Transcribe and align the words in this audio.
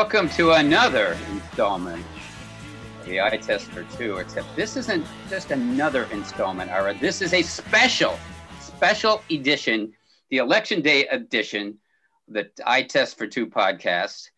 welcome 0.00 0.30
to 0.30 0.52
another 0.52 1.14
installment 1.30 2.02
of 3.00 3.04
the 3.04 3.20
Eye 3.20 3.36
for 3.36 3.82
Two. 3.98 4.16
Except 4.16 4.56
this 4.56 4.78
isn't 4.78 5.04
just 5.28 5.50
another 5.50 6.04
installment, 6.04 6.70
Ira. 6.70 6.98
This 6.98 7.20
is 7.20 7.34
a 7.34 7.42
special, 7.42 8.18
special 8.60 9.20
edition, 9.30 9.92
the 10.30 10.38
Election 10.38 10.80
Day 10.80 11.06
edition, 11.08 11.76
the 12.28 12.48
Eye 12.64 12.84
Test 12.84 13.18
for 13.18 13.26
Two 13.26 13.46
podcast. 13.46 14.30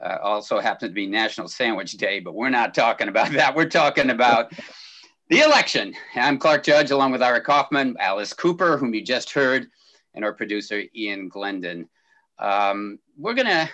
Uh, 0.00 0.18
also 0.22 0.60
happens 0.60 0.90
to 0.90 0.94
be 0.94 1.08
National 1.08 1.48
Sandwich 1.48 1.94
Day, 1.94 2.20
but 2.20 2.36
we're 2.36 2.48
not 2.48 2.72
talking 2.72 3.08
about 3.08 3.32
that. 3.32 3.56
We're 3.56 3.68
talking 3.68 4.10
about 4.10 4.52
the 5.30 5.40
election. 5.40 5.94
I'm 6.14 6.38
Clark 6.38 6.62
Judge, 6.62 6.92
along 6.92 7.10
with 7.10 7.22
Ira 7.22 7.40
Kaufman, 7.40 7.96
Alice 7.98 8.32
Cooper, 8.32 8.78
whom 8.78 8.94
you 8.94 9.02
just 9.02 9.32
heard, 9.32 9.66
and 10.14 10.24
our 10.24 10.32
producer 10.32 10.84
Ian 10.94 11.28
Glendon. 11.28 11.88
Um, 12.38 13.00
we're 13.16 13.34
gonna 13.34 13.68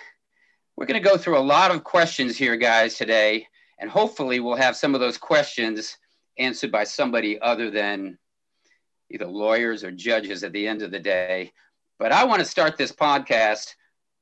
we're 0.75 0.85
gonna 0.85 0.99
go 0.99 1.17
through 1.17 1.37
a 1.37 1.39
lot 1.39 1.71
of 1.71 1.83
questions 1.83 2.37
here, 2.37 2.57
guys, 2.57 2.95
today, 2.95 3.47
and 3.79 3.89
hopefully 3.89 4.39
we'll 4.39 4.55
have 4.55 4.75
some 4.75 4.93
of 4.93 5.01
those 5.01 5.17
questions 5.17 5.97
answered 6.37 6.71
by 6.71 6.83
somebody 6.83 7.39
other 7.39 7.69
than 7.69 8.17
either 9.09 9.25
lawyers 9.25 9.83
or 9.83 9.91
judges 9.91 10.43
at 10.43 10.51
the 10.53 10.67
end 10.67 10.81
of 10.81 10.91
the 10.91 10.99
day. 10.99 11.51
But 11.99 12.11
I 12.11 12.25
want 12.25 12.39
to 12.39 12.45
start 12.45 12.77
this 12.77 12.91
podcast 12.91 13.75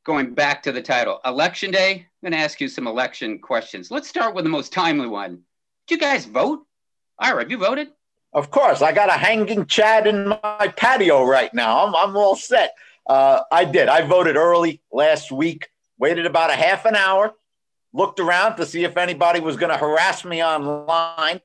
going 0.05 0.33
back 0.33 0.63
to 0.63 0.71
the 0.71 0.81
title, 0.81 1.19
Election 1.25 1.71
Day. 1.71 1.91
I'm 1.93 2.29
going 2.29 2.37
to 2.37 2.43
ask 2.43 2.59
you 2.61 2.67
some 2.67 2.88
election 2.88 3.39
questions. 3.39 3.89
Let's 3.89 4.07
start 4.07 4.35
with 4.35 4.43
the 4.43 4.49
most 4.49 4.73
timely 4.73 5.07
one. 5.07 5.41
Did 5.88 5.95
you 5.95 5.97
guys 5.97 6.25
vote? 6.25 6.65
Ira, 7.17 7.41
have 7.41 7.51
you 7.51 7.57
voted? 7.57 7.89
Of 8.33 8.51
course. 8.51 8.81
I 8.81 8.91
got 8.91 9.09
a 9.09 9.13
hanging 9.13 9.65
Chad 9.65 10.07
in 10.07 10.29
my 10.29 10.73
patio 10.75 11.23
right 11.23 11.53
now. 11.53 11.85
I'm, 11.85 11.95
I'm 11.95 12.17
all 12.17 12.35
set. 12.35 12.75
Uh, 13.07 13.41
I 13.51 13.65
did. 13.65 13.88
I 13.88 14.05
voted 14.05 14.35
early 14.35 14.81
last 14.91 15.31
week, 15.31 15.67
waited 16.03 16.25
about 16.25 16.49
a 16.49 16.53
half 16.53 16.83
an 16.83 16.97
hour, 16.97 17.31
looked 17.93 18.19
around 18.19 18.57
to 18.57 18.65
see 18.65 18.83
if 18.83 18.97
anybody 18.97 19.39
was 19.39 19.55
going 19.55 19.71
to 19.71 19.77
harass 19.77 20.25
me 20.25 20.43
online. 20.43 21.39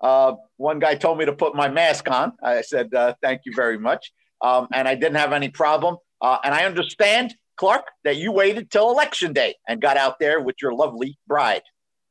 Uh, 0.00 0.32
one 0.56 0.80
guy 0.80 0.96
told 0.96 1.16
me 1.16 1.24
to 1.26 1.32
put 1.32 1.54
my 1.54 1.68
mask 1.68 2.10
on. 2.10 2.32
I 2.42 2.62
said, 2.62 2.92
uh, 2.92 3.14
thank 3.22 3.42
you 3.44 3.52
very 3.54 3.78
much. 3.78 4.12
Um, 4.40 4.66
and 4.72 4.88
I 4.88 4.96
didn't 4.96 5.14
have 5.14 5.32
any 5.32 5.48
problem. 5.48 5.98
Uh, 6.20 6.38
and 6.42 6.52
I 6.52 6.64
understand, 6.64 7.36
Clark, 7.56 7.84
that 8.02 8.16
you 8.16 8.32
waited 8.32 8.68
till 8.68 8.90
election 8.90 9.32
day 9.32 9.54
and 9.68 9.80
got 9.80 9.96
out 9.96 10.18
there 10.18 10.40
with 10.40 10.56
your 10.60 10.74
lovely 10.74 11.16
bride. 11.28 11.62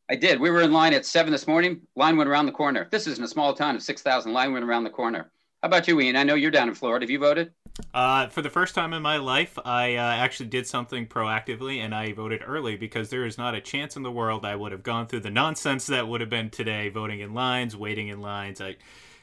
I 0.09 0.15
did. 0.15 0.39
We 0.39 0.51
were 0.51 0.61
in 0.61 0.71
line 0.71 0.93
at 0.93 1.05
seven 1.05 1.33
this 1.33 1.47
morning. 1.47 1.81
Line 1.97 2.15
went 2.15 2.29
around 2.29 2.45
the 2.45 2.53
corner. 2.53 2.87
This 2.91 3.07
isn't 3.07 3.23
a 3.25 3.27
small 3.27 3.53
town 3.53 3.75
of 3.75 3.83
6,000. 3.83 4.31
Line 4.31 4.53
went 4.53 4.63
around 4.63 4.85
the 4.85 4.89
corner. 4.89 5.33
How 5.61 5.67
about 5.67 5.89
you, 5.89 5.99
Ian? 5.99 6.15
I 6.15 6.23
know 6.23 6.35
you're 6.35 6.49
down 6.49 6.69
in 6.69 6.75
Florida. 6.75 7.03
Have 7.03 7.11
you 7.11 7.19
voted? 7.19 7.51
Uh, 7.93 8.27
for 8.27 8.41
the 8.43 8.49
first 8.49 8.75
time 8.75 8.93
in 8.93 9.01
my 9.01 9.17
life, 9.17 9.57
I 9.65 9.95
uh, 9.95 10.01
actually 10.01 10.49
did 10.49 10.67
something 10.67 11.07
proactively 11.07 11.77
and 11.77 11.93
I 11.93 12.13
voted 12.13 12.41
early 12.45 12.75
because 12.75 13.09
there 13.09 13.25
is 13.25 13.37
not 13.37 13.55
a 13.55 13.61
chance 13.61 13.95
in 13.95 14.03
the 14.03 14.11
world 14.11 14.45
I 14.45 14.55
would 14.55 14.71
have 14.71 14.83
gone 14.83 15.07
through 15.07 15.21
the 15.21 15.31
nonsense 15.31 15.87
that 15.87 16.07
would 16.07 16.21
have 16.21 16.29
been 16.29 16.51
today, 16.51 16.89
voting 16.89 17.19
in 17.19 17.33
lines, 17.33 17.75
waiting 17.75 18.09
in 18.09 18.21
lines. 18.21 18.61
I, 18.61 18.75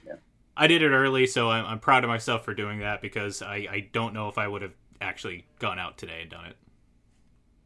yeah. 0.04 0.14
I 0.56 0.66
did 0.66 0.82
it 0.82 0.90
early, 0.90 1.28
so 1.28 1.48
I'm, 1.48 1.64
I'm, 1.64 1.78
proud 1.78 2.02
of 2.02 2.08
myself 2.08 2.44
for 2.44 2.52
doing 2.52 2.80
that 2.80 3.00
because 3.00 3.40
I, 3.40 3.68
I 3.70 3.88
don't 3.92 4.14
know 4.14 4.28
if 4.28 4.36
I 4.36 4.48
would 4.48 4.62
have 4.62 4.74
actually 5.00 5.46
gone 5.60 5.78
out 5.78 5.96
today 5.96 6.22
and 6.22 6.30
done 6.30 6.46
it. 6.46 6.56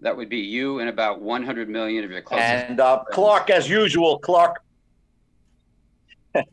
That 0.00 0.14
would 0.14 0.28
be 0.28 0.38
you 0.38 0.80
and 0.80 0.90
about 0.90 1.22
100 1.22 1.70
million 1.70 2.04
of 2.04 2.10
your 2.10 2.20
closest. 2.20 2.46
And 2.46 2.80
uh, 2.80 3.04
Clark, 3.10 3.48
as 3.48 3.70
usual, 3.70 4.18
Clark. 4.18 4.62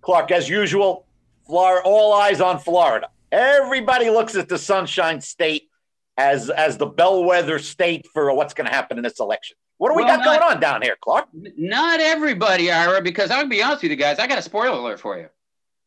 Clark, 0.00 0.30
as 0.30 0.48
usual, 0.48 1.04
Florida, 1.44 1.82
all 1.84 2.14
eyes 2.14 2.40
on 2.40 2.58
Florida. 2.58 3.10
Everybody 3.30 4.10
looks 4.10 4.34
at 4.34 4.48
the 4.48 4.58
Sunshine 4.58 5.20
State 5.20 5.68
as 6.16 6.50
as 6.50 6.76
the 6.76 6.86
bellwether 6.86 7.58
state 7.58 8.06
for 8.12 8.32
what's 8.34 8.54
going 8.54 8.68
to 8.68 8.74
happen 8.74 8.98
in 8.98 9.04
this 9.04 9.20
election. 9.20 9.56
What 9.78 9.90
do 9.90 9.96
we 9.96 10.02
well, 10.02 10.16
got 10.16 10.24
not, 10.24 10.40
going 10.40 10.52
on 10.54 10.60
down 10.60 10.82
here, 10.82 10.96
Clark? 11.00 11.28
Not 11.32 12.00
everybody, 12.00 12.70
Ira, 12.70 13.00
because 13.00 13.30
I'll 13.30 13.46
be 13.46 13.62
honest 13.62 13.82
with 13.82 13.92
you 13.92 13.96
guys. 13.96 14.18
I 14.18 14.26
got 14.26 14.38
a 14.38 14.42
spoiler 14.42 14.76
alert 14.76 14.98
for 14.98 15.16
you. 15.16 15.28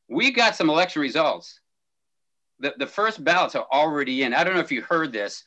We 0.07 0.31
got 0.31 0.56
some 0.56 0.69
election 0.69 1.02
results. 1.02 1.59
The, 2.59 2.74
the 2.78 2.88
first 2.88 3.24
ballots 3.24 3.56
are 3.56 3.68
already 3.72 4.23
in. 4.23 4.34
I 4.34 4.46
don't 4.46 4.53
know 4.53 4.62
if 4.62 4.72
you 4.72 4.81
heard 4.81 5.12
this, 5.12 5.44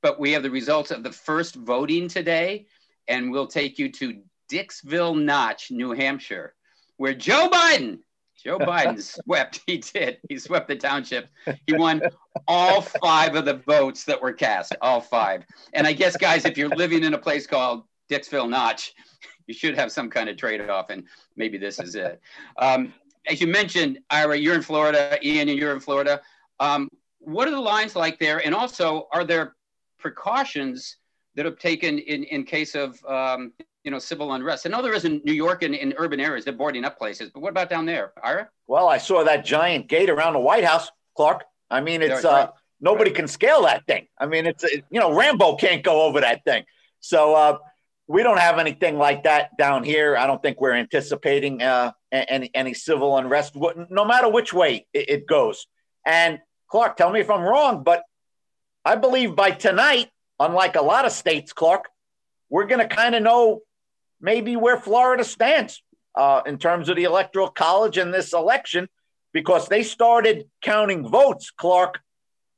but 0.00 0.18
we 0.18 0.32
have 0.32 0.42
the 0.42 0.50
results 0.50 0.90
of 0.90 1.02
the 1.02 1.12
first 1.12 1.54
voting 1.54 2.08
today, 2.08 2.66
and 3.08 3.30
we'll 3.30 3.46
take 3.46 3.78
you 3.78 3.92
to 3.92 4.22
Dixville 4.50 5.22
Notch, 5.22 5.70
New 5.70 5.92
Hampshire, 5.92 6.54
where 6.96 7.14
Joe 7.14 7.50
Biden 7.50 7.98
Joe 8.42 8.58
Biden 8.58 9.00
swept. 9.24 9.60
He 9.66 9.78
did. 9.78 10.18
He 10.28 10.38
swept 10.38 10.68
the 10.68 10.76
township. 10.76 11.28
He 11.66 11.74
won 11.74 12.02
all 12.48 12.80
five 12.80 13.36
of 13.36 13.44
the 13.44 13.54
votes 13.54 14.04
that 14.04 14.20
were 14.20 14.32
cast. 14.32 14.74
All 14.80 15.00
five. 15.00 15.44
And 15.72 15.86
I 15.86 15.92
guess, 15.92 16.16
guys, 16.16 16.44
if 16.44 16.56
you're 16.56 16.68
living 16.68 17.04
in 17.04 17.14
a 17.14 17.18
place 17.18 17.46
called 17.46 17.84
Dixville 18.10 18.48
Notch, 18.48 18.94
you 19.46 19.54
should 19.54 19.76
have 19.76 19.92
some 19.92 20.08
kind 20.08 20.28
of 20.28 20.36
trade-off, 20.36 20.90
and 20.90 21.04
maybe 21.36 21.58
this 21.58 21.78
is 21.80 21.94
it. 21.94 22.20
Um, 22.58 22.94
as 23.26 23.40
you 23.40 23.46
mentioned, 23.46 23.98
Ira, 24.10 24.36
you're 24.36 24.54
in 24.54 24.62
Florida. 24.62 25.18
Ian, 25.22 25.48
and 25.48 25.58
you're 25.58 25.72
in 25.72 25.80
Florida. 25.80 26.20
Um, 26.60 26.88
what 27.18 27.46
are 27.48 27.52
the 27.52 27.60
lines 27.60 27.94
like 27.94 28.18
there? 28.18 28.44
And 28.44 28.54
also, 28.54 29.08
are 29.12 29.24
there 29.24 29.54
precautions 29.98 30.96
that 31.34 31.46
are 31.46 31.54
taken 31.54 31.98
in, 31.98 32.24
in 32.24 32.44
case 32.44 32.74
of 32.74 33.02
um, 33.04 33.52
you 33.84 33.90
know, 33.90 33.98
civil 33.98 34.32
unrest. 34.32 34.66
I 34.66 34.70
know 34.70 34.82
there 34.82 34.94
is 34.94 35.04
in 35.04 35.20
New 35.24 35.32
York 35.32 35.62
and 35.62 35.74
in 35.74 35.94
urban 35.96 36.20
areas, 36.20 36.44
they're 36.44 36.54
boarding 36.54 36.84
up 36.84 36.98
places, 36.98 37.30
but 37.32 37.40
what 37.40 37.50
about 37.50 37.68
down 37.68 37.86
there, 37.86 38.12
Ira? 38.22 38.48
Well, 38.66 38.88
I 38.88 38.98
saw 38.98 39.24
that 39.24 39.44
giant 39.44 39.88
gate 39.88 40.08
around 40.08 40.34
the 40.34 40.40
White 40.40 40.64
House, 40.64 40.90
Clark. 41.16 41.44
I 41.70 41.80
mean, 41.80 42.02
it's 42.02 42.24
uh, 42.24 42.50
nobody 42.80 43.10
can 43.10 43.26
scale 43.26 43.62
that 43.62 43.86
thing. 43.86 44.06
I 44.18 44.26
mean, 44.26 44.46
it's 44.46 44.62
it, 44.64 44.84
you 44.90 45.00
know, 45.00 45.14
Rambo 45.14 45.56
can't 45.56 45.82
go 45.82 46.02
over 46.02 46.20
that 46.20 46.44
thing. 46.44 46.64
So 47.00 47.34
uh, 47.34 47.58
we 48.06 48.22
don't 48.22 48.38
have 48.38 48.58
anything 48.58 48.98
like 48.98 49.24
that 49.24 49.56
down 49.56 49.84
here. 49.84 50.16
I 50.16 50.26
don't 50.26 50.42
think 50.42 50.60
we're 50.60 50.74
anticipating 50.74 51.62
uh, 51.62 51.92
any 52.12 52.50
any 52.54 52.74
civil 52.74 53.16
unrest, 53.16 53.56
no 53.90 54.04
matter 54.04 54.28
which 54.28 54.52
way 54.52 54.86
it, 54.92 55.10
it 55.10 55.26
goes. 55.26 55.66
And 56.06 56.40
Clark, 56.70 56.96
tell 56.96 57.10
me 57.10 57.20
if 57.20 57.30
I'm 57.30 57.42
wrong, 57.42 57.82
but 57.82 58.02
I 58.84 58.96
believe 58.96 59.34
by 59.34 59.50
tonight, 59.50 60.08
unlike 60.38 60.76
a 60.76 60.82
lot 60.82 61.04
of 61.04 61.12
states, 61.12 61.52
Clark, 61.52 61.88
we're 62.50 62.66
going 62.66 62.86
to 62.86 62.94
kind 62.94 63.14
of 63.14 63.22
know 63.22 63.60
maybe 64.22 64.56
where 64.56 64.78
Florida 64.78 65.24
stands 65.24 65.82
uh, 66.14 66.40
in 66.46 66.56
terms 66.56 66.88
of 66.88 66.96
the 66.96 67.04
electoral 67.04 67.48
college 67.48 67.98
in 67.98 68.10
this 68.10 68.32
election 68.32 68.88
because 69.32 69.68
they 69.68 69.82
started 69.82 70.48
counting 70.62 71.06
votes, 71.06 71.50
Clark, 71.50 72.00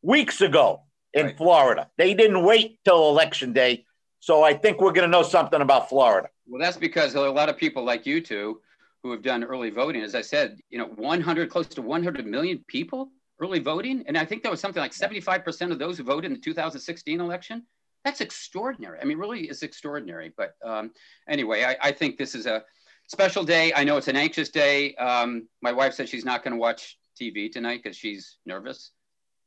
weeks 0.03 0.41
ago 0.41 0.82
in 1.12 1.26
right. 1.26 1.36
Florida. 1.36 1.88
They 1.97 2.14
didn't 2.14 2.44
wait 2.44 2.78
till 2.84 3.08
election 3.08 3.53
day. 3.53 3.86
So 4.20 4.42
I 4.42 4.54
think 4.54 4.80
we're 4.80 4.92
going 4.92 5.08
to 5.08 5.10
know 5.10 5.22
something 5.22 5.60
about 5.60 5.88
Florida. 5.88 6.28
Well, 6.47 6.60
that's 6.60 6.76
because 6.76 7.14
a 7.14 7.20
lot 7.20 7.48
of 7.48 7.56
people 7.56 7.84
like 7.84 8.06
you 8.06 8.20
two 8.20 8.60
who 9.03 9.10
have 9.12 9.22
done 9.22 9.44
early 9.44 9.70
voting, 9.70 10.03
as 10.03 10.14
I 10.14 10.22
said, 10.22 10.58
you 10.70 10.78
know, 10.78 10.86
100, 10.86 11.50
close 11.50 11.66
to 11.69 11.82
100 11.82 12.26
million 12.26 12.64
people 12.66 13.10
early 13.41 13.58
voting. 13.58 14.03
And 14.06 14.16
I 14.16 14.24
think 14.24 14.42
there 14.42 14.50
was 14.50 14.60
something 14.60 14.80
like 14.80 14.92
75% 14.92 15.70
of 15.70 15.78
those 15.78 15.98
who 15.98 16.04
voted 16.04 16.26
in 16.26 16.32
the 16.34 16.41
2016 16.41 17.20
election 17.20 17.64
that's 18.04 18.20
extraordinary. 18.20 18.98
I 19.00 19.04
mean, 19.04 19.19
really 19.19 19.48
is 19.48 19.62
extraordinary. 19.62 20.32
But 20.37 20.54
um, 20.62 20.92
anyway, 21.28 21.65
I, 21.65 21.88
I, 21.88 21.92
think 21.92 22.19
this 22.19 22.34
is 22.34 22.47
a 22.47 22.62
special 23.09 23.44
day. 23.44 23.72
I 23.75 23.84
know 23.84 23.97
it's 23.97 24.09
an 24.09 24.16
anxious 24.16 24.50
day. 24.50 24.94
Um, 24.97 25.48
my 25.62 25.72
wife 25.72 25.94
said 25.94 26.09
she's 26.09 26.25
not 26.25 26.44
going 26.44 26.53
to 26.53 26.59
watch 26.59 26.98
TV 27.20 27.50
tonight 27.50 27.81
because 27.82 27.97
she's 27.97 28.37
nervous. 28.44 28.91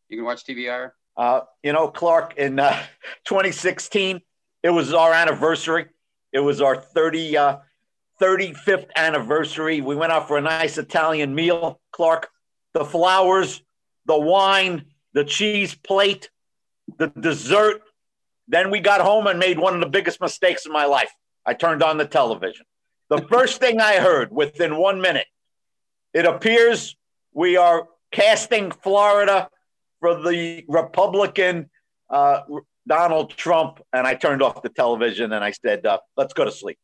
You 0.09 0.17
can 0.17 0.25
watch 0.25 0.43
TVR. 0.43 0.91
Uh, 1.15 1.41
you 1.63 1.73
know, 1.73 1.87
Clark, 1.87 2.37
in 2.37 2.59
uh, 2.59 2.71
2016, 3.25 4.21
it 4.63 4.69
was 4.69 4.93
our 4.93 5.13
anniversary. 5.13 5.85
It 6.33 6.39
was 6.39 6.61
our 6.61 6.75
30, 6.75 7.37
uh, 7.37 7.57
35th 8.21 8.87
anniversary. 8.95 9.81
We 9.81 9.95
went 9.95 10.11
out 10.11 10.27
for 10.27 10.37
a 10.37 10.41
nice 10.41 10.77
Italian 10.77 11.35
meal, 11.35 11.79
Clark. 11.91 12.29
The 12.73 12.85
flowers, 12.85 13.61
the 14.05 14.17
wine, 14.17 14.85
the 15.13 15.23
cheese 15.23 15.73
plate, 15.73 16.29
the 16.97 17.07
dessert, 17.07 17.81
then 18.47 18.71
we 18.71 18.79
got 18.79 19.01
home 19.01 19.27
and 19.27 19.39
made 19.39 19.59
one 19.59 19.73
of 19.73 19.79
the 19.79 19.89
biggest 19.89 20.21
mistakes 20.21 20.65
in 20.65 20.71
my 20.71 20.85
life. 20.85 21.11
I 21.45 21.53
turned 21.53 21.83
on 21.83 21.97
the 21.97 22.05
television. 22.05 22.65
The 23.09 23.21
first 23.29 23.59
thing 23.59 23.81
I 23.81 23.95
heard 23.95 24.31
within 24.31 24.77
one 24.77 25.01
minute, 25.01 25.27
it 26.13 26.25
appears 26.25 26.95
we 27.33 27.57
are 27.57 27.87
casting 28.11 28.71
Florida 28.71 29.49
for 29.99 30.21
the 30.21 30.63
Republican 30.67 31.69
uh, 32.09 32.41
Donald 32.87 33.31
Trump. 33.31 33.81
And 33.93 34.07
I 34.07 34.15
turned 34.15 34.41
off 34.41 34.61
the 34.61 34.69
television 34.69 35.33
and 35.33 35.43
I 35.43 35.51
said, 35.51 35.85
uh, 35.85 35.99
let's 36.15 36.33
go 36.33 36.45
to 36.45 36.51
sleep. 36.51 36.77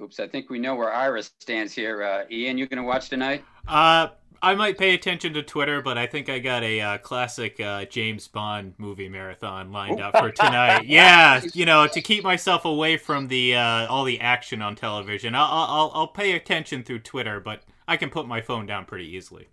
Oops, 0.00 0.20
I 0.20 0.28
think 0.28 0.50
we 0.50 0.58
know 0.58 0.74
where 0.74 0.92
Iris 0.92 1.32
stands 1.40 1.72
here. 1.72 2.02
Uh, 2.02 2.24
Ian, 2.30 2.58
you 2.58 2.66
going 2.66 2.82
to 2.82 2.86
watch 2.86 3.08
tonight? 3.08 3.44
Uh, 3.66 4.08
I 4.42 4.54
might 4.54 4.78
pay 4.78 4.94
attention 4.94 5.34
to 5.34 5.42
Twitter, 5.42 5.80
but 5.80 5.98
I 5.98 6.06
think 6.06 6.28
I 6.28 6.38
got 6.38 6.62
a 6.62 6.80
uh, 6.80 6.98
classic 6.98 7.60
uh, 7.60 7.84
James 7.86 8.28
Bond 8.28 8.74
movie 8.78 9.08
marathon 9.08 9.72
lined 9.72 10.00
up 10.00 10.16
for 10.16 10.30
tonight. 10.30 10.84
yeah, 10.86 11.42
you 11.54 11.64
know, 11.64 11.86
to 11.86 12.00
keep 12.00 12.24
myself 12.24 12.64
away 12.64 12.96
from 12.96 13.28
the 13.28 13.54
uh, 13.54 13.86
all 13.86 14.04
the 14.04 14.20
action 14.20 14.62
on 14.62 14.76
television, 14.76 15.34
I'll, 15.34 15.46
I'll 15.50 15.92
I'll 15.94 16.08
pay 16.08 16.32
attention 16.32 16.82
through 16.82 17.00
Twitter, 17.00 17.40
but 17.40 17.62
I 17.88 17.96
can 17.96 18.10
put 18.10 18.26
my 18.26 18.40
phone 18.40 18.66
down 18.66 18.84
pretty 18.84 19.06
easily. 19.16 19.48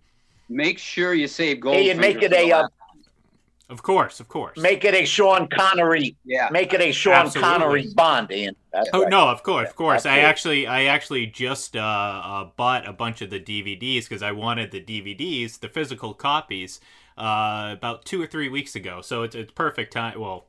Make 0.48 0.78
sure 0.78 1.14
you 1.14 1.26
save 1.26 1.60
gold. 1.60 1.76
Hey, 1.76 1.90
and 1.90 2.00
make 2.00 2.22
it 2.22 2.32
a. 2.32 2.68
Of 3.70 3.82
course, 3.82 4.20
of 4.20 4.28
course. 4.28 4.58
Make 4.58 4.84
it 4.84 4.94
a 4.94 5.06
Sean 5.06 5.48
Connery. 5.48 6.16
Yeah. 6.24 6.48
Make 6.50 6.74
it 6.74 6.82
a 6.82 6.92
Sean 6.92 7.26
Absolutely. 7.26 7.50
Connery 7.50 7.86
Bond, 7.94 8.30
Ian. 8.30 8.56
That's 8.72 8.90
oh 8.92 9.02
right. 9.02 9.10
no, 9.10 9.28
of 9.28 9.42
course, 9.42 9.70
of 9.70 9.76
course. 9.76 10.04
I 10.04 10.18
actually, 10.18 10.66
I 10.66 10.84
actually 10.84 11.26
just 11.26 11.74
uh, 11.74 11.80
uh, 11.80 12.44
bought 12.56 12.86
a 12.86 12.92
bunch 12.92 13.22
of 13.22 13.30
the 13.30 13.40
DVDs 13.40 14.06
because 14.06 14.22
I 14.22 14.32
wanted 14.32 14.70
the 14.70 14.82
DVDs, 14.82 15.60
the 15.60 15.70
physical 15.70 16.12
copies, 16.12 16.78
uh, 17.16 17.70
about 17.72 18.04
two 18.04 18.20
or 18.20 18.26
three 18.26 18.50
weeks 18.50 18.76
ago. 18.76 19.00
So 19.00 19.22
it's 19.22 19.34
it's 19.34 19.52
perfect 19.52 19.94
time. 19.94 20.20
Well, 20.20 20.46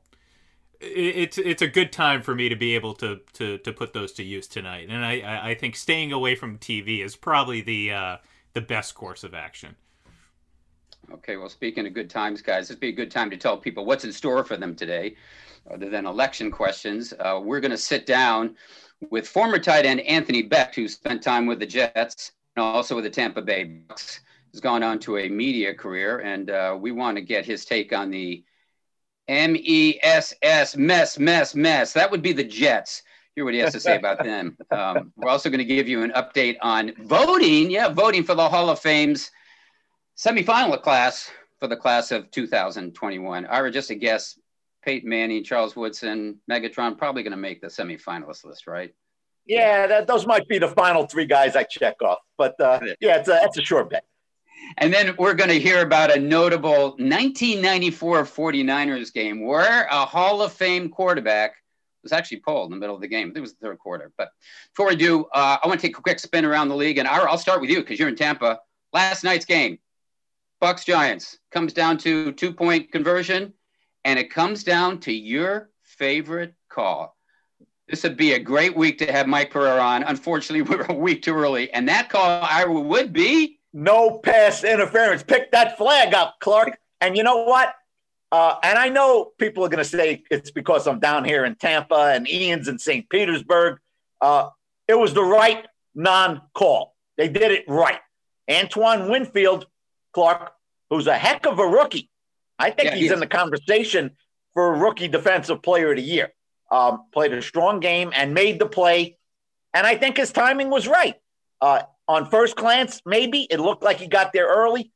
it's 0.82 1.38
it's 1.38 1.62
a 1.62 1.68
good 1.68 1.94
time 1.94 2.22
for 2.22 2.36
me 2.36 2.50
to 2.50 2.56
be 2.56 2.76
able 2.76 2.96
to 2.96 3.22
to 3.34 3.60
to 3.60 3.72
put 3.72 3.94
those 3.94 4.12
to 4.14 4.24
use 4.24 4.48
tonight. 4.48 4.88
And 4.90 5.06
I 5.06 5.52
I 5.52 5.56
think 5.56 5.78
staying 5.78 6.12
away 6.12 6.36
from 6.36 6.58
TV 6.58 7.04
is 7.04 7.16
probably 7.16 7.62
the 7.62 7.94
uh, 7.94 8.18
the 8.54 8.62
best 8.62 8.94
course 8.94 9.24
of 9.24 9.34
action. 9.34 9.78
Okay, 11.14 11.38
well, 11.38 11.50
speaking 11.50 11.86
of 11.86 11.94
good 11.94 12.10
times, 12.10 12.42
guys, 12.42 12.68
this 12.68 12.76
would 12.76 12.80
be 12.80 12.90
a 12.90 12.94
good 12.94 13.12
time 13.12 13.30
to 13.30 13.38
tell 13.38 13.58
people 13.58 13.86
what's 13.86 14.06
in 14.06 14.12
store 14.12 14.44
for 14.44 14.58
them 14.58 14.76
today, 14.76 15.16
other 15.72 15.90
than 15.90 16.06
election 16.06 16.52
questions. 16.52 17.14
Uh, 17.20 17.40
we're 17.44 17.60
going 17.60 17.72
to 17.72 17.78
sit 17.78 18.06
down 18.06 18.56
with 19.12 19.28
former 19.28 19.60
tight 19.60 19.86
end 19.86 20.02
Anthony 20.02 20.44
Becht, 20.48 20.76
who 20.76 20.88
spent 20.88 21.22
time 21.22 21.46
with 21.46 21.60
the 21.60 21.66
Jets 21.66 22.32
and 22.56 22.64
also 22.64 22.96
with 22.96 23.04
the 23.04 23.10
Tampa 23.10 23.42
Bay 23.42 23.66
Bucs. 23.88 24.20
Has 24.54 24.62
gone 24.62 24.84
on 24.84 25.00
to 25.00 25.18
a 25.18 25.28
media 25.28 25.74
career, 25.74 26.20
and 26.20 26.50
uh, 26.50 26.78
we 26.80 26.94
want 26.94 27.18
to 27.18 27.22
get 27.22 27.46
his 27.46 27.66
take 27.66 27.92
on 27.92 28.10
the 28.10 28.42
M 29.28 29.54
E 29.58 30.00
S 30.02 30.34
S 30.42 30.78
mess 30.78 31.20
mess 31.20 31.56
mess. 31.56 31.92
That 31.92 32.10
would 32.10 32.22
be 32.22 32.32
the 32.32 32.44
Jets. 32.44 33.04
Hear 33.36 33.44
what 33.44 33.54
he 33.54 33.60
has 33.60 33.74
to 33.74 33.82
say 33.82 33.98
about 33.98 34.24
them. 34.24 34.58
Um, 34.72 35.12
we're 35.18 35.30
also 35.30 35.50
going 35.50 35.60
to 35.60 35.66
give 35.66 35.90
you 35.90 36.04
an 36.04 36.12
update 36.12 36.56
on 36.62 36.94
voting. 37.00 37.70
Yeah, 37.70 37.90
voting 37.90 38.24
for 38.24 38.34
the 38.34 38.48
Hall 38.48 38.70
of 38.70 38.80
Fame's 38.80 39.30
semifinal 40.18 40.82
class 40.82 41.32
for 41.60 41.68
the 41.68 41.78
class 41.78 42.12
of 42.12 42.32
2021. 42.32 43.46
Ira, 43.46 43.72
just 43.72 43.90
a 43.90 43.96
guess. 43.96 44.40
Peyton 44.84 45.10
Manning, 45.10 45.44
Charles 45.44 45.76
Woodson, 45.76 46.40
Megatron 46.50 46.98
probably 46.98 47.24
going 47.24 47.32
to 47.32 47.38
make 47.38 47.60
the 47.60 47.68
semifinalist 47.68 48.46
list, 48.46 48.68
right? 48.68 48.94
Yeah, 49.48 49.88
that, 49.88 50.08
those 50.08 50.28
might 50.28 50.48
be 50.48 50.60
the 50.60 50.68
final 50.68 51.08
three 51.08 51.26
guys 51.26 51.56
I 51.56 51.64
check 51.64 52.02
off. 52.04 52.20
But 52.38 52.60
uh, 52.60 52.80
yeah, 53.00 53.18
it's 53.18 53.28
a, 53.28 53.40
it's 53.44 53.58
a 53.58 53.62
sure 53.62 53.84
bet. 53.84 54.06
And 54.78 54.94
then 54.94 55.16
we're 55.18 55.34
going 55.34 55.50
to 55.50 55.60
hear 55.60 55.82
about 55.82 56.16
a 56.16 56.20
notable 56.20 56.96
1994 56.98 58.24
49ers 58.24 59.14
game 59.14 59.46
where 59.46 59.88
a 59.92 60.06
Hall 60.06 60.42
of 60.42 60.54
Fame 60.54 60.90
quarterback 60.90 61.56
was 62.04 62.12
actually 62.12 62.38
pulled 62.38 62.72
in 62.72 62.72
the 62.72 62.80
middle 62.80 62.96
of 62.96 63.02
the 63.02 63.08
game. 63.08 63.32
It 63.36 63.40
was 63.40 63.54
the 63.54 63.66
third 63.66 63.80
quarter. 63.80 64.12
But 64.18 64.30
before 64.74 64.88
we 64.88 64.96
do, 64.96 65.26
uh, 65.34 65.58
I 65.64 65.68
want 65.68 65.80
to 65.80 65.88
take 65.88 65.98
a 65.98 66.02
quick 66.02 66.20
spin 66.20 66.46
around 66.46 66.70
the 66.70 66.76
league. 66.76 66.98
And 66.98 67.08
Ira, 67.08 67.30
I'll 67.30 67.38
start 67.38 67.62
with 67.62 67.70
you 67.70 67.82
because 67.82 68.00
you're 68.00 68.10
in 68.10 68.16
Tampa. 68.16 68.60
Last 68.94 69.24
night's 69.24 69.46
game, 69.46 69.80
Bucs 70.62 70.86
Giants 70.86 71.38
comes 71.52 71.74
down 71.74 71.98
to 72.00 72.32
two 72.34 72.54
point 72.54 72.92
conversion, 72.92 73.54
and 74.04 74.18
it 74.18 74.32
comes 74.32 74.64
down 74.64 75.00
to 75.02 75.14
your 75.14 75.70
favorite 75.84 76.54
call. 76.70 77.16
This 77.88 78.04
would 78.04 78.18
be 78.18 78.34
a 78.34 78.40
great 78.40 78.76
week 78.76 78.98
to 79.00 79.12
have 79.12 79.28
Mike 79.28 79.52
Pereira 79.52 79.82
on. 79.82 80.04
Unfortunately, 80.04 80.62
we're 80.78 80.86
a 80.86 80.94
week 80.94 81.22
too 81.22 81.36
early, 81.36 81.72
and 81.72 81.88
that 81.90 82.10
call 82.10 82.42
I 82.42 82.66
would 82.66 83.14
be 83.14 83.60
no 83.74 84.20
pass 84.20 84.64
interference. 84.64 85.22
Pick 85.22 85.52
that 85.52 85.78
flag 85.78 86.14
up, 86.14 86.36
Clark. 86.40 86.78
And 87.02 87.18
you 87.18 87.24
know 87.24 87.44
what? 87.44 87.74
Uh, 88.32 88.56
and 88.64 88.80
I 88.80 88.90
know 88.90 89.32
people 89.38 89.64
are 89.64 89.70
going 89.70 89.84
to 89.84 89.90
say 89.90 90.24
it's 90.32 90.50
because 90.50 90.88
I'm 90.88 91.00
down 91.00 91.26
here 91.26 91.46
in 91.46 91.56
Tampa 91.56 92.14
and 92.16 92.28
Ian's 92.28 92.68
in 92.68 92.80
St. 92.80 93.08
Petersburg. 93.10 93.80
Uh, 94.20 94.50
it 94.88 94.96
was 94.96 95.14
the 95.14 95.24
right 95.24 95.66
non 95.94 96.42
call. 96.54 96.96
They 97.18 97.28
did 97.28 97.52
it 97.52 97.66
right. 97.68 98.00
Antoine 98.50 99.10
Winfield, 99.10 99.68
Clark, 100.16 100.54
who's 100.90 101.08
a 101.08 101.18
heck 101.18 101.46
of 101.46 101.60
a 101.60 101.68
rookie. 101.68 102.10
I 102.58 102.72
think 102.72 102.92
yeah, 102.92 102.96
he's 102.96 103.12
in 103.12 103.20
the 103.20 103.28
conversation 103.28 104.12
for 104.54 104.74
rookie 104.74 105.10
defensive 105.10 105.62
player 105.62 105.92
of 105.92 105.98
the 105.98 106.02
year. 106.02 106.34
Um, 106.72 107.04
played 107.14 107.34
a 107.34 107.42
strong 107.42 107.82
game 107.82 108.12
and 108.16 108.34
made 108.34 108.58
the 108.58 108.66
play. 108.66 109.18
And 109.74 109.86
I 109.86 109.98
think 109.98 110.16
his 110.16 110.32
timing 110.32 110.70
was 110.70 110.88
right. 110.88 111.16
Uh, 111.60 111.82
on 112.08 112.30
first 112.30 112.56
glance, 112.56 113.02
maybe 113.06 113.46
it 113.50 113.60
looked 113.60 113.84
like 113.84 113.98
he 113.98 114.08
got 114.08 114.32
there 114.32 114.48
early. 114.48 114.90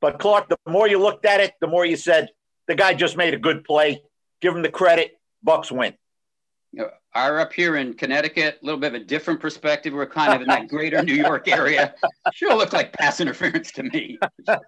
But 0.00 0.18
Clark, 0.18 0.48
the 0.48 0.56
more 0.66 0.88
you 0.88 0.98
looked 0.98 1.26
at 1.26 1.40
it, 1.40 1.52
the 1.60 1.66
more 1.66 1.84
you 1.84 1.96
said 1.96 2.30
the 2.66 2.74
guy 2.74 2.94
just 2.94 3.18
made 3.18 3.34
a 3.34 3.38
good 3.38 3.64
play. 3.64 4.02
Give 4.40 4.56
him 4.56 4.62
the 4.62 4.70
credit. 4.70 5.20
Bucs 5.46 5.70
win. 5.70 5.92
You 6.74 6.80
know, 6.80 6.90
are 7.14 7.38
up 7.38 7.52
here 7.52 7.76
in 7.76 7.94
Connecticut, 7.94 8.58
a 8.60 8.66
little 8.66 8.80
bit 8.80 8.96
of 8.96 9.00
a 9.00 9.04
different 9.04 9.38
perspective. 9.38 9.92
We're 9.92 10.06
kind 10.06 10.34
of 10.34 10.40
in 10.40 10.48
that 10.48 10.66
greater 10.68 11.04
New 11.04 11.14
York 11.14 11.46
area. 11.46 11.94
Sure 12.32 12.52
looked 12.56 12.72
like 12.72 12.92
pass 12.92 13.20
interference 13.20 13.70
to 13.72 13.84
me. 13.84 14.18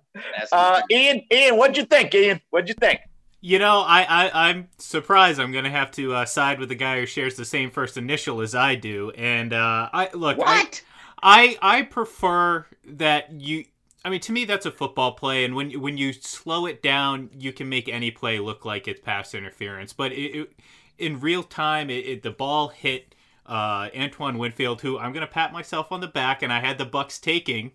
Uh, 0.53 0.81
Ian, 0.91 1.21
Ian, 1.33 1.57
what'd 1.57 1.77
you 1.77 1.85
think, 1.85 2.15
Ian? 2.15 2.41
What'd 2.51 2.69
you 2.69 2.75
think? 2.75 3.01
You 3.41 3.59
know, 3.59 3.81
I, 3.81 4.03
I 4.03 4.49
I'm 4.49 4.69
surprised. 4.79 5.41
I'm 5.41 5.53
gonna 5.53 5.71
have 5.71 5.91
to 5.93 6.15
uh, 6.15 6.25
side 6.25 6.59
with 6.59 6.69
the 6.69 6.75
guy 6.75 7.01
who 7.01 7.07
shares 7.07 7.35
the 7.35 7.45
same 7.45 7.71
first 7.71 7.97
initial 7.97 8.41
as 8.41 8.55
I 8.55 8.77
do. 8.77 9.11
And 9.11 9.53
uh, 9.53 9.91
I 9.93 10.09
look, 10.15 10.39
what 10.39 10.49
I, 10.49 11.59
I 11.61 11.79
I 11.79 11.83
prefer 11.83 12.65
that 12.85 13.33
you. 13.33 13.65
I 14.05 14.11
mean, 14.11 14.21
to 14.21 14.33
me, 14.33 14.45
that's 14.45 14.65
a 14.65 14.71
football 14.71 15.13
play, 15.13 15.45
and 15.45 15.55
when 15.55 15.73
when 15.81 15.99
you 15.99 16.13
slow 16.13 16.67
it 16.67 16.83
down, 16.83 17.29
you 17.37 17.53
can 17.53 17.69
make 17.69 17.89
any 17.89 18.11
play 18.11 18.39
look 18.39 18.65
like 18.65 18.89
it's 18.89 19.01
pass 19.01 19.35
interference. 19.35 19.93
But 19.93 20.13
it, 20.13 20.37
it 20.37 20.53
in 20.99 21.21
real 21.21 21.43
time, 21.43 21.91
it, 21.91 22.07
it, 22.07 22.23
the 22.23 22.31
ball 22.31 22.69
hit 22.69 23.15
uh, 23.47 23.89
Antoine 23.97 24.39
Winfield, 24.39 24.81
who 24.81 24.99
I'm 24.99 25.13
gonna 25.13 25.27
pat 25.27 25.53
myself 25.53 25.93
on 25.93 26.01
the 26.01 26.09
back, 26.09 26.43
and 26.43 26.53
I 26.53 26.61
had 26.61 26.79
the 26.79 26.87
Bucs 26.87 27.21
taking 27.21 27.73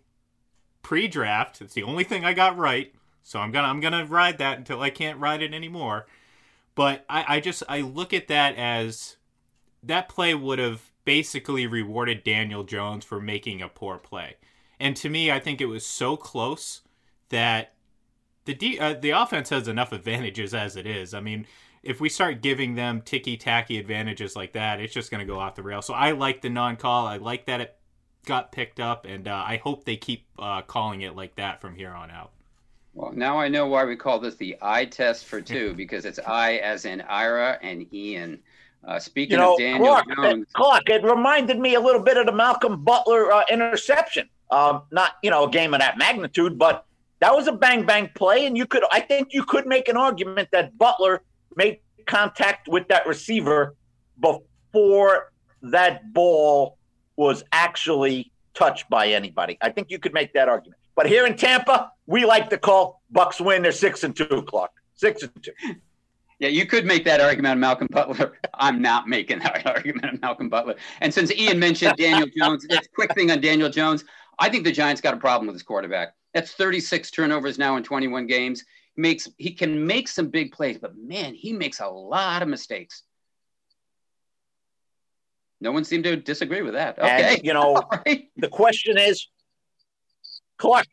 pre-draft. 0.81 1.61
It's 1.61 1.73
the 1.73 1.83
only 1.83 2.03
thing 2.03 2.25
I 2.25 2.33
got 2.33 2.57
right, 2.57 2.93
so 3.23 3.39
I'm 3.39 3.51
gonna 3.51 3.67
I'm 3.67 3.79
gonna 3.79 4.05
ride 4.05 4.37
that 4.39 4.57
until 4.57 4.81
I 4.81 4.89
can't 4.89 5.19
ride 5.19 5.41
it 5.41 5.53
anymore. 5.53 6.07
But 6.75 7.05
I, 7.09 7.35
I 7.35 7.39
just 7.39 7.63
I 7.69 7.81
look 7.81 8.13
at 8.13 8.27
that 8.27 8.55
as 8.55 9.17
that 9.83 10.09
play 10.09 10.33
would 10.33 10.59
have 10.59 10.91
basically 11.05 11.67
rewarded 11.67 12.23
Daniel 12.23 12.63
Jones 12.63 13.05
for 13.05 13.19
making 13.19 13.61
a 13.61 13.67
poor 13.67 13.97
play. 13.97 14.35
And 14.79 14.95
to 14.97 15.09
me, 15.09 15.31
I 15.31 15.39
think 15.39 15.61
it 15.61 15.65
was 15.67 15.85
so 15.85 16.17
close 16.17 16.81
that 17.29 17.73
the 18.45 18.53
de- 18.53 18.79
uh, 18.79 18.93
the 18.93 19.11
offense 19.11 19.49
has 19.49 19.67
enough 19.67 19.91
advantages 19.91 20.53
as 20.53 20.75
it 20.75 20.87
is. 20.87 21.13
I 21.13 21.19
mean, 21.19 21.45
if 21.83 21.99
we 21.99 22.09
start 22.09 22.41
giving 22.41 22.75
them 22.75 23.01
ticky 23.01 23.37
tacky 23.37 23.77
advantages 23.77 24.35
like 24.35 24.53
that, 24.53 24.79
it's 24.79 24.93
just 24.93 25.09
going 25.09 25.25
to 25.25 25.31
go 25.31 25.39
off 25.39 25.55
the 25.55 25.63
rail. 25.63 25.81
So 25.81 25.93
I 25.93 26.11
like 26.11 26.41
the 26.41 26.49
non 26.49 26.75
call. 26.75 27.07
I 27.07 27.17
like 27.17 27.45
that 27.47 27.61
it 27.61 27.75
got 28.25 28.51
picked 28.51 28.79
up, 28.79 29.05
and 29.05 29.27
uh, 29.27 29.43
I 29.45 29.57
hope 29.57 29.83
they 29.85 29.97
keep 29.97 30.27
uh, 30.37 30.61
calling 30.61 31.01
it 31.01 31.15
like 31.15 31.35
that 31.35 31.59
from 31.59 31.75
here 31.75 31.91
on 31.91 32.11
out. 32.11 32.31
Well, 32.93 33.11
now 33.13 33.39
I 33.39 33.47
know 33.47 33.67
why 33.67 33.85
we 33.85 33.95
call 33.95 34.19
this 34.19 34.35
the 34.35 34.57
eye 34.61 34.85
test 34.85 35.25
for 35.25 35.41
two 35.41 35.73
because 35.77 36.05
it's 36.05 36.19
I 36.19 36.55
as 36.57 36.85
in 36.85 37.01
Ira 37.01 37.57
and 37.61 37.91
Ian. 37.93 38.39
Uh, 38.83 38.97
speaking 38.97 39.33
you 39.33 39.37
know, 39.37 39.53
of 39.53 39.59
Daniel 39.59 39.85
Clark, 39.85 40.05
Jones, 40.15 40.41
it, 40.41 40.53
Clark, 40.53 40.89
it 40.89 41.03
reminded 41.03 41.59
me 41.59 41.75
a 41.75 41.79
little 41.79 42.01
bit 42.01 42.17
of 42.17 42.25
the 42.25 42.31
Malcolm 42.31 42.83
Butler 42.83 43.31
uh, 43.31 43.43
interception. 43.51 44.27
Um, 44.49 44.83
not 44.91 45.13
you 45.21 45.29
know 45.29 45.45
a 45.45 45.49
game 45.49 45.73
of 45.75 45.79
that 45.81 45.99
magnitude, 45.99 46.57
but 46.57 46.85
that 47.19 47.33
was 47.33 47.47
a 47.47 47.51
bang 47.51 47.85
bang 47.85 48.09
play, 48.15 48.47
and 48.47 48.57
you 48.57 48.65
could 48.65 48.83
I 48.91 48.99
think 48.99 49.33
you 49.33 49.43
could 49.43 49.67
make 49.67 49.87
an 49.87 49.97
argument 49.97 50.49
that 50.51 50.77
Butler 50.79 51.21
made 51.55 51.79
contact 52.05 52.67
with 52.67 52.87
that 52.89 53.07
receiver 53.07 53.75
before 54.19 55.31
that 55.61 56.13
ball 56.13 56.77
was 57.15 57.43
actually 57.51 58.31
touched 58.53 58.89
by 58.89 59.07
anybody. 59.07 59.57
I 59.61 59.69
think 59.69 59.89
you 59.89 59.99
could 59.99 60.13
make 60.13 60.33
that 60.33 60.49
argument. 60.49 60.79
But 60.95 61.07
here 61.07 61.25
in 61.25 61.35
Tampa, 61.35 61.91
we 62.05 62.25
like 62.25 62.49
to 62.49 62.57
call 62.57 63.01
Bucs 63.13 63.43
win. 63.43 63.61
They're 63.61 63.71
six 63.71 64.03
and 64.03 64.15
two, 64.15 64.43
Clark. 64.47 64.71
Six 64.95 65.23
and 65.23 65.43
two. 65.43 65.51
Yeah, 66.39 66.49
you 66.49 66.65
could 66.65 66.85
make 66.85 67.05
that 67.05 67.21
argument 67.21 67.51
on 67.51 67.59
Malcolm 67.59 67.87
Butler. 67.91 68.39
I'm 68.55 68.81
not 68.81 69.07
making 69.07 69.39
that 69.39 69.65
argument 69.65 70.05
on 70.05 70.19
Malcolm 70.21 70.49
Butler. 70.49 70.75
And 70.99 71.13
since 71.13 71.31
Ian 71.31 71.59
mentioned 71.59 71.95
Daniel 71.97 72.27
Jones, 72.37 72.65
quick 72.95 73.13
thing 73.13 73.31
on 73.31 73.41
Daniel 73.41 73.69
Jones, 73.69 74.03
I 74.39 74.49
think 74.49 74.63
the 74.63 74.71
Giants 74.71 75.01
got 75.01 75.13
a 75.13 75.17
problem 75.17 75.47
with 75.47 75.55
his 75.55 75.63
quarterback. 75.63 76.15
That's 76.33 76.51
36 76.53 77.11
turnovers 77.11 77.59
now 77.59 77.75
in 77.77 77.83
21 77.83 78.25
games 78.25 78.63
makes 79.01 79.27
he 79.37 79.51
can 79.51 79.85
make 79.85 80.07
some 80.07 80.27
big 80.27 80.51
plays, 80.51 80.77
but 80.77 80.95
man, 80.95 81.33
he 81.33 81.51
makes 81.51 81.79
a 81.79 81.87
lot 81.87 82.41
of 82.41 82.47
mistakes. 82.47 83.03
No 85.59 85.71
one 85.71 85.83
seemed 85.83 86.05
to 86.05 86.15
disagree 86.15 86.61
with 86.61 86.73
that. 86.73 86.97
Okay, 86.97 87.35
and, 87.35 87.45
you 87.45 87.53
know, 87.53 87.81
right. 88.05 88.29
the 88.37 88.47
question 88.47 88.97
is, 88.97 89.27
Clark, 90.57 90.87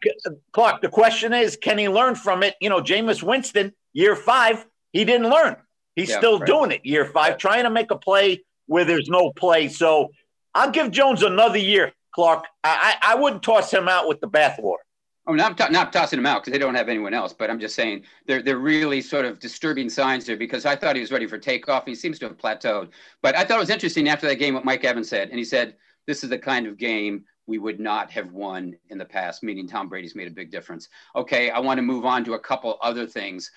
Clark. 0.53 0.83
The 0.83 0.89
question 0.89 1.33
is, 1.33 1.57
can 1.57 1.79
he 1.79 1.89
learn 1.89 2.15
from 2.15 2.43
it? 2.43 2.55
You 2.61 2.71
know, 2.71 2.81
Jameis 2.81 3.23
Winston, 3.23 3.73
year 3.93 4.17
five, 4.17 4.67
he 4.93 5.05
didn't 5.05 5.31
learn. 5.31 5.57
He's 5.95 6.11
yeah, 6.11 6.19
still 6.19 6.39
right. 6.39 6.47
doing 6.47 6.71
it. 6.73 6.85
Year 6.85 7.05
five, 7.05 7.33
yeah. 7.33 7.37
trying 7.37 7.65
to 7.65 7.71
make 7.71 7.91
a 7.91 7.99
play 7.99 8.45
where 8.67 8.85
there's 8.85 9.09
no 9.09 9.33
play. 9.33 9.69
So 9.69 10.11
I'll 10.55 10.71
give 10.71 10.91
Jones 10.91 11.23
another 11.23 11.59
year, 11.59 11.93
Clark. 12.15 12.45
I, 12.65 12.97
I, 13.03 13.13
I 13.13 13.15
wouldn't 13.17 13.43
toss 13.43 13.73
him 13.73 13.89
out 13.89 14.09
with 14.09 14.21
the 14.21 14.29
bathwater. 14.29 14.88
Oh, 15.29 15.35
not, 15.35 15.71
not 15.71 15.93
tossing 15.93 16.19
him 16.19 16.25
out 16.25 16.43
because 16.43 16.53
they 16.53 16.59
don't 16.59 16.75
have 16.75 16.89
anyone 16.89 17.13
else, 17.13 17.35
but 17.35 17.51
I'm 17.51 17.61
just 17.61 17.75
saying 17.75 18.05
they're, 18.27 18.41
they're 18.43 18.57
really 18.57 19.03
sort 19.03 19.27
of 19.27 19.39
disturbing 19.39 19.91
signs 19.91 20.25
there 20.25 20.39
because 20.39 20.65
I 20.65 20.75
thought 20.75 20.97
he 20.97 21.03
was 21.03 21.13
ready 21.13 21.27
for 21.27 21.37
takeoff. 21.37 21.85
He 21.85 21.95
seems 21.95 22.19
to 22.21 22.29
have 22.29 22.39
plateaued. 22.39 22.89
But 23.21 23.37
I 23.37 23.45
thought 23.45 23.59
it 23.59 23.61
was 23.61 23.69
interesting 23.69 24.09
after 24.09 24.27
that 24.27 24.37
game 24.37 24.55
what 24.55 24.65
Mike 24.65 24.85
Evans 24.85 25.11
said. 25.11 25.29
And 25.29 25.39
he 25.39 25.45
said, 25.45 25.77
This 26.07 26.25
is 26.25 26.31
the 26.31 26.39
kind 26.39 26.67
of 26.67 26.79
game 26.79 27.27
we 27.47 27.59
would 27.59 27.79
not 27.79 28.11
have 28.11 28.33
won 28.33 28.75
in 28.89 28.97
the 28.97 29.05
past, 29.05 29.43
meaning 29.43 29.69
Tom 29.69 29.91
Brady's 29.91 30.15
made 30.15 30.29
a 30.29 30.35
big 30.35 30.51
difference. 30.51 30.89
Okay, 31.15 31.51
I 31.51 31.59
want 31.59 31.77
to 31.77 31.83
move 31.83 32.07
on 32.07 32.25
to 32.25 32.33
a 32.33 32.39
couple 32.39 32.79
other 32.81 33.07
things. 33.07 33.51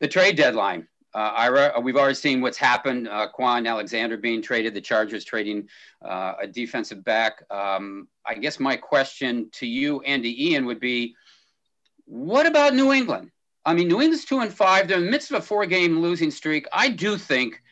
The 0.00 0.08
trade 0.08 0.36
deadline. 0.36 0.88
Uh, 1.14 1.32
Ira, 1.36 1.72
uh, 1.76 1.80
we've 1.80 1.96
already 1.96 2.14
seen 2.14 2.40
what's 2.40 2.56
happened. 2.56 3.08
Uh, 3.08 3.28
Kwon 3.36 3.68
Alexander 3.68 4.16
being 4.16 4.40
traded, 4.40 4.74
the 4.74 4.80
Chargers 4.80 5.24
trading 5.24 5.68
uh, 6.02 6.34
a 6.40 6.46
defensive 6.46 7.04
back. 7.04 7.42
Um, 7.50 8.08
I 8.26 8.34
guess 8.34 8.58
my 8.58 8.76
question 8.76 9.50
to 9.52 9.66
you, 9.66 10.00
Andy 10.02 10.50
Ian, 10.50 10.64
would 10.66 10.80
be 10.80 11.14
what 12.06 12.46
about 12.46 12.74
New 12.74 12.92
England? 12.92 13.30
I 13.64 13.74
mean, 13.74 13.88
New 13.88 14.00
England's 14.00 14.24
two 14.24 14.40
and 14.40 14.52
five. 14.52 14.88
They're 14.88 14.98
in 14.98 15.04
the 15.04 15.10
midst 15.10 15.30
of 15.30 15.36
a 15.36 15.42
four 15.42 15.66
game 15.66 16.00
losing 16.00 16.30
streak. 16.30 16.66
I 16.72 16.88
do 16.88 17.16
think 17.16 17.62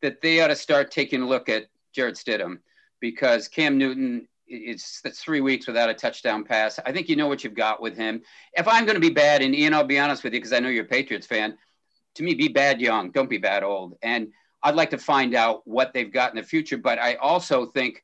that 0.00 0.20
they 0.20 0.40
ought 0.40 0.48
to 0.48 0.56
start 0.56 0.90
taking 0.90 1.22
a 1.22 1.26
look 1.26 1.48
at 1.48 1.66
Jarrett 1.92 2.16
Stidham 2.16 2.58
because 3.00 3.48
Cam 3.48 3.76
Newton 3.76 4.28
it's, 4.46 5.00
it's 5.04 5.20
three 5.20 5.40
weeks 5.40 5.66
without 5.66 5.90
a 5.90 5.94
touchdown 5.94 6.44
pass. 6.44 6.78
I 6.84 6.92
think 6.92 7.08
you 7.08 7.16
know 7.16 7.26
what 7.26 7.42
you've 7.42 7.54
got 7.54 7.80
with 7.80 7.96
him. 7.96 8.22
If 8.52 8.68
I'm 8.68 8.84
going 8.84 8.94
to 8.94 9.00
be 9.00 9.10
bad, 9.10 9.42
and 9.42 9.54
Ian, 9.54 9.74
I'll 9.74 9.84
be 9.84 9.98
honest 9.98 10.22
with 10.22 10.34
you 10.34 10.40
because 10.40 10.52
I 10.52 10.60
know 10.60 10.68
you're 10.68 10.84
a 10.84 10.88
Patriots 10.88 11.26
fan 11.26 11.56
to 12.14 12.22
me, 12.22 12.34
be 12.34 12.48
bad 12.48 12.80
young, 12.80 13.10
don't 13.10 13.30
be 13.30 13.38
bad 13.38 13.62
old. 13.62 13.96
And 14.02 14.28
I'd 14.62 14.74
like 14.74 14.90
to 14.90 14.98
find 14.98 15.34
out 15.34 15.66
what 15.66 15.92
they've 15.92 16.12
got 16.12 16.30
in 16.30 16.36
the 16.36 16.42
future. 16.42 16.78
But 16.78 16.98
I 16.98 17.14
also 17.16 17.66
think 17.66 18.02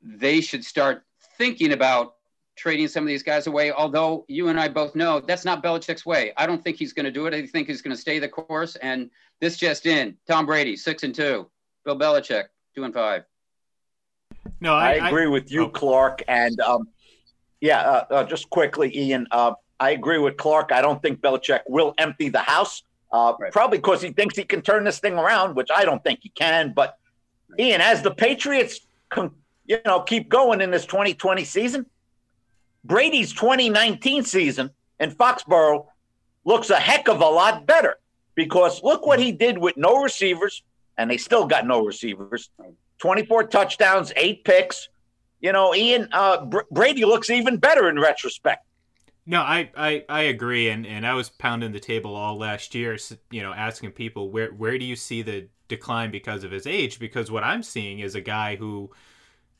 they 0.00 0.40
should 0.40 0.64
start 0.64 1.04
thinking 1.38 1.72
about 1.72 2.14
trading 2.56 2.88
some 2.88 3.04
of 3.04 3.08
these 3.08 3.22
guys 3.22 3.46
away. 3.46 3.72
Although 3.72 4.24
you 4.28 4.48
and 4.48 4.58
I 4.58 4.68
both 4.68 4.94
know 4.94 5.20
that's 5.20 5.44
not 5.44 5.62
Belichick's 5.62 6.06
way. 6.06 6.32
I 6.36 6.46
don't 6.46 6.62
think 6.62 6.76
he's 6.76 6.92
going 6.92 7.04
to 7.04 7.10
do 7.10 7.26
it. 7.26 7.34
I 7.34 7.46
think 7.46 7.68
he's 7.68 7.82
going 7.82 7.94
to 7.94 8.00
stay 8.00 8.18
the 8.18 8.28
course. 8.28 8.76
And 8.76 9.10
this 9.40 9.56
just 9.56 9.86
in: 9.86 10.16
Tom 10.26 10.46
Brady, 10.46 10.76
six 10.76 11.02
and 11.02 11.14
two; 11.14 11.50
Bill 11.84 11.98
Belichick, 11.98 12.44
two 12.74 12.84
and 12.84 12.94
five. 12.94 13.24
No, 14.60 14.74
I, 14.74 14.94
I 14.94 15.08
agree 15.08 15.24
I, 15.24 15.28
with 15.28 15.50
you, 15.50 15.64
oh. 15.64 15.68
Clark. 15.68 16.22
And 16.28 16.58
um, 16.60 16.88
yeah, 17.60 17.80
uh, 17.80 18.04
uh, 18.10 18.24
just 18.24 18.50
quickly, 18.50 18.96
Ian. 18.96 19.26
Uh, 19.30 19.52
I 19.78 19.90
agree 19.90 20.18
with 20.18 20.36
Clark. 20.36 20.70
I 20.72 20.80
don't 20.80 21.02
think 21.02 21.20
Belichick 21.20 21.60
will 21.68 21.94
empty 21.98 22.28
the 22.28 22.38
house. 22.38 22.82
Uh, 23.12 23.34
right. 23.38 23.52
Probably 23.52 23.78
because 23.78 24.00
he 24.00 24.10
thinks 24.10 24.36
he 24.36 24.44
can 24.44 24.62
turn 24.62 24.84
this 24.84 24.98
thing 24.98 25.14
around, 25.14 25.54
which 25.54 25.68
I 25.74 25.84
don't 25.84 26.02
think 26.02 26.20
he 26.22 26.30
can. 26.30 26.72
But 26.74 26.96
Ian, 27.58 27.80
as 27.80 28.02
the 28.02 28.10
Patriots, 28.10 28.80
you 29.66 29.78
know, 29.84 30.00
keep 30.00 30.28
going 30.28 30.60
in 30.60 30.70
this 30.70 30.86
2020 30.86 31.44
season, 31.44 31.86
Brady's 32.84 33.32
2019 33.32 34.24
season 34.24 34.70
in 34.98 35.10
Foxborough 35.10 35.86
looks 36.44 36.70
a 36.70 36.76
heck 36.76 37.08
of 37.08 37.20
a 37.20 37.26
lot 37.26 37.66
better 37.66 37.96
because 38.34 38.82
look 38.82 39.06
what 39.06 39.20
he 39.20 39.30
did 39.30 39.58
with 39.58 39.76
no 39.76 40.02
receivers, 40.02 40.62
and 40.96 41.10
they 41.10 41.18
still 41.18 41.46
got 41.46 41.66
no 41.66 41.84
receivers. 41.84 42.50
24 42.98 43.44
touchdowns, 43.48 44.12
eight 44.16 44.44
picks. 44.44 44.88
You 45.40 45.52
know, 45.52 45.74
Ian 45.74 46.08
uh, 46.12 46.44
Br- 46.44 46.60
Brady 46.70 47.04
looks 47.04 47.30
even 47.30 47.58
better 47.58 47.88
in 47.88 47.98
retrospect. 47.98 48.64
No, 49.24 49.40
I, 49.40 49.70
I, 49.76 50.04
I 50.08 50.22
agree, 50.22 50.68
and, 50.68 50.84
and 50.84 51.06
I 51.06 51.14
was 51.14 51.30
pounding 51.30 51.70
the 51.72 51.78
table 51.80 52.16
all 52.16 52.36
last 52.36 52.74
year, 52.74 52.98
you 53.30 53.40
know, 53.42 53.52
asking 53.52 53.92
people 53.92 54.30
where 54.30 54.50
where 54.52 54.76
do 54.78 54.84
you 54.84 54.96
see 54.96 55.22
the 55.22 55.48
decline 55.68 56.10
because 56.10 56.42
of 56.42 56.50
his 56.50 56.66
age? 56.66 56.98
Because 56.98 57.30
what 57.30 57.44
I'm 57.44 57.62
seeing 57.62 58.00
is 58.00 58.16
a 58.16 58.20
guy 58.20 58.56
who, 58.56 58.90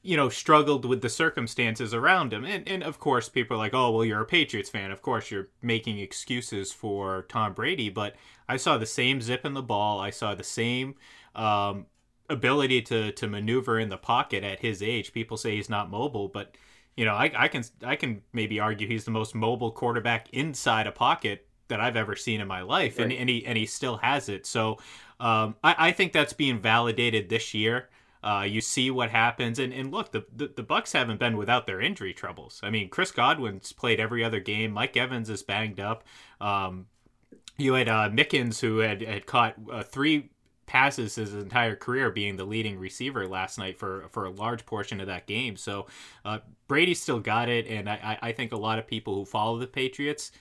you 0.02 0.16
know, 0.16 0.28
struggled 0.30 0.84
with 0.86 1.02
the 1.02 1.08
circumstances 1.10 1.94
around 1.94 2.32
him, 2.32 2.44
and 2.44 2.68
and 2.68 2.82
of 2.84 2.98
course 3.00 3.28
people 3.28 3.56
are 3.56 3.58
like, 3.58 3.74
oh 3.74 3.90
well, 3.92 4.04
you're 4.04 4.22
a 4.22 4.26
Patriots 4.26 4.70
fan, 4.70 4.90
of 4.92 5.02
course 5.02 5.30
you're 5.30 5.48
making 5.62 5.98
excuses 5.98 6.72
for 6.72 7.22
Tom 7.28 7.54
Brady, 7.54 7.90
but 7.90 8.16
I 8.48 8.56
saw 8.58 8.78
the 8.78 8.86
same 8.86 9.20
zip 9.22 9.44
in 9.46 9.54
the 9.54 9.62
ball, 9.62 10.00
I 10.00 10.10
saw 10.10 10.34
the 10.34 10.44
same 10.44 10.96
um, 11.36 11.86
ability 12.30 12.82
to 12.82 13.12
to 13.12 13.28
maneuver 13.28 13.78
in 13.78 13.90
the 13.90 13.98
pocket 13.98 14.44
at 14.44 14.60
his 14.60 14.82
age. 14.82 15.12
People 15.12 15.36
say 15.36 15.56
he's 15.56 15.70
not 15.70 15.90
mobile, 15.90 16.28
but 16.28 16.56
you 16.96 17.04
know, 17.04 17.14
I, 17.14 17.32
I 17.34 17.48
can 17.48 17.64
I 17.84 17.96
can 17.96 18.22
maybe 18.32 18.60
argue 18.60 18.86
he's 18.86 19.04
the 19.04 19.10
most 19.10 19.34
mobile 19.34 19.70
quarterback 19.70 20.28
inside 20.30 20.86
a 20.86 20.92
pocket 20.92 21.46
that 21.68 21.80
I've 21.80 21.96
ever 21.96 22.16
seen 22.16 22.40
in 22.40 22.48
my 22.48 22.62
life, 22.62 22.98
right. 22.98 23.04
and, 23.04 23.12
and 23.12 23.28
he 23.28 23.46
and 23.46 23.56
he 23.56 23.66
still 23.66 23.96
has 23.98 24.28
it. 24.28 24.46
So 24.46 24.78
um, 25.20 25.56
I, 25.64 25.74
I 25.78 25.92
think 25.92 26.12
that's 26.12 26.32
being 26.32 26.60
validated 26.60 27.28
this 27.28 27.54
year. 27.54 27.88
Uh, 28.22 28.46
you 28.48 28.60
see 28.60 28.88
what 28.88 29.10
happens, 29.10 29.58
and, 29.58 29.72
and 29.72 29.90
look, 29.90 30.12
the, 30.12 30.24
the, 30.36 30.46
the 30.54 30.62
Bucs 30.62 30.92
haven't 30.92 31.18
been 31.18 31.36
without 31.36 31.66
their 31.66 31.80
injury 31.80 32.14
troubles. 32.14 32.60
I 32.62 32.70
mean, 32.70 32.88
Chris 32.88 33.10
Godwin's 33.10 33.72
played 33.72 33.98
every 33.98 34.22
other 34.22 34.38
game. 34.38 34.70
Mike 34.70 34.96
Evans 34.96 35.28
is 35.28 35.42
banged 35.42 35.80
up. 35.80 36.04
Um, 36.40 36.86
you 37.58 37.72
had 37.74 37.88
uh, 37.88 38.10
Mickens 38.10 38.60
who 38.60 38.78
had 38.78 39.02
had 39.02 39.26
caught 39.26 39.54
uh, 39.72 39.82
three 39.82 40.30
passes 40.66 41.16
his 41.16 41.34
entire 41.34 41.76
career 41.76 42.10
being 42.10 42.36
the 42.36 42.44
leading 42.44 42.78
receiver 42.78 43.26
last 43.26 43.58
night 43.58 43.78
for 43.78 44.06
for 44.10 44.24
a 44.24 44.30
large 44.30 44.64
portion 44.64 45.00
of 45.00 45.06
that 45.08 45.26
game. 45.26 45.56
So 45.56 45.86
uh, 46.24 46.38
Brady 46.72 46.94
still 46.94 47.20
got 47.20 47.50
it, 47.50 47.66
and 47.66 47.86
I, 47.86 48.18
I 48.22 48.32
think 48.32 48.52
a 48.52 48.56
lot 48.56 48.78
of 48.78 48.86
people 48.86 49.14
who 49.14 49.26
follow 49.26 49.58
the 49.58 49.66
Patriots 49.66 50.32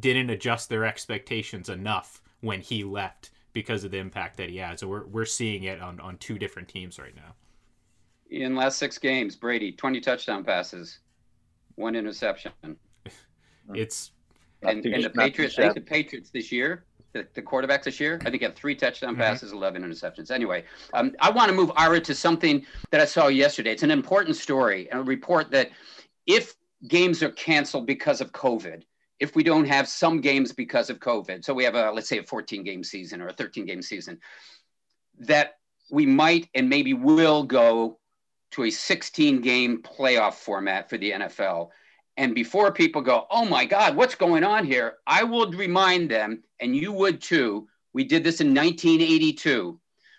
didn't 0.00 0.30
adjust 0.30 0.68
their 0.68 0.84
expectations 0.84 1.68
enough 1.68 2.22
when 2.40 2.60
he 2.60 2.82
left 2.82 3.30
because 3.52 3.84
of 3.84 3.92
the 3.92 3.98
impact 3.98 4.36
that 4.38 4.50
he 4.50 4.56
had. 4.56 4.80
So 4.80 4.88
we're 4.88 5.06
we're 5.06 5.24
seeing 5.24 5.62
it 5.62 5.80
on 5.80 6.00
on 6.00 6.18
two 6.18 6.40
different 6.40 6.66
teams 6.66 6.98
right 6.98 7.14
now. 7.14 7.36
In 8.30 8.56
last 8.56 8.78
six 8.78 8.98
games, 8.98 9.36
Brady 9.36 9.70
twenty 9.70 10.00
touchdown 10.00 10.42
passes, 10.42 10.98
one 11.76 11.94
interception. 11.94 12.50
it's 13.72 14.10
and, 14.62 14.84
and 14.84 15.04
the 15.04 15.10
Patriots. 15.10 15.56
I 15.56 15.62
think 15.62 15.74
the 15.74 15.80
Patriots 15.82 16.30
this 16.30 16.50
year 16.50 16.84
the, 17.16 17.26
the 17.34 17.42
quarterbacks 17.42 17.84
this 17.84 18.00
year. 18.00 18.18
I 18.22 18.30
think 18.30 18.40
he 18.40 18.44
had 18.44 18.56
three 18.56 18.74
touchdown 18.74 19.12
mm-hmm. 19.12 19.22
passes, 19.22 19.52
11 19.52 19.82
interceptions. 19.82 20.30
Anyway, 20.30 20.64
um, 20.94 21.12
I 21.20 21.30
want 21.30 21.50
to 21.50 21.54
move 21.54 21.70
Ira 21.76 22.00
to 22.00 22.14
something 22.14 22.64
that 22.90 23.00
I 23.00 23.04
saw 23.04 23.28
yesterday. 23.28 23.72
It's 23.72 23.82
an 23.82 23.90
important 23.90 24.36
story, 24.36 24.88
a 24.92 25.02
report 25.02 25.50
that 25.52 25.70
if 26.26 26.54
games 26.88 27.22
are 27.22 27.30
canceled 27.30 27.86
because 27.86 28.20
of 28.20 28.32
COVID, 28.32 28.82
if 29.18 29.34
we 29.34 29.42
don't 29.42 29.66
have 29.66 29.88
some 29.88 30.20
games 30.20 30.52
because 30.52 30.90
of 30.90 31.00
COVID, 31.00 31.44
so 31.44 31.54
we 31.54 31.64
have 31.64 31.74
a, 31.74 31.90
let's 31.90 32.08
say 32.08 32.18
a 32.18 32.22
14 32.22 32.62
game 32.64 32.84
season 32.84 33.22
or 33.22 33.28
a 33.28 33.32
13 33.32 33.64
game 33.64 33.82
season, 33.82 34.18
that 35.20 35.58
we 35.90 36.04
might 36.04 36.48
and 36.54 36.68
maybe 36.68 36.92
will 36.92 37.42
go 37.42 37.98
to 38.50 38.64
a 38.64 38.70
16 38.70 39.40
game 39.40 39.82
playoff 39.82 40.34
format 40.34 40.90
for 40.90 40.98
the 40.98 41.12
NFL. 41.12 41.70
And 42.16 42.34
before 42.34 42.72
people 42.72 43.02
go, 43.02 43.26
oh 43.30 43.44
my 43.44 43.64
God, 43.64 43.94
what's 43.94 44.14
going 44.14 44.42
on 44.42 44.64
here? 44.64 44.94
I 45.06 45.22
would 45.22 45.54
remind 45.54 46.10
them, 46.10 46.42
and 46.60 46.74
you 46.74 46.92
would 46.92 47.20
too. 47.20 47.68
We 47.92 48.04
did 48.04 48.24
this 48.24 48.40
in 48.40 48.54
1982 48.54 49.78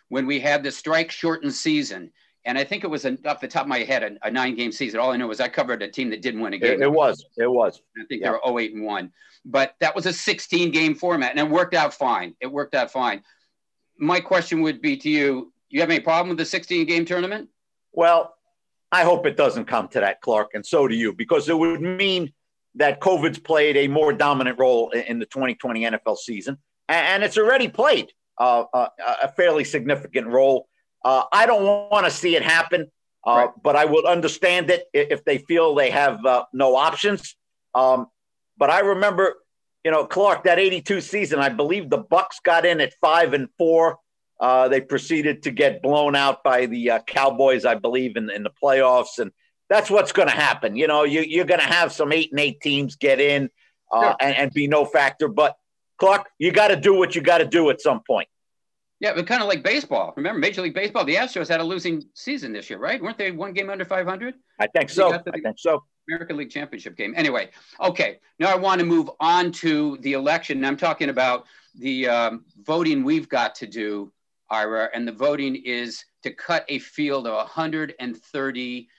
when 0.10 0.26
we 0.26 0.40
had 0.40 0.64
the 0.64 0.72
strike 0.72 1.12
shortened 1.12 1.54
season. 1.54 2.12
And 2.46 2.58
I 2.58 2.64
think 2.64 2.84
it 2.84 2.88
was 2.88 3.06
a, 3.06 3.18
off 3.26 3.42
the 3.42 3.48
top 3.48 3.64
of 3.64 3.68
my 3.68 3.80
head 3.80 4.04
a, 4.04 4.28
a, 4.28 4.32
nine 4.32 4.56
game 4.56 4.72
season. 4.72 5.00
All 5.00 5.12
I 5.12 5.18
know 5.18 5.28
was 5.28 5.42
I 5.42 5.50
covered 5.50 5.84
a 5.84 5.88
team 5.88 6.10
that 6.12 6.22
didn't 6.22 6.40
win 6.40 6.54
a 6.54 6.58
game. 6.58 6.82
It, 6.82 6.82
it 6.82 6.92
was. 6.92 7.26
It 7.36 7.52
was. 7.52 7.82
I 7.98 8.06
think 8.08 8.22
yeah. 8.22 8.32
they 8.44 8.52
were 8.52 8.60
08 8.60 8.74
and 8.74 8.86
1. 8.86 9.12
But 9.46 9.76
that 9.80 9.96
was 9.96 10.06
a 10.06 10.14
16 10.14 10.72
game 10.72 10.96
format 10.96 11.32
and 11.32 11.40
it 11.40 11.50
worked 11.50 11.74
out 11.74 11.94
fine. 11.94 12.36
It 12.40 12.48
worked 12.48 12.74
out 12.74 12.90
fine. 12.90 13.24
My 14.00 14.20
question 14.20 14.62
would 14.62 14.82
be 14.82 14.96
to 14.98 15.10
you 15.10 15.52
you 15.70 15.82
have 15.82 15.90
any 15.90 16.00
problem 16.00 16.30
with 16.30 16.38
the 16.38 16.46
16 16.46 16.86
game 16.86 17.06
tournament? 17.06 17.50
Well, 17.92 18.37
I 18.92 19.04
hope 19.04 19.26
it 19.26 19.36
doesn't 19.36 19.66
come 19.66 19.88
to 19.90 20.00
that, 20.00 20.22
Clark, 20.22 20.52
and 20.54 20.66
so 20.66 20.88
do 20.88 20.96
you, 20.96 21.14
because 21.14 21.50
it 21.50 21.58
would 21.58 21.82
mean 21.82 22.32
that 22.76 23.02
COVID's 23.02 23.40
played 23.40 23.76
a 23.76 23.88
more 23.88 24.14
dominant 24.14 24.60
role 24.60 24.92
in 24.92 25.20
the 25.20 25.26
2020 25.26 25.82
NFL 25.82 26.18
season, 26.18 26.58
and 26.88 27.24
it's 27.24 27.38
already 27.38 27.68
played 27.68 28.12
uh, 28.38 28.64
uh, 28.74 28.88
a 29.24 29.32
fairly 29.32 29.64
significant 29.64 30.28
role. 30.28 30.68
Uh, 31.04 31.24
I 31.32 31.46
don't 31.46 31.64
want 31.92 32.06
to 32.06 32.12
see 32.12 32.36
it 32.36 32.44
happen, 32.44 32.92
uh, 33.26 33.32
right. 33.32 33.50
but 33.62 33.76
I 33.76 33.86
will 33.86 34.06
understand 34.06 34.70
it 34.70 34.86
if 34.94 35.24
they 35.26 35.40
feel 35.40 35.76
they 35.76 35.90
have 35.90 36.26
uh, 36.26 36.46
no 36.54 36.76
options. 36.76 37.36
Um, 37.76 38.08
but 38.58 38.70
I 38.70 38.80
remember, 38.80 39.36
you 39.84 39.92
know, 39.92 40.06
Clark, 40.06 40.44
that 40.46 40.60
82 40.60 41.02
season, 41.02 41.40
I 41.40 41.50
believe 41.50 41.90
the 41.90 42.04
Bucs 42.04 42.42
got 42.44 42.66
in 42.66 42.80
at 42.82 42.94
five 43.02 43.34
and 43.34 43.50
four. 43.58 44.00
Uh, 44.40 44.68
they 44.68 44.82
proceeded 44.82 45.44
to 45.44 45.52
get 45.52 45.82
blown 45.82 46.16
out 46.16 46.44
by 46.44 46.68
the 46.68 46.92
uh, 46.92 47.00
Cowboys, 47.00 47.66
I 47.66 47.76
believe, 47.76 48.18
in, 48.18 48.30
in 48.30 48.44
the 48.44 48.52
playoffs, 48.52 49.18
and 49.18 49.32
that's 49.70 49.90
what's 49.90 50.12
going 50.12 50.28
to 50.28 50.34
happen. 50.34 50.76
You 50.76 50.88
know, 50.88 51.04
you, 51.04 51.22
you're 51.22 51.46
going 51.46 51.60
to 51.60 51.66
have 51.66 51.92
some 51.92 52.12
eight 52.12 52.32
and 52.32 52.40
eight 52.40 52.62
teams 52.62 52.96
get 52.96 53.20
in 53.20 53.50
uh, 53.92 54.02
sure. 54.02 54.16
and, 54.22 54.36
and 54.36 54.54
be 54.54 54.68
no 54.68 54.86
factor. 54.86 55.28
But 55.28 55.58
Clark, 55.98 56.30
you 56.38 56.52
got 56.52 56.68
to 56.68 56.76
do 56.76 56.94
what 56.94 57.16
you 57.16 57.22
got 57.22 57.40
to 57.40 57.46
do 57.46 57.70
at 57.70 57.82
some 57.82 58.02
point. 58.06 58.28
Yeah, 59.00 59.14
but 59.14 59.28
kind 59.28 59.42
of 59.44 59.48
like 59.48 59.64
baseball. 59.64 60.14
Remember, 60.18 60.40
Major 60.40 60.62
League 60.62 60.74
Baseball, 60.74 61.06
the 61.06 61.16
Astros 61.16 61.48
had 61.48 61.60
a 61.60 61.64
losing 61.64 62.04
season 62.16 62.52
this 62.52 62.70
year, 62.70 62.80
right? 62.80 63.02
Weren't 63.02 63.18
they 63.18 63.32
one 63.32 63.54
game 63.54 63.70
under 63.70 63.86
500? 63.86 64.34
I 64.60 64.68
think 64.68 64.90
so. 64.90 65.14
I 65.14 65.20
think 65.20 65.60
so. 65.60 65.84
American 66.10 66.38
League 66.38 66.50
Championship 66.50 66.96
game. 66.96 67.14
Anyway, 67.16 67.50
okay. 67.80 68.20
Now 68.40 68.52
I 68.52 68.56
want 68.56 68.80
to 68.80 68.86
move 68.86 69.10
on 69.20 69.52
to 69.54 69.98
the 70.02 70.14
election. 70.14 70.64
I'm 70.66 70.78
talking 70.78 71.10
about 71.10 71.46
the 71.76 72.08
um, 72.08 72.46
voting 72.64 73.04
we've 73.04 73.30
got 73.30 73.56
to 73.56 73.68
do 73.68 74.12
Ira, 74.50 74.90
and 74.94 75.08
the 75.08 75.12
voting 75.12 75.56
is 75.56 76.04
to 76.24 76.32
cut 76.32 76.66
a 76.70 76.80
field 76.80 77.28
of 77.28 77.34
130 77.34 78.90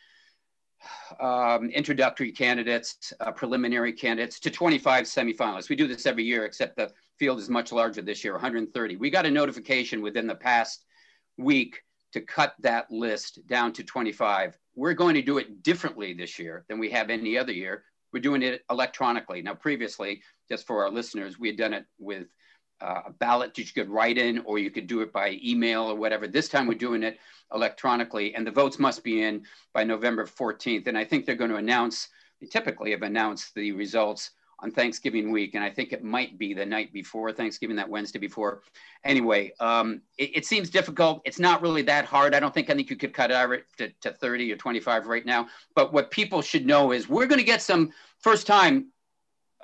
um, 1.20 1.70
introductory 1.70 2.32
candidates, 2.32 3.12
uh, 3.20 3.32
preliminary 3.32 3.92
candidates, 3.92 4.38
to 4.40 4.50
25 4.50 5.04
semifinalists. 5.04 5.68
We 5.68 5.76
do 5.76 5.88
this 5.88 6.06
every 6.06 6.24
year, 6.24 6.44
except 6.44 6.76
the 6.76 6.92
field 7.18 7.38
is 7.38 7.48
much 7.48 7.72
larger 7.72 8.02
this 8.02 8.22
year, 8.22 8.34
130. 8.34 8.96
We 8.96 9.10
got 9.10 9.26
a 9.26 9.30
notification 9.30 10.02
within 10.02 10.26
the 10.26 10.34
past 10.34 10.84
week 11.36 11.82
to 12.12 12.20
cut 12.20 12.54
that 12.60 12.90
list 12.90 13.46
down 13.46 13.72
to 13.74 13.82
25. 13.82 14.58
We're 14.74 14.94
going 14.94 15.14
to 15.14 15.22
do 15.22 15.38
it 15.38 15.62
differently 15.62 16.14
this 16.14 16.38
year 16.38 16.64
than 16.68 16.78
we 16.78 16.90
have 16.90 17.10
any 17.10 17.36
other 17.36 17.52
year. 17.52 17.84
We're 18.12 18.20
doing 18.20 18.42
it 18.42 18.62
electronically. 18.70 19.42
Now, 19.42 19.54
previously, 19.54 20.22
just 20.48 20.66
for 20.66 20.82
our 20.84 20.90
listeners, 20.90 21.38
we 21.38 21.48
had 21.48 21.58
done 21.58 21.74
it 21.74 21.84
with 21.98 22.28
uh, 22.80 23.02
a 23.06 23.10
ballot 23.10 23.54
that 23.54 23.66
you 23.66 23.72
could 23.72 23.90
write 23.90 24.18
in, 24.18 24.38
or 24.40 24.58
you 24.58 24.70
could 24.70 24.86
do 24.86 25.00
it 25.00 25.12
by 25.12 25.38
email 25.44 25.82
or 25.82 25.94
whatever. 25.94 26.26
This 26.26 26.48
time 26.48 26.66
we're 26.66 26.74
doing 26.74 27.02
it 27.02 27.18
electronically, 27.54 28.34
and 28.34 28.46
the 28.46 28.50
votes 28.50 28.78
must 28.78 29.02
be 29.02 29.22
in 29.22 29.44
by 29.72 29.84
November 29.84 30.26
14th. 30.26 30.86
And 30.86 30.96
I 30.96 31.04
think 31.04 31.26
they're 31.26 31.34
going 31.34 31.50
to 31.50 31.56
announce, 31.56 32.08
they 32.40 32.46
typically 32.46 32.90
have 32.92 33.02
announced 33.02 33.54
the 33.54 33.72
results 33.72 34.30
on 34.60 34.72
Thanksgiving 34.72 35.30
week, 35.30 35.54
and 35.54 35.62
I 35.62 35.70
think 35.70 35.92
it 35.92 36.02
might 36.02 36.36
be 36.36 36.52
the 36.52 36.66
night 36.66 36.92
before 36.92 37.32
Thanksgiving, 37.32 37.76
that 37.76 37.88
Wednesday 37.88 38.18
before. 38.18 38.62
Anyway, 39.04 39.52
um, 39.60 40.02
it, 40.16 40.38
it, 40.38 40.46
seems 40.46 40.68
difficult. 40.68 41.22
It's 41.24 41.38
not 41.38 41.62
really 41.62 41.82
that 41.82 42.04
hard. 42.04 42.34
I 42.34 42.40
don't 42.40 42.52
think 42.52 42.68
I 42.68 42.74
think 42.74 42.90
you 42.90 42.96
could 42.96 43.14
cut 43.14 43.30
it 43.30 43.64
to, 43.78 43.88
to 44.00 44.16
30 44.16 44.52
or 44.52 44.56
25 44.56 45.06
right 45.06 45.24
now. 45.24 45.46
But 45.76 45.92
what 45.92 46.10
people 46.10 46.42
should 46.42 46.66
know 46.66 46.90
is 46.90 47.08
we're 47.08 47.26
going 47.26 47.38
to 47.38 47.44
get 47.44 47.62
some 47.62 47.92
first 48.18 48.48
time 48.48 48.88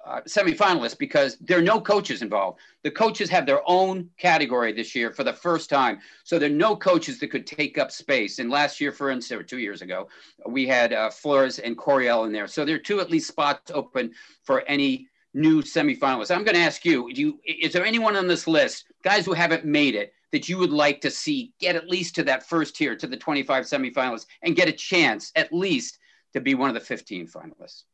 uh, 0.06 0.20
semifinalists 0.22 0.98
because 0.98 1.36
there 1.38 1.58
are 1.58 1.62
no 1.62 1.80
coaches 1.80 2.22
involved. 2.22 2.60
The 2.82 2.90
coaches 2.90 3.30
have 3.30 3.46
their 3.46 3.62
own 3.66 4.10
category 4.18 4.72
this 4.72 4.94
year 4.94 5.10
for 5.12 5.24
the 5.24 5.32
first 5.32 5.70
time. 5.70 6.00
So 6.24 6.38
there 6.38 6.50
are 6.50 6.52
no 6.52 6.76
coaches 6.76 7.18
that 7.20 7.28
could 7.28 7.46
take 7.46 7.78
up 7.78 7.90
space. 7.90 8.38
And 8.38 8.50
last 8.50 8.80
year, 8.80 8.92
for 8.92 9.10
instance, 9.10 9.40
or 9.40 9.42
two 9.42 9.58
years 9.58 9.82
ago, 9.82 10.08
we 10.46 10.66
had 10.66 10.92
uh, 10.92 11.10
Flores 11.10 11.58
and 11.58 11.76
Coryell 11.76 12.24
in 12.24 12.32
there. 12.32 12.46
So 12.46 12.64
there 12.64 12.76
are 12.76 12.80
two 12.80 13.00
at 13.00 13.10
least 13.10 13.28
spots 13.28 13.70
open 13.72 14.12
for 14.42 14.62
any 14.68 15.08
new 15.32 15.62
semifinalists. 15.62 16.34
I'm 16.34 16.44
going 16.44 16.56
to 16.56 16.62
ask 16.62 16.84
you, 16.84 17.08
you, 17.10 17.40
is 17.44 17.72
there 17.72 17.84
anyone 17.84 18.16
on 18.16 18.28
this 18.28 18.46
list, 18.46 18.86
guys 19.02 19.24
who 19.24 19.32
haven't 19.32 19.64
made 19.64 19.94
it, 19.94 20.12
that 20.32 20.48
you 20.48 20.58
would 20.58 20.72
like 20.72 21.00
to 21.00 21.10
see 21.10 21.52
get 21.60 21.76
at 21.76 21.88
least 21.88 22.14
to 22.16 22.22
that 22.24 22.46
first 22.46 22.76
tier, 22.76 22.96
to 22.96 23.06
the 23.06 23.16
25 23.16 23.64
semifinalists, 23.64 24.26
and 24.42 24.56
get 24.56 24.68
a 24.68 24.72
chance 24.72 25.32
at 25.36 25.52
least 25.52 25.98
to 26.32 26.40
be 26.40 26.54
one 26.54 26.68
of 26.68 26.74
the 26.74 26.80
15 26.80 27.26
finalists? 27.26 27.84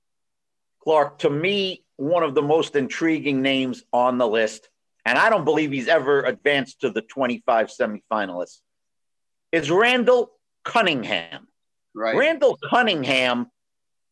Clark, 0.83 1.19
to 1.21 1.31
me, 1.31 1.85
one 1.97 2.23
of 2.23 2.35
the 2.35 2.43
most 2.43 2.77
intriguing 2.77 3.43
names 3.43 3.85
on 3.93 4.19
the 4.19 4.27
list, 4.27 4.69
and 5.05 5.19
I 5.19 5.29
don't 5.29 5.45
believe 5.45 5.71
he's 5.71 5.89
ever 5.89 6.23
advanced 6.23 6.81
to 6.81 6.91
the 6.91 7.03
25 7.03 7.69
semifinalists, 7.69 8.61
is 9.53 9.71
Randall 9.71 10.31
Cunningham. 10.65 11.47
Right. 11.95 12.17
Randall 12.17 12.59
Cunningham, 12.71 13.51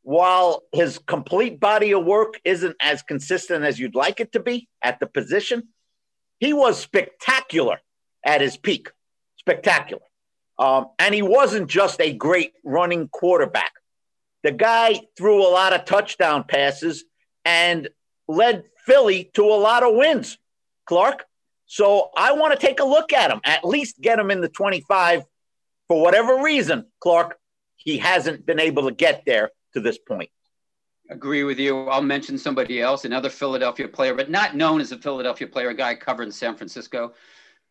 while 0.02 0.64
his 0.72 0.98
complete 0.98 1.60
body 1.60 1.94
of 1.94 2.04
work 2.04 2.40
isn't 2.44 2.76
as 2.80 3.02
consistent 3.02 3.64
as 3.64 3.78
you'd 3.78 3.94
like 3.94 4.20
it 4.20 4.32
to 4.32 4.40
be 4.40 4.68
at 4.82 5.00
the 5.00 5.06
position, 5.06 5.68
he 6.40 6.52
was 6.52 6.78
spectacular 6.78 7.80
at 8.24 8.40
his 8.40 8.56
peak. 8.56 8.90
Spectacular. 9.36 10.02
Um, 10.58 10.88
and 10.98 11.14
he 11.14 11.22
wasn't 11.22 11.70
just 11.70 12.00
a 12.00 12.12
great 12.12 12.52
running 12.64 13.08
quarterback. 13.08 13.72
The 14.48 14.54
guy 14.54 15.02
threw 15.14 15.46
a 15.46 15.52
lot 15.52 15.74
of 15.74 15.84
touchdown 15.84 16.42
passes 16.42 17.04
and 17.44 17.86
led 18.26 18.64
Philly 18.86 19.30
to 19.34 19.44
a 19.44 19.60
lot 19.60 19.82
of 19.82 19.94
wins, 19.94 20.38
Clark. 20.86 21.26
So 21.66 22.08
I 22.16 22.32
want 22.32 22.58
to 22.58 22.66
take 22.66 22.80
a 22.80 22.84
look 22.84 23.12
at 23.12 23.30
him, 23.30 23.42
at 23.44 23.62
least 23.62 24.00
get 24.00 24.18
him 24.18 24.30
in 24.30 24.40
the 24.40 24.48
25. 24.48 25.24
For 25.86 26.00
whatever 26.00 26.42
reason, 26.42 26.86
Clark, 26.98 27.38
he 27.76 27.98
hasn't 27.98 28.46
been 28.46 28.58
able 28.58 28.88
to 28.88 28.94
get 28.94 29.24
there 29.26 29.50
to 29.74 29.80
this 29.80 29.98
point. 29.98 30.30
Agree 31.10 31.44
with 31.44 31.58
you. 31.58 31.82
I'll 31.82 32.00
mention 32.00 32.38
somebody 32.38 32.80
else, 32.80 33.04
another 33.04 33.28
Philadelphia 33.28 33.86
player, 33.86 34.14
but 34.14 34.30
not 34.30 34.56
known 34.56 34.80
as 34.80 34.92
a 34.92 34.96
Philadelphia 34.96 35.46
player, 35.46 35.68
a 35.68 35.74
guy 35.74 35.94
covered 35.94 36.22
in 36.22 36.32
San 36.32 36.56
Francisco, 36.56 37.12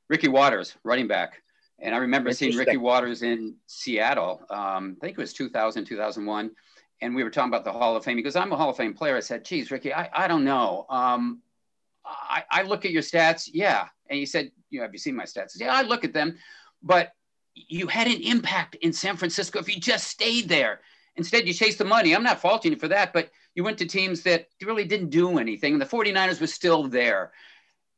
Ricky 0.10 0.28
Watters, 0.28 0.76
running 0.84 1.08
back. 1.08 1.42
And 1.80 1.96
I 1.96 1.98
remember 1.98 2.32
seeing 2.34 2.56
Ricky 2.56 2.78
Watters 2.78 3.24
in 3.24 3.56
Seattle. 3.66 4.44
Um, 4.52 4.98
I 5.02 5.08
think 5.08 5.18
it 5.18 5.22
was 5.22 5.34
2000, 5.34 5.86
2001 5.86 6.52
and 7.02 7.16
we 7.16 7.24
were 7.24 7.30
talking 7.30 7.50
about 7.50 7.64
the 7.64 7.72
Hall 7.72 7.96
of 7.96 8.04
Fame. 8.04 8.18
Because 8.18 8.36
I'm 8.36 8.52
a 8.52 8.58
Hall 8.58 8.70
of 8.70 8.78
Fame 8.78 8.94
player. 8.94 9.18
I 9.18 9.22
said, 9.22 9.46
geez, 9.46 9.72
Ricky, 9.72 9.94
I, 9.94 10.10
I 10.14 10.28
don't 10.28 10.44
know. 10.44 10.86
Um, 10.90 11.42
I, 12.06 12.44
I 12.50 12.62
look 12.64 12.86
at 12.86 12.92
your 12.92 13.02
stats. 13.02 13.50
Yeah. 13.52 13.88
And 14.10 14.18
he 14.18 14.26
said, 14.26 14.52
you 14.70 14.80
know, 14.80 14.86
have 14.86 14.94
you 14.94 15.00
seen 15.00 15.16
my 15.16 15.24
stats? 15.24 15.52
Said, 15.52 15.66
yeah, 15.66 15.74
I 15.74 15.82
look 15.82 16.04
at 16.04 16.14
them. 16.14 16.38
But 16.82 17.12
you 17.54 17.88
had 17.88 18.08
an 18.08 18.22
impact 18.22 18.76
in 18.76 18.94
San 18.94 19.18
Francisco 19.18 19.60
if 19.60 19.74
you 19.74 19.80
just 19.80 20.08
stayed 20.08 20.48
there. 20.48 20.82
Instead, 21.16 21.48
you 21.48 21.54
chased 21.54 21.80
the 21.80 21.86
money. 21.86 22.16
I'm 22.16 22.24
not 22.24 22.40
faulting 22.40 22.72
you 22.72 22.78
for 22.78 22.88
that, 22.90 23.12
but 23.12 23.32
you 23.56 23.64
went 23.64 23.80
to 23.80 23.88
teams 23.88 24.22
that 24.24 24.48
really 24.64 24.86
didn't 24.86 25.10
do 25.10 25.40
anything. 25.40 25.74
And 25.74 25.82
the 25.82 25.86
49ers 25.86 26.40
were 26.40 26.48
still 26.48 26.88
there. 26.88 27.32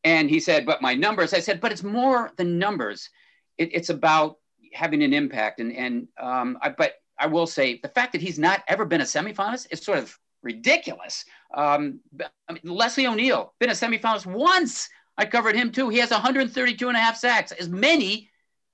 And 0.06 0.30
he 0.30 0.40
said, 0.40 0.66
but 0.66 0.82
my 0.82 0.94
numbers, 0.94 1.34
I 1.34 1.42
said, 1.42 1.60
but 1.60 1.74
it's 1.74 1.84
more 1.84 2.32
than 2.38 2.58
numbers. 2.58 3.10
It, 3.58 3.74
it's 3.74 3.90
about 3.90 4.38
having 4.74 5.04
an 5.04 5.14
impact. 5.14 5.60
And, 5.60 5.76
and 5.76 6.08
um, 6.18 6.58
I, 6.62 6.70
but 6.70 6.94
I 7.20 7.28
will 7.28 7.48
say 7.48 7.80
the 7.82 7.90
fact 7.90 8.14
that 8.14 8.22
he's 8.22 8.40
not 8.40 8.64
ever 8.68 8.86
been 8.86 9.02
a 9.02 9.06
semifinalist 9.06 9.68
is 9.72 9.82
sort 9.82 10.00
of 10.00 10.18
ridiculous. 10.42 11.26
Um, 11.54 12.00
I 12.48 12.54
mean, 12.54 12.62
Leslie 12.64 13.08
O'Neal 13.08 13.54
been 13.60 13.70
a 13.70 13.74
semifinalist 13.74 14.26
once. 14.26 14.90
I 15.18 15.26
covered 15.26 15.56
him 15.56 15.72
too. 15.72 15.90
He 15.90 15.98
has 15.98 16.12
132 16.12 16.88
and 16.88 16.98
a 16.98 17.00
half 17.00 17.18
sacks, 17.18 17.52
as 17.52 17.68
many 17.68 18.30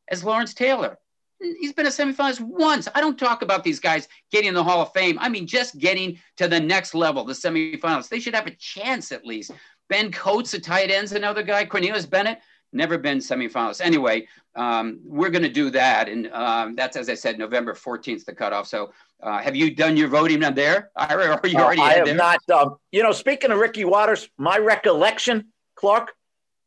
as 0.10 0.23
Lawrence 0.23 0.53
Taylor. 0.53 0.97
He's 1.39 1.73
been 1.73 1.88
a 1.88 1.89
semifinalist 1.89 2.39
once. 2.39 2.88
I 2.93 3.01
don't 3.01 3.19
talk 3.19 3.41
about 3.41 3.63
these 3.63 3.79
guys 3.79 4.08
getting 4.31 4.49
in 4.49 4.53
the 4.53 4.63
Hall 4.63 4.81
of 4.81 4.93
Fame. 4.93 5.17
I 5.19 5.27
mean, 5.27 5.47
just 5.47 5.77
getting 5.77 6.19
to 6.38 6.47
the 6.47 6.60
next 6.60 6.93
level, 6.93 7.25
the 7.25 7.34
semifinalists. 7.34 8.10
They 8.10 8.19
should 8.19 8.36
have 8.36 8.47
a 8.47 8.51
chance 8.51 9.12
at 9.12 9.25
least. 9.25 9.51
Ben 9.89 10.12
Coates, 10.12 10.53
a 10.53 10.60
tight 10.60 10.91
end's 10.91 11.12
another 11.12 11.43
guy. 11.43 11.65
Cornelius 11.65 12.05
Bennett, 12.05 12.39
never 12.71 12.97
been 12.97 13.17
semifinalist. 13.17 13.81
Anyway, 13.81 14.27
um, 14.56 15.00
we're 15.04 15.30
going 15.30 15.44
to 15.44 15.50
do 15.50 15.70
that. 15.72 16.08
And 16.08 16.28
um, 16.32 16.76
that's, 16.76 16.96
as 16.96 17.10
I 17.10 17.13
said, 17.13 17.38
November 17.38 17.74
14th, 17.74 18.26
the 18.26 18.34
cutoff. 18.34 18.68
So 18.68 18.91
uh, 19.22 19.39
have 19.39 19.56
you 19.56 19.76
done 19.76 19.98
your 19.98 20.08
voting 20.08 20.44
on 20.44 20.54
there? 20.54 20.91
Or 20.96 21.04
are 21.44 21.48
you 21.48 21.58
already 21.58 21.82
uh, 21.82 21.86
I 21.86 21.94
have 21.94 22.06
there? 22.06 22.15
not. 22.15 22.50
Um, 22.50 22.78
you 22.91 23.04
know, 23.04 23.12
speaking 23.12 23.52
of 23.52 23.60
Ricky 23.60 23.86
Watters, 23.86 24.30
my 24.38 24.58
recollection, 24.58 25.48
Clark, 25.76 26.13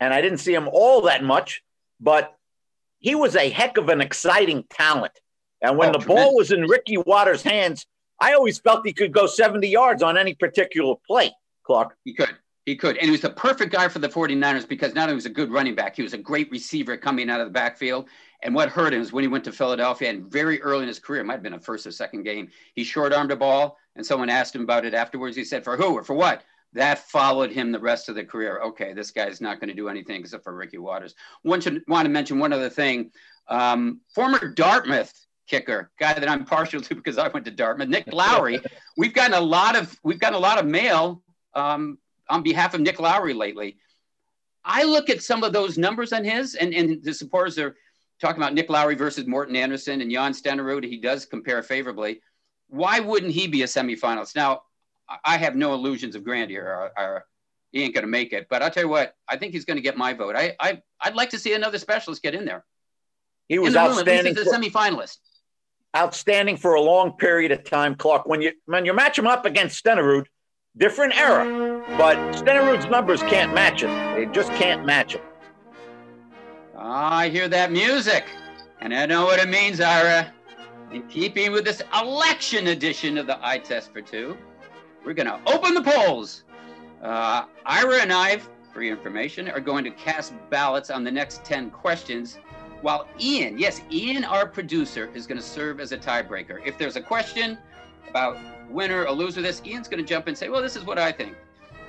and 0.00 0.12
I 0.12 0.20
didn't 0.20 0.38
see 0.38 0.54
him 0.54 0.68
all 0.70 1.02
that 1.02 1.24
much, 1.24 1.62
but 2.00 2.34
he 2.98 3.14
was 3.14 3.36
a 3.36 3.48
heck 3.48 3.76
of 3.76 3.88
an 3.88 4.00
exciting 4.00 4.64
talent. 4.70 5.12
And 5.62 5.76
when 5.76 5.90
oh, 5.90 5.92
the 5.92 5.98
tremendous. 5.98 6.24
ball 6.24 6.36
was 6.36 6.52
in 6.52 6.62
Ricky 6.62 6.98
Watters' 6.98 7.42
hands, 7.42 7.86
I 8.20 8.34
always 8.34 8.58
felt 8.58 8.86
he 8.86 8.92
could 8.92 9.12
go 9.12 9.26
70 9.26 9.66
yards 9.68 10.02
on 10.02 10.16
any 10.16 10.34
particular 10.34 10.94
play, 11.06 11.32
Clark. 11.64 11.96
He 12.04 12.14
could. 12.14 12.30
He 12.68 12.76
could. 12.76 12.98
And 12.98 13.06
he 13.06 13.10
was 13.10 13.22
the 13.22 13.30
perfect 13.30 13.72
guy 13.72 13.88
for 13.88 13.98
the 13.98 14.10
49ers 14.10 14.68
because 14.68 14.94
not 14.94 15.04
only 15.04 15.14
was 15.14 15.24
a 15.24 15.30
good 15.30 15.50
running 15.50 15.74
back, 15.74 15.96
he 15.96 16.02
was 16.02 16.12
a 16.12 16.18
great 16.18 16.50
receiver 16.50 16.98
coming 16.98 17.30
out 17.30 17.40
of 17.40 17.46
the 17.46 17.50
backfield. 17.50 18.10
And 18.42 18.54
what 18.54 18.68
hurt 18.68 18.92
him 18.92 19.00
was 19.00 19.10
when 19.10 19.24
he 19.24 19.28
went 19.28 19.44
to 19.44 19.52
Philadelphia 19.52 20.10
and 20.10 20.30
very 20.30 20.60
early 20.60 20.82
in 20.82 20.88
his 20.88 20.98
career, 20.98 21.24
might 21.24 21.32
have 21.32 21.42
been 21.42 21.54
a 21.54 21.60
first 21.60 21.86
or 21.86 21.92
second 21.92 22.24
game, 22.24 22.50
he 22.74 22.84
short 22.84 23.14
armed 23.14 23.32
a 23.32 23.36
ball. 23.36 23.78
And 23.96 24.04
someone 24.04 24.28
asked 24.28 24.54
him 24.54 24.60
about 24.60 24.84
it 24.84 24.92
afterwards. 24.92 25.34
He 25.34 25.44
said, 25.44 25.64
For 25.64 25.78
who 25.78 25.94
or 25.94 26.04
for 26.04 26.12
what? 26.12 26.44
That 26.74 26.98
followed 26.98 27.50
him 27.50 27.72
the 27.72 27.78
rest 27.78 28.10
of 28.10 28.16
the 28.16 28.24
career. 28.24 28.60
Okay, 28.60 28.92
this 28.92 29.12
guy's 29.12 29.40
not 29.40 29.60
going 29.60 29.70
to 29.70 29.74
do 29.74 29.88
anything 29.88 30.20
except 30.20 30.44
for 30.44 30.54
Ricky 30.54 30.76
Watters. 30.76 31.14
One 31.44 31.62
should 31.62 31.82
want 31.88 32.04
to 32.04 32.10
mention 32.10 32.38
one 32.38 32.52
other 32.52 32.68
thing. 32.68 33.12
Um, 33.48 34.02
former 34.14 34.46
Dartmouth 34.46 35.14
kicker, 35.46 35.90
guy 35.98 36.12
that 36.12 36.28
I'm 36.28 36.44
partial 36.44 36.82
to 36.82 36.94
because 36.94 37.16
I 37.16 37.28
went 37.28 37.46
to 37.46 37.50
Dartmouth, 37.50 37.88
Nick 37.88 38.12
Lowery. 38.12 38.60
we've 38.98 39.14
gotten 39.14 39.32
a 39.32 39.40
lot 39.40 39.74
of 39.74 39.98
we've 40.04 40.20
gotten 40.20 40.36
a 40.36 40.38
lot 40.38 40.58
of 40.58 40.66
mail 40.66 41.22
um, 41.54 41.96
on 42.28 42.42
behalf 42.42 42.74
of 42.74 42.80
Nick 42.80 43.00
Lowery 43.00 43.34
lately. 43.34 43.78
I 44.64 44.84
look 44.84 45.08
at 45.08 45.22
some 45.22 45.42
of 45.44 45.52
those 45.52 45.78
numbers 45.78 46.12
on 46.12 46.24
his, 46.24 46.54
and, 46.54 46.74
and 46.74 47.02
the 47.02 47.14
supporters 47.14 47.58
are 47.58 47.76
talking 48.20 48.42
about 48.42 48.54
Nick 48.54 48.68
Lowery 48.68 48.94
versus 48.94 49.26
Morten 49.26 49.56
Andersen 49.56 50.00
and 50.00 50.10
Jan 50.10 50.32
Stenerud. 50.32 50.84
He 50.84 50.98
does 50.98 51.24
compare 51.24 51.62
favorably. 51.62 52.20
Why 52.68 53.00
wouldn't 53.00 53.32
he 53.32 53.46
be 53.46 53.62
a 53.62 53.66
semifinalist? 53.66 54.36
Now, 54.36 54.62
I 55.24 55.38
have 55.38 55.56
no 55.56 55.72
illusions 55.72 56.14
of 56.14 56.24
grandeur. 56.24 56.64
Or, 56.64 57.02
or 57.02 57.24
he 57.72 57.82
ain't 57.82 57.94
going 57.94 58.04
to 58.04 58.10
make 58.10 58.32
it. 58.32 58.46
But 58.48 58.62
I'll 58.62 58.70
tell 58.70 58.84
you 58.84 58.88
what, 58.88 59.14
I 59.28 59.36
think 59.36 59.52
he's 59.52 59.64
going 59.64 59.76
to 59.76 59.82
get 59.82 59.96
my 59.96 60.14
vote. 60.14 60.36
I, 60.36 60.54
I, 60.58 60.82
I'd 61.00 61.14
like 61.14 61.30
to 61.30 61.38
see 61.38 61.54
another 61.54 61.78
specialist 61.78 62.22
get 62.22 62.34
in 62.34 62.44
there. 62.44 62.64
He 63.48 63.58
was 63.58 63.76
outstanding. 63.76 64.34
Room, 64.34 64.46
as 64.46 64.52
a 64.52 64.56
semifinalist. 64.56 65.18
Outstanding 65.96 66.56
for 66.56 66.74
a 66.74 66.80
long 66.80 67.12
period 67.12 67.52
of 67.52 67.64
time, 67.64 67.94
Clark. 67.94 68.26
When 68.26 68.42
you 68.42 68.52
when 68.66 68.84
you 68.84 68.92
match 68.92 69.18
him 69.18 69.26
up 69.26 69.46
against 69.46 69.82
Stenerud, 69.82 70.26
different 70.76 71.18
era. 71.18 71.44
But 71.96 72.16
Stenerud's 72.34 72.86
numbers 72.86 73.22
can't 73.22 73.54
match 73.54 73.82
it. 73.82 73.88
They 74.16 74.26
just 74.32 74.50
can't 74.52 74.84
match 74.84 75.14
it. 75.14 75.22
I 76.76 77.28
hear 77.28 77.48
that 77.48 77.70
music, 77.70 78.24
and 78.80 78.94
I 78.94 79.06
know 79.06 79.24
what 79.24 79.38
it 79.40 79.48
means, 79.48 79.80
Ira. 79.80 80.32
In 80.92 81.06
keeping 81.08 81.52
with 81.52 81.64
this 81.64 81.82
election 82.00 82.68
edition 82.68 83.18
of 83.18 83.26
the 83.26 83.38
Eye 83.46 83.58
Test 83.58 83.92
for 83.92 84.00
Two, 84.00 84.36
we're 85.04 85.12
going 85.12 85.26
to 85.26 85.40
open 85.46 85.74
the 85.74 85.82
polls. 85.82 86.44
Uh, 87.02 87.44
Ira 87.66 88.00
and 88.00 88.12
I, 88.12 88.40
for 88.72 88.82
your 88.82 88.96
information, 88.96 89.48
are 89.48 89.60
going 89.60 89.84
to 89.84 89.90
cast 89.90 90.32
ballots 90.50 90.90
on 90.90 91.04
the 91.04 91.10
next 91.12 91.44
10 91.44 91.70
questions, 91.70 92.38
while 92.80 93.06
Ian, 93.20 93.58
yes, 93.58 93.82
Ian, 93.90 94.24
our 94.24 94.46
producer, 94.46 95.10
is 95.14 95.26
going 95.26 95.38
to 95.38 95.46
serve 95.46 95.80
as 95.80 95.92
a 95.92 95.98
tiebreaker. 95.98 96.64
If 96.66 96.78
there's 96.78 96.96
a 96.96 97.02
question 97.02 97.58
about 98.08 98.38
winner 98.70 99.04
or 99.04 99.12
loser 99.12 99.42
this, 99.42 99.62
Ian's 99.64 99.88
going 99.88 100.02
to 100.02 100.08
jump 100.08 100.26
in 100.26 100.30
and 100.30 100.38
say, 100.38 100.48
well, 100.48 100.62
this 100.62 100.76
is 100.76 100.84
what 100.84 100.98
I 100.98 101.12
think. 101.12 101.36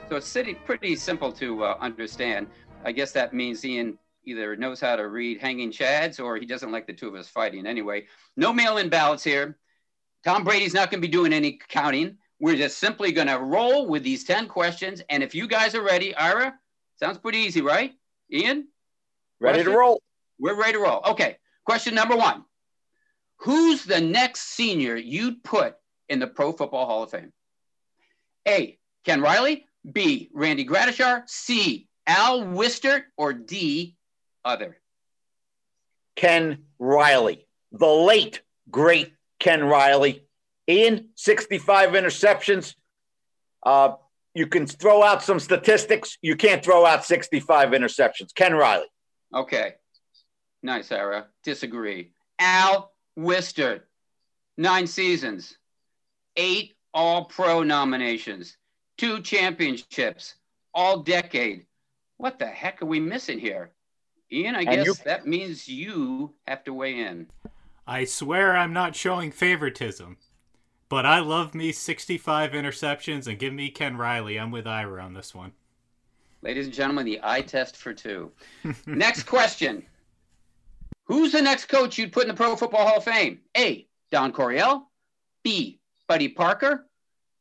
So 0.10 0.16
it's 0.16 0.36
pretty 0.66 0.96
simple 0.96 1.32
to 1.34 1.64
uh, 1.64 1.78
understand. 1.80 2.48
I 2.84 2.92
guess 2.92 3.12
that 3.12 3.34
means 3.34 3.64
Ian 3.64 3.98
either 4.26 4.56
knows 4.56 4.80
how 4.80 4.96
to 4.96 5.08
read 5.08 5.40
hanging 5.40 5.72
chads 5.72 6.24
or 6.24 6.38
he 6.38 6.46
doesn't 6.46 6.72
like 6.72 6.88
the 6.88 6.94
two 6.94 7.08
of 7.08 7.16
us 7.16 7.28
fighting. 7.28 7.66
Anyway, 7.66 8.08
no 8.36 8.52
mail-in 8.52 8.90
ballots 8.90 9.24
here. 9.24 9.58
Tom 10.24 10.44
Brady's 10.44 10.74
not 10.74 10.92
going 10.92 11.02
to 11.02 11.08
be 11.08 11.12
doing 11.12 11.32
any 11.32 11.60
counting. 11.70 12.18
We're 12.40 12.56
just 12.56 12.80
simply 12.80 13.12
going 13.12 13.28
to 13.28 13.40
roll 13.40 13.88
with 13.88 14.04
these 14.04 14.24
10 14.24 14.48
questions. 14.48 15.02
And 15.10 15.24
if 15.24 15.36
you 15.36 15.48
guys 15.48 15.76
are 15.76 15.84
ready, 15.84 16.16
Ira, 16.16 16.58
Sounds 17.00 17.18
pretty 17.18 17.38
easy, 17.40 17.62
right? 17.62 17.94
Ian? 18.32 18.68
Ready 19.40 19.60
question? 19.60 19.72
to 19.72 19.78
roll. 19.78 20.02
We're 20.38 20.60
ready 20.60 20.74
to 20.74 20.80
roll. 20.80 21.02
Okay. 21.06 21.38
Question 21.66 21.96
number 21.96 22.16
one 22.16 22.44
Who's 23.38 23.86
the 23.86 24.02
next 24.02 24.42
senior 24.56 24.98
you'd 24.98 25.44
put 25.44 25.76
in 26.10 26.20
the 26.20 26.28
Pro 26.28 26.52
Football 26.52 26.86
Hall 26.86 27.04
of 27.04 27.12
Fame? 27.12 27.32
A. 28.48 28.78
Ken 29.06 29.22
Riley. 29.22 29.66
B. 29.90 30.30
Randy 30.34 30.66
Gradishar. 30.66 31.24
C. 31.28 31.88
Al 32.08 32.42
Wistert. 32.42 33.04
Or 33.18 33.34
D. 33.34 33.96
Other. 34.44 34.78
Ken 36.16 36.64
Riley. 36.80 37.48
The 37.72 37.88
late, 37.88 38.42
great 38.70 39.14
Ken 39.40 39.64
Riley. 39.64 40.26
Ian, 40.68 41.10
65 41.16 41.92
interceptions. 41.92 42.76
Uh, 43.64 43.94
you 44.34 44.48
can 44.48 44.68
throw 44.68 45.04
out 45.04 45.24
some 45.24 45.40
statistics. 45.40 46.18
You 46.22 46.36
can't 46.36 46.64
throw 46.64 46.86
out 46.86 47.06
65 47.06 47.70
interceptions. 47.70 48.34
Ken 48.34 48.54
Riley. 48.54 48.88
Okay. 49.34 49.76
Nice, 50.62 50.88
Sarah. 50.88 51.28
Disagree. 51.44 52.12
Al 52.38 52.92
Wistert, 53.18 53.82
nine 54.58 54.88
seasons, 54.88 55.58
eight 56.36 56.76
All 56.94 57.26
Pro 57.26 57.64
nominations, 57.64 58.58
two 59.00 59.22
championships, 59.22 60.36
all 60.74 61.00
decade. 61.00 61.66
What 62.18 62.38
the 62.38 62.46
heck 62.46 62.82
are 62.82 62.86
we 62.86 63.00
missing 63.00 63.40
here? 63.40 63.72
Ian, 64.32 64.56
I 64.56 64.60
and 64.60 64.70
guess 64.70 64.86
you... 64.86 64.94
that 65.06 65.26
means 65.26 65.68
you 65.68 66.34
have 66.48 66.64
to 66.66 66.74
weigh 66.74 67.00
in. 67.00 67.28
I 67.88 68.04
swear 68.04 68.56
I'm 68.56 68.74
not 68.74 68.96
showing 68.96 69.32
favoritism, 69.32 70.18
but 70.90 71.06
I 71.06 71.20
love 71.20 71.56
me 71.56 71.72
65 71.72 72.52
interceptions 72.52 73.26
and 73.26 73.40
give 73.40 73.54
me 73.54 73.72
Ken 73.72 73.98
Riley. 73.98 74.38
I'm 74.38 74.52
with 74.52 74.68
Ira 74.68 75.02
on 75.02 75.14
this 75.14 75.34
one. 75.34 75.54
Ladies 76.42 76.66
and 76.66 76.74
gentlemen, 76.74 77.06
the 77.06 77.20
eye 77.24 77.42
test 77.42 77.78
for 77.78 77.94
two. 77.94 78.32
Next 78.86 79.24
question. 79.24 79.84
Who's 81.06 81.32
the 81.32 81.42
next 81.42 81.66
coach 81.66 81.98
you'd 81.98 82.12
put 82.12 82.24
in 82.24 82.28
the 82.28 82.36
Pro 82.36 82.56
Football 82.56 82.88
Hall 82.88 82.98
of 82.98 83.04
Fame? 83.04 83.40
A. 83.58 83.88
Don 84.12 84.32
Coryell. 84.32 84.84
B. 85.44 85.80
Buddy 86.08 86.28
Parker. 86.28 86.86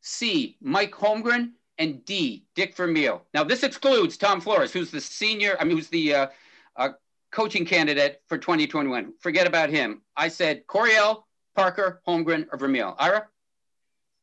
C. 0.00 0.56
Mike 0.60 0.92
Holmgren. 0.92 1.52
And 1.80 2.04
D. 2.04 2.44
Dick 2.56 2.76
Vermeil. 2.76 3.22
Now, 3.32 3.44
this 3.44 3.62
excludes 3.62 4.16
Tom 4.16 4.40
Flores, 4.40 4.72
who's 4.72 4.90
the 4.90 5.00
senior, 5.00 5.56
I 5.60 5.64
mean, 5.64 5.76
who's 5.76 5.86
the 5.86 6.12
uh, 6.12 6.26
uh, 6.74 6.88
coaching 7.30 7.64
candidate 7.64 8.20
for 8.26 8.36
2021. 8.36 9.12
Forget 9.20 9.46
about 9.46 9.70
him. 9.70 10.02
I 10.16 10.26
said 10.26 10.66
Coryell, 10.66 11.26
Parker, 11.54 12.02
Holmgren, 12.06 12.46
or 12.50 12.58
Vermeil. 12.58 12.96
Ira? 12.98 13.28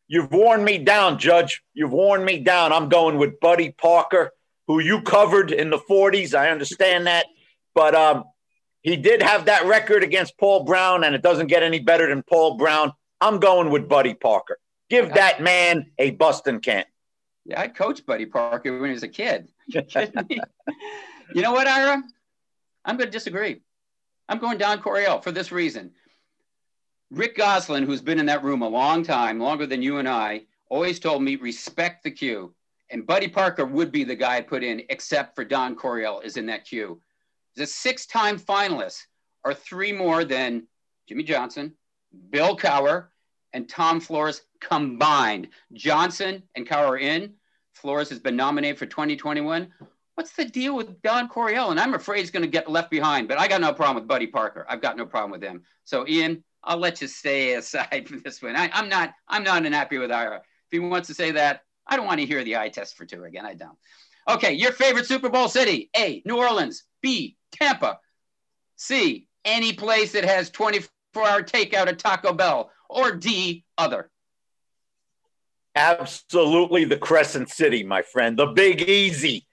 You've 0.07 0.31
worn 0.31 0.63
me 0.63 0.77
down, 0.77 1.17
Judge. 1.17 1.63
You've 1.73 1.91
worn 1.91 2.23
me 2.23 2.39
down. 2.39 2.71
I'm 2.71 2.89
going 2.89 3.17
with 3.17 3.39
Buddy 3.39 3.71
Parker, 3.71 4.31
who 4.67 4.79
you 4.79 5.01
covered 5.01 5.51
in 5.51 5.69
the 5.69 5.79
40s. 5.79 6.35
I 6.37 6.49
understand 6.49 7.07
that. 7.07 7.25
But 7.73 7.95
um, 7.95 8.25
he 8.81 8.95
did 8.97 9.21
have 9.21 9.45
that 9.45 9.65
record 9.65 10.03
against 10.03 10.37
Paul 10.37 10.63
Brown, 10.63 11.03
and 11.03 11.15
it 11.15 11.21
doesn't 11.23 11.47
get 11.47 11.63
any 11.63 11.79
better 11.79 12.07
than 12.07 12.21
Paul 12.21 12.57
Brown. 12.57 12.93
I'm 13.19 13.39
going 13.39 13.71
with 13.71 13.89
Buddy 13.89 14.13
Parker. 14.13 14.59
Give 14.89 15.13
that 15.13 15.41
man 15.41 15.91
a 15.97 16.11
Boston 16.11 16.59
can. 16.59 16.85
Yeah, 17.45 17.61
I 17.61 17.67
coached 17.67 18.05
Buddy 18.05 18.25
Parker 18.25 18.79
when 18.79 18.89
he 18.89 18.93
was 18.93 19.03
a 19.03 19.07
kid. 19.07 19.47
you 19.67 19.81
know 21.33 21.51
what, 21.51 21.67
Ira? 21.67 22.03
I'm 22.83 22.97
going 22.97 23.07
to 23.07 23.11
disagree. 23.11 23.61
I'm 24.27 24.39
going 24.39 24.57
Don 24.57 24.81
Coryell 24.81 25.21
for 25.21 25.31
this 25.31 25.51
reason. 25.51 25.91
Rick 27.11 27.37
Gosselin, 27.37 27.85
who's 27.85 28.01
been 28.01 28.19
in 28.19 28.25
that 28.27 28.43
room 28.43 28.61
a 28.61 28.67
long 28.67 29.03
time, 29.03 29.39
longer 29.39 29.67
than 29.67 29.81
you 29.81 29.97
and 29.97 30.09
I, 30.09 30.45
always 30.69 30.99
told 30.99 31.21
me 31.21 31.35
respect 31.35 32.03
the 32.03 32.11
queue. 32.11 32.53
And 32.89 33.05
Buddy 33.05 33.27
Parker 33.27 33.65
would 33.65 33.91
be 33.91 34.03
the 34.03 34.15
guy 34.15 34.37
I 34.37 34.41
put 34.41 34.63
in, 34.63 34.81
except 34.89 35.35
for 35.35 35.43
Don 35.43 35.75
Coryell 35.75 36.21
is 36.21 36.37
in 36.37 36.47
that 36.47 36.65
queue. 36.65 37.01
The 37.55 37.65
six-time 37.65 38.39
finalists 38.39 39.03
are 39.43 39.53
three 39.53 39.91
more 39.91 40.25
than 40.25 40.67
Jimmy 41.07 41.23
Johnson, 41.23 41.73
Bill 42.29 42.57
Cowher, 42.57 43.07
and 43.53 43.69
Tom 43.69 43.99
Flores 43.99 44.41
combined. 44.67 45.49
Johnson 45.73 46.43
and 46.55 46.67
Cowher 46.67 46.89
are 46.89 46.97
in. 46.97 47.33
Flores 47.73 48.09
has 48.09 48.19
been 48.19 48.35
nominated 48.35 48.77
for 48.77 48.85
2021. 48.85 49.71
What's 50.15 50.31
the 50.31 50.45
deal 50.45 50.75
with 50.75 51.01
Don 51.01 51.27
Coryell? 51.27 51.71
And 51.71 51.79
I'm 51.79 51.93
afraid 51.93 52.19
he's 52.19 52.31
going 52.31 52.43
to 52.43 52.49
get 52.49 52.71
left 52.71 52.89
behind, 52.89 53.27
but 53.27 53.37
I 53.37 53.47
got 53.47 53.61
no 53.61 53.73
problem 53.73 53.95
with 53.95 54.07
Buddy 54.07 54.27
Parker. 54.27 54.65
I've 54.69 54.81
got 54.81 54.97
no 54.97 55.05
problem 55.05 55.31
with 55.31 55.43
him. 55.43 55.63
So 55.83 56.07
Ian, 56.07 56.43
I'll 56.63 56.77
let 56.77 57.01
you 57.01 57.07
stay 57.07 57.53
aside 57.55 58.07
for 58.07 58.17
this 58.17 58.41
one. 58.41 58.55
I, 58.55 58.69
am 58.73 58.89
not 58.89 59.13
I'm 59.27 59.43
not 59.43 59.65
unhappy 59.65 59.97
with 59.97 60.11
Ira. 60.11 60.37
If 60.37 60.71
he 60.71 60.79
wants 60.79 61.07
to 61.09 61.13
say 61.13 61.31
that, 61.31 61.61
I 61.85 61.95
don't 61.95 62.07
want 62.07 62.19
to 62.21 62.25
hear 62.25 62.43
the 62.43 62.57
eye 62.57 62.69
test 62.69 62.97
for 62.97 63.05
two 63.05 63.23
again. 63.25 63.45
I 63.45 63.53
don't. 63.53 63.77
Okay, 64.27 64.53
your 64.53 64.71
favorite 64.71 65.05
Super 65.05 65.29
Bowl 65.29 65.47
city? 65.47 65.91
A. 65.95 66.23
New 66.25 66.37
Orleans. 66.37 66.83
B. 67.01 67.37
Tampa. 67.51 67.99
C, 68.77 69.27
any 69.43 69.73
place 69.73 70.13
that 70.13 70.25
has 70.25 70.49
24 70.49 70.89
hour 71.27 71.43
takeout 71.43 71.87
at 71.87 71.99
Taco 71.99 72.33
Bell. 72.33 72.71
Or 72.89 73.11
D, 73.11 73.63
other. 73.77 74.09
Absolutely 75.75 76.85
the 76.85 76.97
Crescent 76.97 77.49
City, 77.49 77.83
my 77.83 78.01
friend. 78.01 78.37
The 78.37 78.47
Big 78.47 78.81
Easy. 78.81 79.45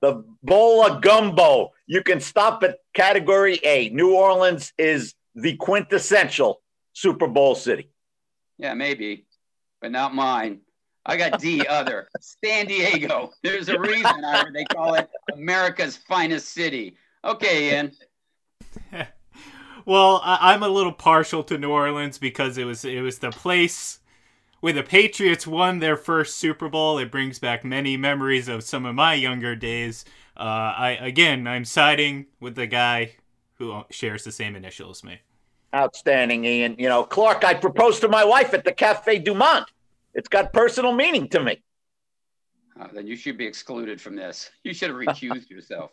The 0.00 0.22
bowl 0.42 0.84
of 0.86 1.02
gumbo. 1.02 1.72
You 1.86 2.02
can 2.02 2.20
stop 2.20 2.62
at 2.62 2.78
category 2.94 3.58
A. 3.64 3.88
New 3.90 4.14
Orleans 4.14 4.72
is 4.78 5.14
the 5.34 5.56
quintessential 5.56 6.60
Super 6.92 7.26
Bowl 7.26 7.54
city. 7.54 7.90
Yeah, 8.58 8.74
maybe, 8.74 9.26
but 9.80 9.90
not 9.90 10.14
mine. 10.14 10.60
I 11.06 11.16
got 11.16 11.40
D 11.40 11.66
other. 11.68 12.08
San 12.20 12.66
Diego. 12.66 13.32
There's 13.42 13.68
a 13.68 13.78
reason 13.78 14.22
they 14.52 14.64
call 14.64 14.94
it 14.94 15.08
America's 15.32 15.96
finest 15.96 16.50
city. 16.50 16.96
Okay, 17.24 17.70
Ian. 17.72 17.92
well, 19.84 20.20
I- 20.22 20.54
am 20.54 20.62
a 20.62 20.68
little 20.68 20.92
partial 20.92 21.42
to 21.44 21.58
New 21.58 21.70
Orleans 21.70 22.18
because 22.18 22.58
it 22.58 22.64
was 22.64 22.84
it 22.84 23.00
was 23.00 23.18
the 23.18 23.30
place 23.30 24.00
where 24.64 24.72
the 24.72 24.82
Patriots 24.82 25.46
won 25.46 25.80
their 25.80 25.94
first 25.94 26.36
Super 26.38 26.70
Bowl. 26.70 26.96
It 26.96 27.10
brings 27.10 27.38
back 27.38 27.66
many 27.66 27.98
memories 27.98 28.48
of 28.48 28.64
some 28.64 28.86
of 28.86 28.94
my 28.94 29.12
younger 29.12 29.54
days. 29.54 30.06
Uh, 30.38 30.40
I 30.40 30.98
again, 31.02 31.46
I'm 31.46 31.66
siding 31.66 32.28
with 32.40 32.54
the 32.54 32.66
guy 32.66 33.16
who 33.58 33.82
shares 33.90 34.24
the 34.24 34.32
same 34.32 34.56
initial 34.56 34.88
as 34.88 35.04
me. 35.04 35.20
Outstanding, 35.74 36.46
Ian. 36.46 36.76
You 36.78 36.88
know, 36.88 37.04
Clark, 37.04 37.44
I 37.44 37.52
proposed 37.52 38.00
to 38.00 38.08
my 38.08 38.24
wife 38.24 38.54
at 38.54 38.64
the 38.64 38.72
Cafe 38.72 39.18
Du 39.18 39.34
Monde. 39.34 39.66
It's 40.14 40.28
got 40.30 40.54
personal 40.54 40.94
meaning 40.94 41.28
to 41.28 41.40
me. 41.40 41.62
Uh, 42.80 42.86
then 42.94 43.06
you 43.06 43.16
should 43.16 43.36
be 43.36 43.44
excluded 43.44 44.00
from 44.00 44.16
this. 44.16 44.50
You 44.62 44.72
should 44.72 44.88
have 44.88 44.98
recused 44.98 45.50
yourself. 45.50 45.90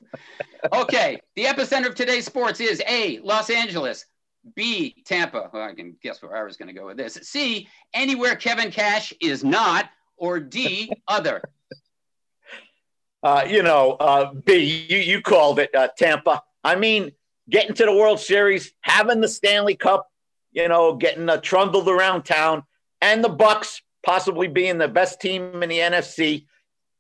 Okay, 0.72 1.20
the 1.36 1.44
epicenter 1.44 1.88
of 1.88 1.96
today's 1.96 2.26
sports 2.26 2.62
is 2.62 2.82
A, 2.88 3.20
Los 3.20 3.50
Angeles, 3.50 4.06
B, 4.56 4.96
Tampa. 5.06 5.50
Well, 5.54 5.64
I 5.64 5.74
can 5.74 5.96
guess 6.02 6.22
where 6.22 6.36
I 6.36 6.44
was 6.44 6.58
going 6.58 6.68
to 6.68 6.74
go 6.74 6.88
with 6.88 6.98
this. 6.98 7.16
C, 7.24 7.68
anywhere 7.94 8.36
Kevin 8.36 8.72
Cash 8.72 9.14
is 9.22 9.44
not, 9.44 9.90
or 10.18 10.40
D, 10.40 10.92
other. 11.08 11.42
Uh, 13.24 13.46
you 13.48 13.62
know, 13.62 13.92
uh, 13.94 14.34
B, 14.34 14.88
you, 14.90 14.98
you 14.98 15.22
called 15.22 15.60
it 15.60 15.74
uh, 15.76 15.90
Tampa. 15.98 16.42
I 16.64 16.76
mean, 16.76 17.12
getting 17.50 17.76
to 17.76 17.86
the 17.86 17.94
World 17.94 18.20
Series, 18.20 18.74
having 18.82 19.22
the 19.22 19.28
Stanley 19.28 19.76
Cup, 19.76 20.10
you 20.52 20.68
know, 20.68 20.96
getting 20.96 21.30
uh, 21.30 21.38
trundled 21.38 21.88
around 21.88 22.24
town, 22.24 22.64
and 23.00 23.24
the 23.24 23.30
Bucs 23.30 23.82
possibly 24.04 24.48
being 24.48 24.80
the 24.80 24.88
best 24.88 25.22
team 25.22 25.62
in 25.62 25.70
the 25.70 25.78
NFC 25.78 26.46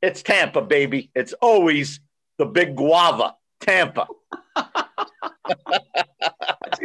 it's 0.01 0.23
Tampa, 0.23 0.61
baby. 0.61 1.11
It's 1.13 1.33
always 1.33 1.99
the 2.37 2.45
big 2.45 2.75
guava, 2.75 3.35
Tampa. 3.59 4.07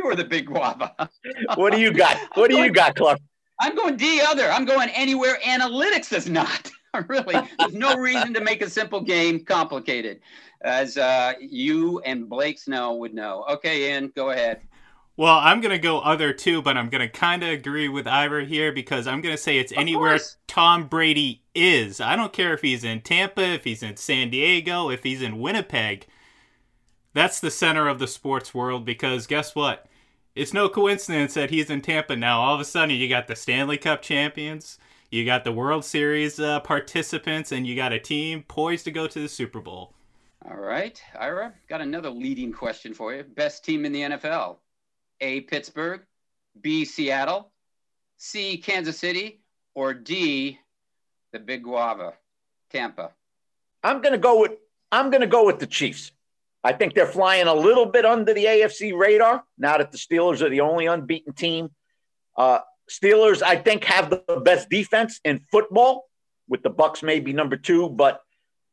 you 0.07 0.11
were 0.11 0.17
the 0.17 0.29
big 0.29 0.47
guava. 0.47 0.95
what 1.57 1.73
do 1.73 1.81
you 1.81 1.93
got? 1.93 2.17
What 2.35 2.51
do 2.51 2.57
you 2.57 2.71
got, 2.71 2.95
Clark? 2.95 3.19
I'm 3.61 3.75
going 3.75 3.97
D 3.97 4.21
other. 4.21 4.51
I'm 4.51 4.65
going 4.65 4.89
anywhere 4.91 5.39
analytics 5.43 6.13
is 6.17 6.29
not. 6.29 6.71
really, 7.09 7.35
there's 7.59 7.75
no 7.75 7.97
reason 7.97 8.33
to 8.35 8.41
make 8.41 8.63
a 8.63 8.71
simple 8.71 9.01
game 9.01 9.45
complicated, 9.45 10.21
as 10.63 10.97
uh, 10.97 11.33
you 11.41 12.01
and 12.01 12.29
Blake 12.29 12.59
Snell 12.59 12.99
would 13.01 13.15
know. 13.15 13.45
Okay, 13.51 13.91
Ian, 13.91 14.13
go 14.15 14.31
ahead. 14.31 14.61
Well, 15.17 15.39
I'm 15.39 15.61
gonna 15.61 15.79
go 15.79 16.01
other 16.01 16.33
too, 16.33 16.63
but 16.63 16.77
I'm 16.77 16.89
gonna 16.89 17.09
kind 17.09 17.43
of 17.43 17.49
agree 17.49 17.89
with 17.89 18.07
Ivor 18.07 18.43
here 18.43 18.71
because 18.71 19.07
I'm 19.07 19.23
gonna 19.23 19.37
say 19.37 19.59
it's 19.59 19.73
of 19.73 19.79
anywhere 19.79 20.13
course. 20.13 20.37
Tom 20.47 20.89
Brady 20.89 21.43
is. 21.55 22.01
I 22.01 22.17
don't 22.17 22.33
care 22.33 22.55
if 22.55 22.61
he's 22.61 22.85
in 22.85 23.01
Tampa, 23.01 23.43
if 23.43 23.65
he's 23.65 23.83
in 23.83 23.97
San 23.97 24.31
Diego, 24.31 24.91
if 24.91 25.03
he's 25.03 25.23
in 25.23 25.41
Winnipeg. 25.41 26.07
That's 27.15 27.41
the 27.41 27.51
center 27.51 27.89
of 27.89 27.99
the 27.99 28.07
sports 28.07 28.53
world 28.55 28.85
because 28.85 29.27
guess 29.27 29.55
what? 29.55 29.87
It's 30.37 30.53
no 30.53 30.69
coincidence 30.69 31.33
that 31.33 31.49
he's 31.49 31.71
in 31.71 31.81
Tampa 31.81 32.15
now. 32.15 32.43
All 32.43 32.55
of 32.55 32.61
a 32.61 32.65
sudden, 32.67 32.95
you 32.95 33.09
got 33.09 33.27
the 33.27 33.35
Stanley 33.35 33.79
Cup 33.79 34.03
champions, 34.03 34.79
you 35.11 35.25
got 35.25 35.45
the 35.45 35.53
World 35.53 35.83
Series 35.83 36.39
uh, 36.39 36.61
participants, 36.61 37.53
and 37.53 37.67
you 37.67 37.75
got 37.75 37.95
a 37.95 37.99
team 37.99 38.43
poised 38.47 38.85
to 38.85 38.91
go 38.91 39.07
to 39.07 39.19
the 39.19 39.31
Super 39.31 39.61
Bowl. 39.61 39.95
All 40.47 40.59
right, 40.59 41.03
Ira, 41.19 41.55
got 41.71 41.81
another 41.81 42.11
leading 42.11 42.53
question 42.53 42.93
for 42.93 43.15
you. 43.15 43.23
Best 43.23 43.65
team 43.65 43.87
in 43.87 43.93
the 43.93 44.03
NFL? 44.03 44.59
A, 45.23 45.41
Pittsburgh, 45.41 46.03
B, 46.61 46.85
Seattle, 46.85 47.51
C, 48.19 48.59
Kansas 48.59 48.99
City, 48.99 49.41
or 49.75 49.95
D, 49.95 50.59
the 51.33 51.39
Big 51.39 51.63
Guava, 51.63 52.13
Tampa? 52.69 53.13
I'm 53.83 54.03
going 54.03 54.13
to 54.13 54.19
go 54.19 54.43
with 54.43 54.53
I'm 54.93 55.09
going 55.09 55.23
to 55.23 55.27
go 55.27 55.47
with 55.47 55.61
the 55.61 55.67
Chiefs. 55.67 56.13
I 56.67 56.73
think 56.73 56.95
they're 56.95 57.07
flying 57.07 57.47
a 57.47 57.55
little 57.55 57.87
bit 57.87 58.05
under 58.05 58.35
the 58.35 58.45
AFC 58.45 58.93
radar 58.93 59.45
now 59.57 59.79
that 59.79 59.93
the 59.93 59.99
Steelers 59.99 60.43
are 60.43 60.49
the 60.49 60.63
only 60.63 60.87
unbeaten 60.87 61.33
team. 61.33 61.71
Uh, 62.37 62.59
Steelers, 62.91 63.41
I 63.41 63.55
think, 63.55 63.85
have 63.85 64.11
the 64.11 64.43
best 64.45 64.69
defense 64.69 65.21
in 65.25 65.47
football, 65.53 66.09
with 66.49 66.65
the 66.65 66.71
Bucs 66.71 67.05
maybe 67.05 67.33
number 67.33 67.57
two, 67.57 67.89
but 67.89 68.21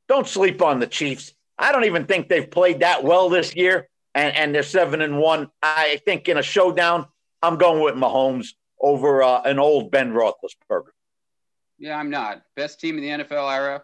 don't 0.08 0.28
sleep 0.28 0.64
on 0.64 0.80
the 0.80 0.88
Chiefs. 0.88 1.36
I 1.60 1.72
don't 1.72 1.86
even 1.86 2.08
think 2.08 2.30
they've 2.30 2.50
played 2.50 2.80
that 2.80 3.04
well 3.04 3.30
this 3.30 3.56
year, 3.56 3.88
and, 4.16 4.36
and 4.36 4.56
they're 4.56 4.64
seven 4.64 5.02
and 5.02 5.20
one. 5.20 5.52
I 5.62 6.02
think 6.04 6.28
in 6.28 6.40
a 6.40 6.44
showdown, 6.44 7.06
I'm 7.44 7.58
going 7.58 7.84
with 7.84 7.94
Mahomes 7.94 8.56
over 8.82 9.22
uh, 9.22 9.44
an 9.44 9.60
old 9.60 9.92
Ben 9.92 10.14
Roethlisberger. 10.14 10.94
Yeah, 11.78 12.00
I'm 12.00 12.10
not. 12.10 12.42
Best 12.56 12.80
team 12.80 12.98
in 12.98 13.04
the 13.04 13.24
NFL 13.24 13.54
era. 13.54 13.84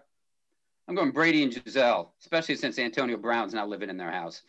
I'm 0.90 0.96
going 0.96 1.12
Brady 1.12 1.44
and 1.44 1.54
Gisele, 1.54 2.12
especially 2.20 2.56
since 2.56 2.80
Antonio 2.80 3.16
Brown's 3.16 3.54
now 3.54 3.68
living 3.68 3.92
in 3.92 3.98
their 3.98 4.12
house. 4.12 4.42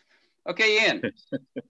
Okay, 0.49 0.87
Ian. 0.87 1.03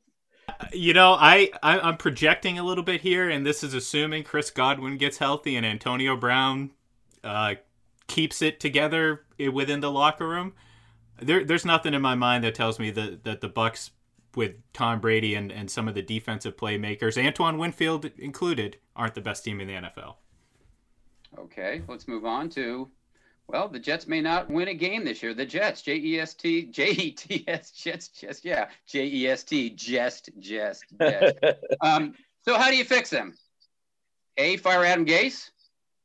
you 0.73 0.95
know, 0.95 1.17
I, 1.19 1.51
I 1.61 1.89
am 1.89 1.97
projecting 1.97 2.61
a 2.61 2.63
little 2.63 2.85
bit 2.85 3.01
here, 3.01 3.29
and 3.29 3.45
this 3.45 3.65
is 3.65 3.75
assuming 3.75 4.23
Chris 4.23 4.49
Godwin 4.53 4.97
gets 4.97 5.19
healthy 5.19 5.57
and 5.57 5.67
Antonio 5.67 6.17
Brown 6.17 6.71
uh, 7.25 7.57
keeps 8.07 8.43
it 8.43 8.61
together 8.61 9.25
within 9.53 9.81
the 9.81 9.91
locker 9.91 10.29
room. 10.29 10.53
There, 11.21 11.45
there's 11.45 11.65
nothing 11.65 11.93
in 11.93 12.01
my 12.01 12.15
mind 12.15 12.45
that 12.45 12.55
tells 12.55 12.79
me 12.79 12.93
that 12.93 13.25
that 13.25 13.41
the 13.41 13.51
Bucs 13.51 13.91
with 14.37 14.53
Tom 14.73 15.01
Brady 15.01 15.35
and, 15.35 15.51
and 15.51 15.69
some 15.69 15.89
of 15.89 15.97
the 15.97 16.03
defensive 16.03 16.57
playmakers, 16.57 17.21
Antoine 17.21 17.59
Winfield 17.59 18.09
included, 18.17 18.77
aren't 18.95 19.17
the 19.17 19.21
best 19.21 19.43
team 19.43 19.61
in 19.61 19.67
the 19.67 19.75
NFL. 19.75 20.15
Okay, 21.37 21.83
let's 21.89 22.07
move 22.07 22.25
on 22.25 22.49
to 22.51 22.89
well, 23.51 23.69
the 23.69 23.79
Jets 23.79 24.07
may 24.07 24.21
not 24.21 24.49
win 24.49 24.69
a 24.69 24.75
game 24.75 25.05
this 25.05 25.23
year. 25.23 25.35
The 25.35 25.47
Jets, 25.47 25.83
J 25.83 25.97
E 25.97 26.21
S 26.21 26.35
T, 26.35 26.67
J 26.67 26.91
E 26.91 27.11
T 27.13 27.45
S, 27.49 27.71
Jets, 27.73 28.09
just 28.09 28.45
yeah, 28.45 28.69
J 28.87 29.07
E 29.07 29.29
S 29.29 29.45
T, 29.45 29.71
just, 29.71 30.31
just, 30.39 30.85
just. 31.01 31.35
um, 31.81 32.15
so 32.45 32.57
how 32.57 32.71
do 32.71 32.77
you 32.77 32.85
fix 32.85 33.11
them? 33.11 33.35
A, 34.37 34.57
fire 34.57 34.85
Adam 34.85 35.05
Gase. 35.05 35.51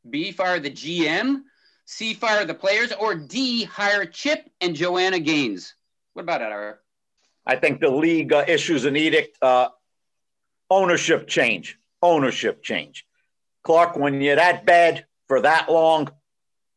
B, 0.09 0.31
fire 0.31 0.59
the 0.59 0.71
GM. 0.71 1.41
C, 1.85 2.13
fire 2.13 2.45
the 2.45 2.53
players. 2.53 2.91
Or 2.91 3.15
D, 3.15 3.63
hire 3.63 4.05
Chip 4.05 4.49
and 4.61 4.75
Joanna 4.75 5.19
Gaines. 5.19 5.75
What 6.13 6.23
about 6.23 6.39
that, 6.39 6.51
Ira? 6.51 6.77
I 7.45 7.55
think 7.55 7.79
the 7.79 7.89
league 7.89 8.33
uh, 8.33 8.43
issues 8.47 8.85
an 8.85 8.95
edict. 8.95 9.37
Uh, 9.41 9.69
ownership 10.69 11.27
change. 11.27 11.79
Ownership 12.01 12.63
change. 12.63 13.05
Clark, 13.63 13.95
when 13.95 14.21
you're 14.21 14.35
that 14.35 14.65
bad 14.65 15.05
for 15.27 15.41
that 15.41 15.71
long, 15.71 16.09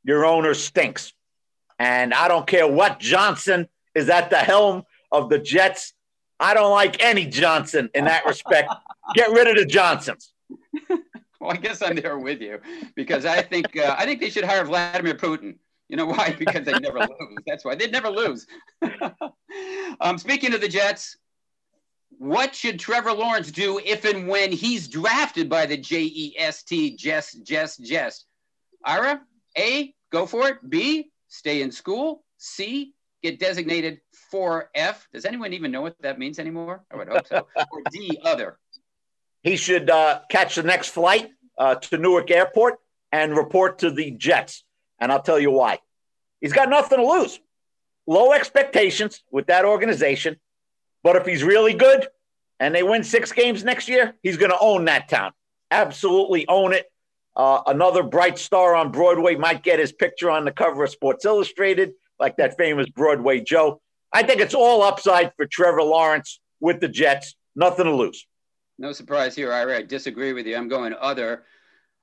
your 0.09 0.25
owner 0.25 0.55
stinks. 0.55 1.13
And 1.79 2.15
I 2.15 2.29
don't 2.29 2.47
care 2.47 2.67
what 2.67 2.99
Johnson 2.99 3.69
is 3.95 4.09
at 4.09 4.31
the 4.31 4.39
helm 4.39 4.85
of 5.13 5.29
the 5.29 5.39
Jets. 5.39 5.93
I 6.41 6.55
don't 6.55 6.73
like 6.73 7.05
any 7.05 7.27
Johnson 7.27 7.91
in 7.95 8.07
that 8.07 8.25
respect. 8.25 8.73
Get 9.15 9.31
rid 9.31 9.47
of 9.49 9.57
the 9.57 9.67
Johnsons. 9.67 10.33
well, 11.39 11.53
I 11.53 11.57
guess 11.57 11.83
I'm 11.83 11.97
there 11.97 12.19
with 12.19 12.41
you 12.41 12.59
because 12.97 13.27
I 13.27 13.43
think 13.43 13.77
uh, 13.77 13.95
I 13.99 14.07
think 14.07 14.21
they 14.21 14.31
should 14.31 14.45
hire 14.45 14.65
Vladimir 14.65 15.15
Putin. 15.15 15.57
You 15.89 15.97
know 15.97 16.07
why? 16.07 16.35
Because 16.39 16.65
they 16.65 16.79
never 16.79 17.01
lose. 17.01 17.39
That's 17.47 17.65
why 17.65 17.75
they'd 17.75 17.93
never 17.93 18.09
lose. 18.09 18.47
um, 20.01 20.17
speaking 20.17 20.55
of 20.55 20.63
the 20.63 20.69
Jets, 20.69 21.19
what 22.17 22.55
should 22.55 22.81
Trevor 22.81 23.13
Lawrence 23.13 23.51
do 23.51 23.79
if 23.85 24.07
and 24.07 24.27
when 24.27 24.53
he's 24.53 24.89
drafted 24.89 25.51
by 25.51 25.67
the 25.67 25.77
J 25.77 26.03
E 26.03 26.35
S 26.39 26.63
T? 26.63 26.97
Just, 26.97 27.45
just, 27.45 27.85
just. 27.85 28.27
Ira, 28.85 29.21
A, 29.57 29.95
go 30.11 30.27
for 30.27 30.49
it. 30.49 30.59
B, 30.69 31.11
stay 31.29 31.63
in 31.63 31.71
school. 31.71 32.25
C, 32.39 32.95
get 33.23 33.39
designated 33.39 34.01
for 34.31 34.71
F. 34.75 35.09
Does 35.13 35.25
anyone 35.25 35.53
even 35.53 35.71
know 35.71 35.83
what 35.83 35.97
that 36.01 36.19
means 36.19 36.39
anymore? 36.39 36.85
I 36.93 36.97
would 36.97 37.09
hope 37.09 37.27
so. 37.27 37.47
or 37.73 37.83
D, 37.91 38.19
other. 38.25 38.59
He 39.43 39.57
should 39.57 39.91
uh, 39.91 40.21
catch 40.31 40.57
the 40.57 40.63
next 40.63 40.89
flight 40.89 41.31
uh, 41.57 41.77
to 41.77 41.99
Newark 41.99 42.31
Airport 42.31 42.79
and 43.13 43.37
report 43.37 43.81
to 43.81 43.91
the 43.91 44.11
Jets. 44.11 44.65
And 44.99 45.13
I'll 45.13 45.23
tell 45.23 45.39
you 45.39 45.51
why. 45.51 45.79
He's 46.41 46.53
got 46.53 46.69
nothing 46.69 46.99
to 46.99 47.07
lose. 47.07 47.39
Low 48.07 48.33
expectations 48.33 49.23
with 49.31 49.47
that 49.47 49.65
organization. 49.65 50.37
But 51.03 51.17
if 51.17 51.27
he's 51.27 51.45
really 51.45 51.75
good 51.75 52.09
and 52.59 52.75
they 52.75 52.83
win 52.83 53.05
six 53.05 53.33
games 53.33 53.65
next 53.65 53.89
year, 53.89 54.15
he's 54.23 54.37
going 54.37 54.51
to 54.51 54.59
own 54.61 54.87
that 54.87 55.09
town. 55.09 55.33
Absolutely 55.71 56.47
own 56.49 56.73
it. 56.73 56.91
Uh, 57.39 57.63
another 57.69 58.03
bright 58.03 58.37
star 58.37 58.75
on 58.75 58.91
Broadway 58.91 59.37
might 59.37 59.63
get 59.63 59.79
his 59.79 59.93
picture 59.93 60.29
on 60.29 60.45
the 60.45 60.51
cover 60.51 60.83
of 60.83 60.91
Sports 60.91 61.25
Illustrated, 61.25 61.93
like 62.19 62.37
that 62.37 62.59
famous 62.59 62.89
Broadway 62.89 63.41
Joe. 63.41 63.81
I 64.13 64.25
think 64.25 64.41
it's 64.41 64.55
all 64.55 64.83
upside 64.83 65.33
for 65.37 65.47
Trevor 65.47 65.85
Lawrence 65.85 66.41
with 66.61 66.81
the 66.81 66.89
Jets. 66.89 67.37
Nothing 67.55 67.85
to 67.85 67.95
lose. 67.95 68.27
No 68.79 68.93
surprise 68.93 69.37
here, 69.37 69.53
Ira. 69.53 69.79
I 69.79 69.83
disagree 69.83 70.33
with 70.33 70.47
you. 70.47 70.57
I'm 70.57 70.69
going 70.69 70.95
other. 71.01 71.45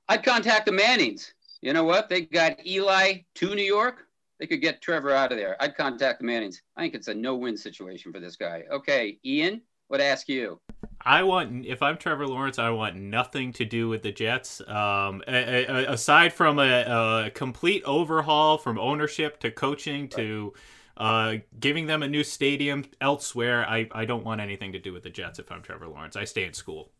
I'd 0.08 0.24
contact 0.24 0.66
the 0.66 0.72
Mannings. 0.72 1.34
You 1.60 1.74
know 1.74 1.84
what? 1.84 2.08
They 2.08 2.22
got 2.22 2.66
Eli 2.66 3.18
to 3.34 3.54
New 3.54 3.62
York. 3.62 4.04
They 4.38 4.46
could 4.46 4.60
get 4.60 4.80
Trevor 4.80 5.12
out 5.12 5.32
of 5.32 5.38
there. 5.38 5.56
I'd 5.60 5.76
contact 5.76 6.20
the 6.20 6.26
Mannings. 6.26 6.62
I 6.76 6.82
think 6.82 6.94
it's 6.94 7.08
a 7.08 7.14
no-win 7.14 7.56
situation 7.56 8.12
for 8.12 8.20
this 8.20 8.36
guy. 8.36 8.64
Okay, 8.70 9.18
Ian, 9.24 9.62
what 9.88 10.00
ask 10.00 10.28
you? 10.28 10.60
I 11.06 11.22
want 11.22 11.64
if 11.64 11.82
I'm 11.82 11.96
Trevor 11.96 12.26
Lawrence, 12.26 12.58
I 12.58 12.70
want 12.70 12.96
nothing 12.96 13.52
to 13.54 13.64
do 13.64 13.88
with 13.88 14.02
the 14.02 14.10
Jets. 14.10 14.60
Um, 14.66 15.22
a, 15.28 15.64
a, 15.64 15.92
aside 15.92 16.32
from 16.32 16.58
a, 16.58 17.26
a, 17.26 17.30
complete 17.30 17.84
overhaul 17.84 18.58
from 18.58 18.76
ownership 18.76 19.38
to 19.40 19.52
coaching 19.52 20.08
to 20.10 20.52
uh, 20.96 21.36
giving 21.60 21.86
them 21.86 22.02
a 22.02 22.08
new 22.08 22.24
stadium 22.24 22.84
elsewhere, 23.00 23.64
I, 23.68 23.88
I 23.92 24.04
don't 24.04 24.24
want 24.24 24.40
anything 24.40 24.72
to 24.72 24.80
do 24.80 24.92
with 24.92 25.04
the 25.04 25.10
Jets. 25.10 25.38
If 25.38 25.52
I'm 25.52 25.62
Trevor 25.62 25.86
Lawrence, 25.86 26.16
I 26.16 26.24
stay 26.24 26.44
in 26.44 26.52
school, 26.52 26.90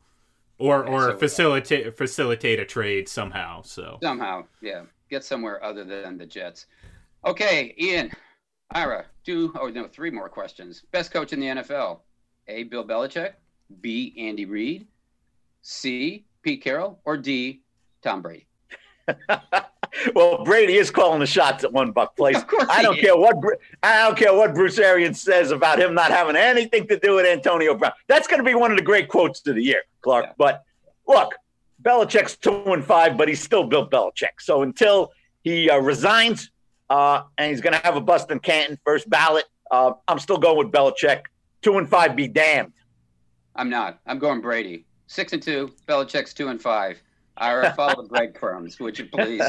or 0.58 0.84
okay, 0.84 0.92
or 0.92 1.00
so, 1.10 1.18
facilitate 1.18 1.98
facilitate 1.98 2.60
a 2.60 2.64
trade 2.64 3.08
somehow. 3.08 3.62
So 3.62 3.98
somehow, 4.00 4.44
yeah, 4.62 4.82
get 5.10 5.24
somewhere 5.24 5.62
other 5.64 5.82
than 5.82 6.16
the 6.16 6.26
Jets. 6.26 6.66
Okay, 7.24 7.74
Ian, 7.76 8.12
Ira, 8.70 9.06
two 9.24 9.52
oh 9.60 9.66
no, 9.66 9.88
three 9.88 10.12
more 10.12 10.28
questions. 10.28 10.84
Best 10.92 11.10
coach 11.10 11.32
in 11.32 11.40
the 11.40 11.46
NFL. 11.46 12.02
A. 12.48 12.62
Bill 12.62 12.86
Belichick, 12.86 13.32
B. 13.80 14.14
Andy 14.18 14.44
Reid, 14.44 14.86
C. 15.62 16.24
Pete 16.42 16.62
Carroll, 16.62 17.00
or 17.04 17.16
D. 17.16 17.62
Tom 18.02 18.22
Brady? 18.22 18.46
well, 20.14 20.44
Brady 20.44 20.76
is 20.76 20.90
calling 20.90 21.20
the 21.20 21.26
shots 21.26 21.64
at 21.64 21.72
one 21.72 21.92
buck 21.92 22.16
place. 22.16 22.42
I 22.68 22.82
don't 22.82 22.98
care 22.98 23.16
what 23.16 23.36
I 23.82 24.04
don't 24.04 24.16
care 24.16 24.34
what 24.34 24.54
Bruce 24.54 24.78
Arians 24.78 25.20
says 25.20 25.50
about 25.50 25.78
him 25.78 25.94
not 25.94 26.10
having 26.10 26.36
anything 26.36 26.86
to 26.88 26.98
do 26.98 27.16
with 27.16 27.26
Antonio 27.26 27.74
Brown. 27.74 27.92
That's 28.08 28.26
going 28.26 28.38
to 28.38 28.44
be 28.44 28.54
one 28.54 28.70
of 28.70 28.76
the 28.76 28.84
great 28.84 29.08
quotes 29.08 29.46
of 29.46 29.54
the 29.54 29.62
year, 29.62 29.82
Clark. 30.02 30.26
Yeah. 30.26 30.32
But 30.38 30.64
look, 31.06 31.34
Belichick's 31.82 32.36
two 32.36 32.62
and 32.72 32.84
five, 32.84 33.16
but 33.16 33.28
he's 33.28 33.42
still 33.42 33.64
Bill 33.64 33.88
Belichick. 33.88 34.40
So 34.40 34.62
until 34.62 35.12
he 35.42 35.70
uh, 35.70 35.78
resigns, 35.78 36.50
uh, 36.90 37.22
and 37.38 37.50
he's 37.50 37.60
going 37.60 37.74
to 37.74 37.84
have 37.84 37.96
a 37.96 38.00
bust 38.00 38.30
in 38.30 38.38
Canton 38.38 38.78
first 38.84 39.08
ballot, 39.08 39.44
uh, 39.70 39.92
I'm 40.08 40.18
still 40.18 40.38
going 40.38 40.58
with 40.58 40.72
Belichick. 40.72 41.22
Two 41.62 41.78
and 41.78 41.88
five, 41.88 42.16
be 42.16 42.28
damned. 42.28 42.72
I'm 43.56 43.70
not. 43.70 44.00
I'm 44.06 44.18
going 44.18 44.40
Brady. 44.40 44.84
Six 45.06 45.32
and 45.32 45.42
two. 45.42 45.72
Belichick's 45.88 46.34
two 46.34 46.48
and 46.48 46.60
five. 46.60 47.00
Ira, 47.38 47.74
follow 47.74 48.02
the 48.02 48.08
breadcrumbs, 48.08 48.80
would 48.80 48.98
you 48.98 49.06
please? 49.06 49.42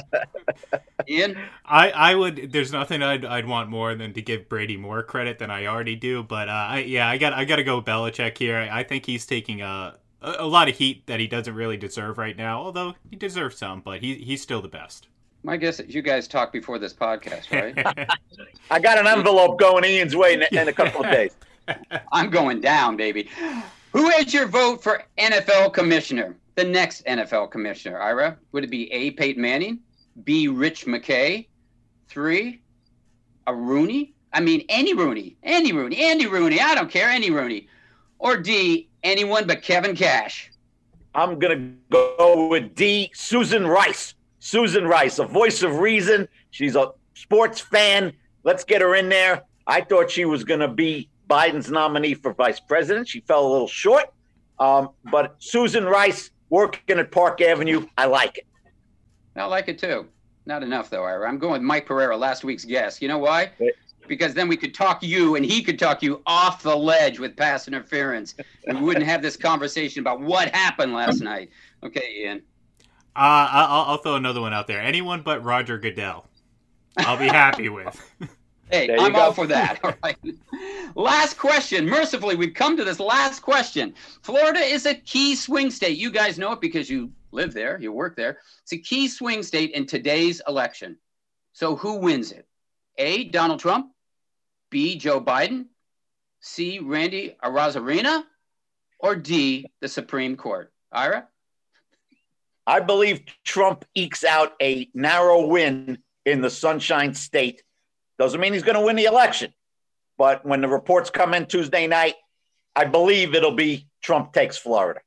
Ian? 1.07 1.37
I, 1.65 1.91
I 1.91 2.15
would. 2.15 2.51
There's 2.51 2.71
nothing 2.71 3.01
I'd, 3.01 3.23
I'd 3.23 3.47
want 3.47 3.69
more 3.69 3.95
than 3.95 4.13
to 4.13 4.21
give 4.21 4.49
Brady 4.49 4.75
more 4.77 5.03
credit 5.03 5.39
than 5.39 5.49
I 5.49 5.67
already 5.67 5.95
do. 5.95 6.23
But 6.23 6.49
uh, 6.49 6.51
I, 6.51 6.79
yeah, 6.79 7.07
I 7.07 7.17
got 7.17 7.33
I 7.33 7.45
got 7.45 7.57
to 7.57 7.63
go 7.63 7.81
Belichick 7.81 8.37
here. 8.37 8.57
I, 8.57 8.79
I 8.79 8.83
think 8.83 9.05
he's 9.05 9.25
taking 9.25 9.61
a, 9.61 9.97
a, 10.21 10.35
a 10.39 10.45
lot 10.45 10.67
of 10.67 10.75
heat 10.75 11.07
that 11.07 11.19
he 11.19 11.27
doesn't 11.27 11.53
really 11.53 11.77
deserve 11.77 12.17
right 12.17 12.35
now. 12.35 12.61
Although 12.61 12.95
he 13.09 13.15
deserves 13.15 13.57
some, 13.57 13.81
but 13.81 14.01
he 14.01 14.15
he's 14.15 14.41
still 14.41 14.61
the 14.61 14.67
best. 14.67 15.07
My 15.43 15.55
guess 15.55 15.79
is 15.79 15.93
you 15.93 16.01
guys 16.01 16.27
talked 16.27 16.51
before 16.51 16.79
this 16.79 16.93
podcast, 16.93 17.51
right? 17.51 18.09
I 18.71 18.79
got 18.79 18.97
an 18.97 19.07
envelope 19.07 19.59
going 19.59 19.85
Ian's 19.85 20.15
way 20.15 20.33
in, 20.33 20.43
in 20.51 20.67
a 20.67 20.73
couple 20.73 21.05
of 21.05 21.11
days. 21.11 21.35
I'm 22.11 22.29
going 22.29 22.59
down, 22.59 22.97
baby. 22.97 23.29
Who 23.93 24.09
is 24.09 24.33
your 24.33 24.47
vote 24.47 24.83
for 24.83 25.03
NFL 25.17 25.73
commissioner? 25.73 26.35
The 26.55 26.63
next 26.63 27.05
NFL 27.05 27.51
commissioner, 27.51 27.99
Ira? 27.99 28.37
Would 28.51 28.63
it 28.63 28.69
be 28.69 28.91
A. 28.91 29.11
Peyton 29.11 29.41
Manning? 29.41 29.79
B. 30.23 30.47
Rich 30.47 30.85
McKay? 30.85 31.47
Three? 32.07 32.61
A 33.47 33.53
Rooney? 33.53 34.13
I 34.33 34.41
mean, 34.41 34.65
any 34.69 34.93
Rooney, 34.93 35.37
any 35.43 35.71
Rooney, 35.71 35.97
Andy 35.97 36.27
Rooney. 36.27 36.59
I 36.59 36.75
don't 36.75 36.91
care, 36.91 37.09
any 37.09 37.31
Rooney. 37.31 37.67
Or 38.19 38.37
D. 38.37 38.89
Anyone 39.03 39.47
but 39.47 39.61
Kevin 39.61 39.95
Cash. 39.95 40.51
I'm 41.15 41.39
gonna 41.39 41.71
go 41.89 42.47
with 42.47 42.75
D. 42.75 43.09
Susan 43.13 43.65
Rice. 43.65 44.15
Susan 44.39 44.85
Rice, 44.85 45.19
a 45.19 45.25
voice 45.25 45.63
of 45.63 45.77
reason. 45.77 46.27
She's 46.51 46.75
a 46.75 46.91
sports 47.13 47.59
fan. 47.59 48.13
Let's 48.43 48.63
get 48.63 48.81
her 48.81 48.95
in 48.95 49.09
there. 49.09 49.43
I 49.65 49.81
thought 49.81 50.11
she 50.11 50.25
was 50.25 50.43
gonna 50.43 50.67
be 50.67 51.09
Biden's 51.27 51.69
nominee 51.69 52.13
for 52.13 52.33
vice 52.33 52.59
president. 52.59 53.07
She 53.07 53.21
fell 53.21 53.45
a 53.45 53.49
little 53.49 53.67
short. 53.67 54.13
Um, 54.59 54.89
but 55.11 55.35
Susan 55.39 55.85
Rice 55.85 56.31
working 56.49 56.99
at 56.99 57.11
Park 57.11 57.41
Avenue, 57.41 57.85
I 57.97 58.05
like 58.05 58.37
it. 58.39 58.47
I 59.35 59.45
like 59.45 59.67
it 59.67 59.77
too. 59.77 60.07
Not 60.45 60.63
enough 60.63 60.89
though, 60.89 61.03
Ira. 61.03 61.27
I'm 61.27 61.37
going 61.37 61.53
with 61.53 61.61
Mike 61.61 61.85
Pereira, 61.85 62.17
last 62.17 62.43
week's 62.43 62.65
guest. 62.65 63.01
You 63.01 63.07
know 63.07 63.19
why? 63.19 63.51
because 64.07 64.33
then 64.33 64.47
we 64.47 64.57
could 64.57 64.73
talk 64.73 65.03
you 65.03 65.35
and 65.35 65.45
he 65.45 65.61
could 65.61 65.77
talk 65.77 66.01
you 66.01 66.21
off 66.25 66.63
the 66.63 66.75
ledge 66.75 67.19
with 67.19 67.35
pass 67.35 67.67
interference. 67.67 68.35
And 68.65 68.79
we 68.79 68.85
wouldn't 68.85 69.05
have 69.05 69.21
this 69.21 69.37
conversation 69.37 69.99
about 69.99 70.21
what 70.21 70.53
happened 70.55 70.93
last 70.93 71.21
night. 71.21 71.49
Okay, 71.83 72.23
Ian. 72.23 72.41
Uh, 73.15 73.49
I'll, 73.51 73.83
I'll 73.83 73.97
throw 73.97 74.15
another 74.15 74.41
one 74.41 74.53
out 74.53 74.67
there. 74.67 74.81
Anyone 74.81 75.21
but 75.21 75.43
Roger 75.43 75.77
Goodell. 75.77 76.25
I'll 76.97 77.17
be 77.17 77.27
happy 77.27 77.69
with. 77.69 78.01
Hey, 78.69 78.95
I'm 78.97 79.13
go. 79.13 79.19
all 79.19 79.33
for 79.33 79.47
that. 79.47 79.79
All 79.83 79.93
right. 80.03 80.17
last 80.95 81.37
question. 81.37 81.85
Mercifully, 81.85 82.35
we've 82.35 82.53
come 82.53 82.75
to 82.75 82.83
this 82.83 82.99
last 82.99 83.39
question. 83.39 83.93
Florida 84.23 84.59
is 84.59 84.85
a 84.85 84.93
key 84.93 85.35
swing 85.35 85.71
state. 85.71 85.97
You 85.97 86.11
guys 86.11 86.37
know 86.37 86.51
it 86.51 86.61
because 86.61 86.89
you 86.89 87.11
live 87.31 87.53
there, 87.53 87.79
you 87.79 87.91
work 87.93 88.15
there. 88.15 88.39
It's 88.63 88.73
a 88.73 88.77
key 88.77 89.07
swing 89.07 89.43
state 89.43 89.71
in 89.71 89.85
today's 89.85 90.41
election. 90.47 90.97
So 91.53 91.75
who 91.75 91.99
wins 91.99 92.31
it? 92.31 92.45
A. 92.97 93.25
Donald 93.25 93.59
Trump. 93.59 93.91
B. 94.69 94.97
Joe 94.97 95.21
Biden. 95.21 95.67
C. 96.41 96.79
Randy 96.79 97.37
Arozarena. 97.43 98.23
Or 98.99 99.15
D. 99.15 99.67
The 99.79 99.87
Supreme 99.87 100.35
Court. 100.35 100.73
Ira. 100.91 101.27
I 102.65 102.81
believe 102.81 103.21
Trump 103.45 103.85
ekes 103.95 104.25
out 104.25 104.53
a 104.61 104.89
narrow 104.93 105.47
win 105.47 105.99
in 106.25 106.41
the 106.41 106.49
Sunshine 106.49 107.13
State 107.13 107.63
doesn't 108.17 108.39
mean 108.39 108.53
he's 108.53 108.63
going 108.63 108.75
to 108.75 108.81
win 108.81 108.95
the 108.95 109.05
election. 109.05 109.53
But 110.17 110.45
when 110.45 110.61
the 110.61 110.67
reports 110.67 111.09
come 111.09 111.33
in 111.33 111.45
Tuesday 111.45 111.87
night, 111.87 112.15
I 112.75 112.85
believe 112.85 113.35
it'll 113.35 113.55
be 113.55 113.87
Trump 114.01 114.33
takes 114.33 114.57
Florida. 114.57 115.01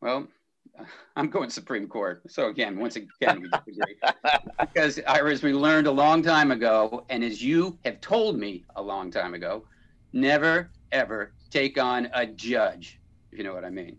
Well, 0.00 0.28
I'm 1.16 1.28
going 1.28 1.50
Supreme 1.50 1.86
Court. 1.86 2.22
So 2.28 2.48
again, 2.48 2.78
once 2.78 2.96
again, 2.96 3.42
we 3.42 3.48
disagree. 3.48 3.96
because 4.60 5.00
Iris, 5.06 5.42
we 5.42 5.52
learned 5.52 5.86
a 5.86 5.92
long 5.92 6.22
time 6.22 6.50
ago, 6.50 7.04
and 7.08 7.22
as 7.22 7.42
you 7.42 7.78
have 7.84 8.00
told 8.00 8.38
me 8.38 8.64
a 8.76 8.82
long 8.82 9.10
time 9.10 9.34
ago, 9.34 9.64
never 10.12 10.70
ever 10.92 11.32
take 11.50 11.78
on 11.80 12.08
a 12.14 12.26
judge. 12.26 13.00
If 13.32 13.38
you 13.38 13.44
know 13.44 13.54
what 13.54 13.64
I 13.64 13.70
mean. 13.70 13.98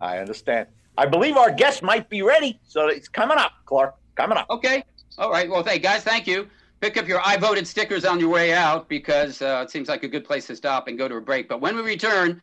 I 0.00 0.18
understand. 0.18 0.68
I 0.96 1.06
believe 1.06 1.36
our 1.36 1.50
guest 1.50 1.82
might 1.82 2.08
be 2.08 2.22
ready, 2.22 2.60
so 2.62 2.88
it's 2.88 3.08
coming 3.08 3.36
up, 3.36 3.52
Clark. 3.64 3.96
Coming 4.14 4.38
up. 4.38 4.48
Okay. 4.50 4.84
All 5.16 5.30
right. 5.30 5.48
Well, 5.48 5.64
hey 5.64 5.78
guys, 5.78 6.02
thank 6.02 6.26
you 6.26 6.48
pick 6.80 6.96
up 6.96 7.08
your 7.08 7.20
I 7.24 7.36
voted 7.36 7.66
stickers 7.66 8.04
on 8.04 8.20
your 8.20 8.28
way 8.28 8.52
out 8.52 8.88
because 8.88 9.42
uh, 9.42 9.62
it 9.64 9.70
seems 9.70 9.88
like 9.88 10.02
a 10.02 10.08
good 10.08 10.24
place 10.24 10.46
to 10.46 10.56
stop 10.56 10.88
and 10.88 10.98
go 10.98 11.08
to 11.08 11.16
a 11.16 11.20
break. 11.20 11.48
But 11.48 11.60
when 11.60 11.76
we 11.76 11.82
return, 11.82 12.40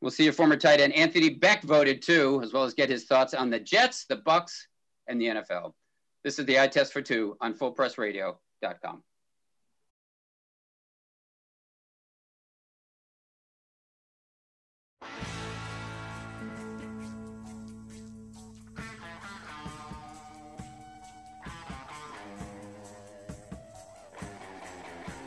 we'll 0.00 0.10
see 0.10 0.24
your 0.24 0.32
former 0.32 0.56
tight 0.56 0.80
end 0.80 0.92
Anthony 0.94 1.30
Becht 1.30 1.62
voted 1.62 2.02
too, 2.02 2.40
as 2.42 2.52
well 2.52 2.64
as 2.64 2.74
get 2.74 2.88
his 2.90 3.04
thoughts 3.04 3.34
on 3.34 3.50
the 3.50 3.60
Jets, 3.60 4.04
the 4.04 4.16
Bucs, 4.16 4.66
and 5.06 5.20
the 5.20 5.26
NFL. 5.26 5.72
This 6.24 6.38
is 6.38 6.46
the 6.46 6.60
Eye 6.60 6.68
Test 6.68 6.92
for 6.92 7.02
Two 7.02 7.36
on 7.40 7.54
FullPressRadio.com. 7.54 9.02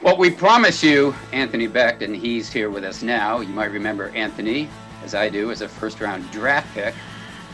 Well, 0.06 0.18
we 0.18 0.30
promise 0.30 0.84
you 0.84 1.16
Anthony 1.32 1.68
Becht, 1.68 2.04
and 2.04 2.16
he's 2.16 2.54
here 2.54 2.70
with 2.70 2.84
us 2.84 3.02
now. 3.02 3.40
You 3.40 3.50
might 3.50 3.72
remember 3.72 4.10
Anthony, 4.10 4.70
as 5.04 5.16
I 5.16 5.30
do, 5.30 5.50
as 5.50 5.62
a 5.62 5.68
first 5.68 6.00
round 6.00 6.30
draft 6.30 6.72
pick 6.76 6.94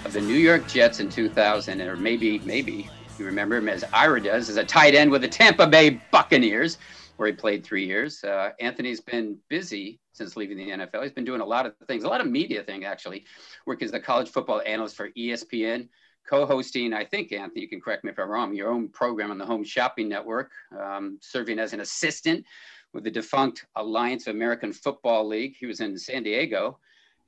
of 0.03 0.11
the 0.11 0.19
New 0.19 0.33
York 0.33 0.67
Jets 0.67 0.99
in 0.99 1.09
2000, 1.09 1.79
or 1.79 1.95
maybe, 1.95 2.39
maybe 2.39 2.89
you 3.17 3.23
remember 3.23 3.55
him 3.55 3.69
as 3.69 3.85
Ira 3.93 4.21
does, 4.21 4.49
as 4.49 4.57
a 4.57 4.65
tight 4.65 4.95
end 4.95 5.11
with 5.11 5.21
the 5.21 5.29
Tampa 5.29 5.65
Bay 5.65 6.01
Buccaneers, 6.11 6.77
where 7.15 7.29
he 7.29 7.33
played 7.33 7.63
three 7.63 7.85
years. 7.85 8.21
Uh, 8.21 8.49
Anthony's 8.59 8.99
been 8.99 9.37
busy 9.47 10.01
since 10.11 10.35
leaving 10.35 10.57
the 10.57 10.71
NFL. 10.71 11.03
He's 11.03 11.13
been 11.13 11.23
doing 11.23 11.39
a 11.39 11.45
lot 11.45 11.65
of 11.65 11.73
things, 11.87 12.03
a 12.03 12.09
lot 12.09 12.19
of 12.19 12.27
media 12.27 12.63
thing 12.63 12.83
actually, 12.83 13.23
working 13.65 13.85
as 13.85 13.93
a 13.93 13.99
college 14.01 14.27
football 14.27 14.61
analyst 14.65 14.97
for 14.97 15.09
ESPN 15.11 15.87
co-hosting, 16.31 16.93
I 16.93 17.03
think, 17.03 17.33
Anthony, 17.33 17.59
you 17.59 17.67
can 17.67 17.81
correct 17.81 18.05
me 18.05 18.11
if 18.11 18.17
I'm 18.17 18.29
wrong, 18.29 18.55
your 18.55 18.69
own 18.69 18.87
program 18.87 19.31
on 19.31 19.37
the 19.37 19.45
Home 19.45 19.65
Shopping 19.65 20.07
Network, 20.07 20.51
um, 20.81 21.17
serving 21.21 21.59
as 21.59 21.73
an 21.73 21.81
assistant 21.81 22.45
with 22.93 23.03
the 23.03 23.11
defunct 23.11 23.65
Alliance 23.75 24.27
of 24.27 24.35
American 24.35 24.71
Football 24.71 25.27
League. 25.27 25.57
He 25.59 25.65
was 25.65 25.81
in 25.81 25.97
San 25.97 26.23
Diego, 26.23 26.79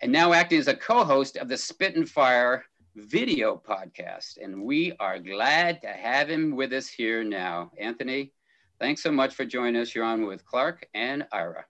and 0.02 0.10
now 0.10 0.32
acting 0.32 0.58
as 0.58 0.70
a 0.70 0.76
co-host 0.76 1.36
of 1.36 1.50
the 1.50 1.58
Spit 1.58 1.98
and 1.98 2.10
Fire 2.10 2.64
video 2.96 3.62
podcast. 3.68 4.38
And 4.42 4.64
we 4.64 4.94
are 5.02 5.20
glad 5.20 5.82
to 5.82 5.90
have 5.90 6.30
him 6.30 6.56
with 6.56 6.72
us 6.72 6.88
here 6.88 7.26
now. 7.26 7.72
Anthony, 7.78 8.32
thanks 8.80 9.04
so 9.04 9.12
much 9.12 9.36
for 9.36 9.44
joining 9.44 9.82
us. 9.82 9.94
You're 9.94 10.06
on 10.06 10.26
with 10.26 10.46
Clark 10.46 10.88
and 10.94 11.28
Ira. 11.34 11.66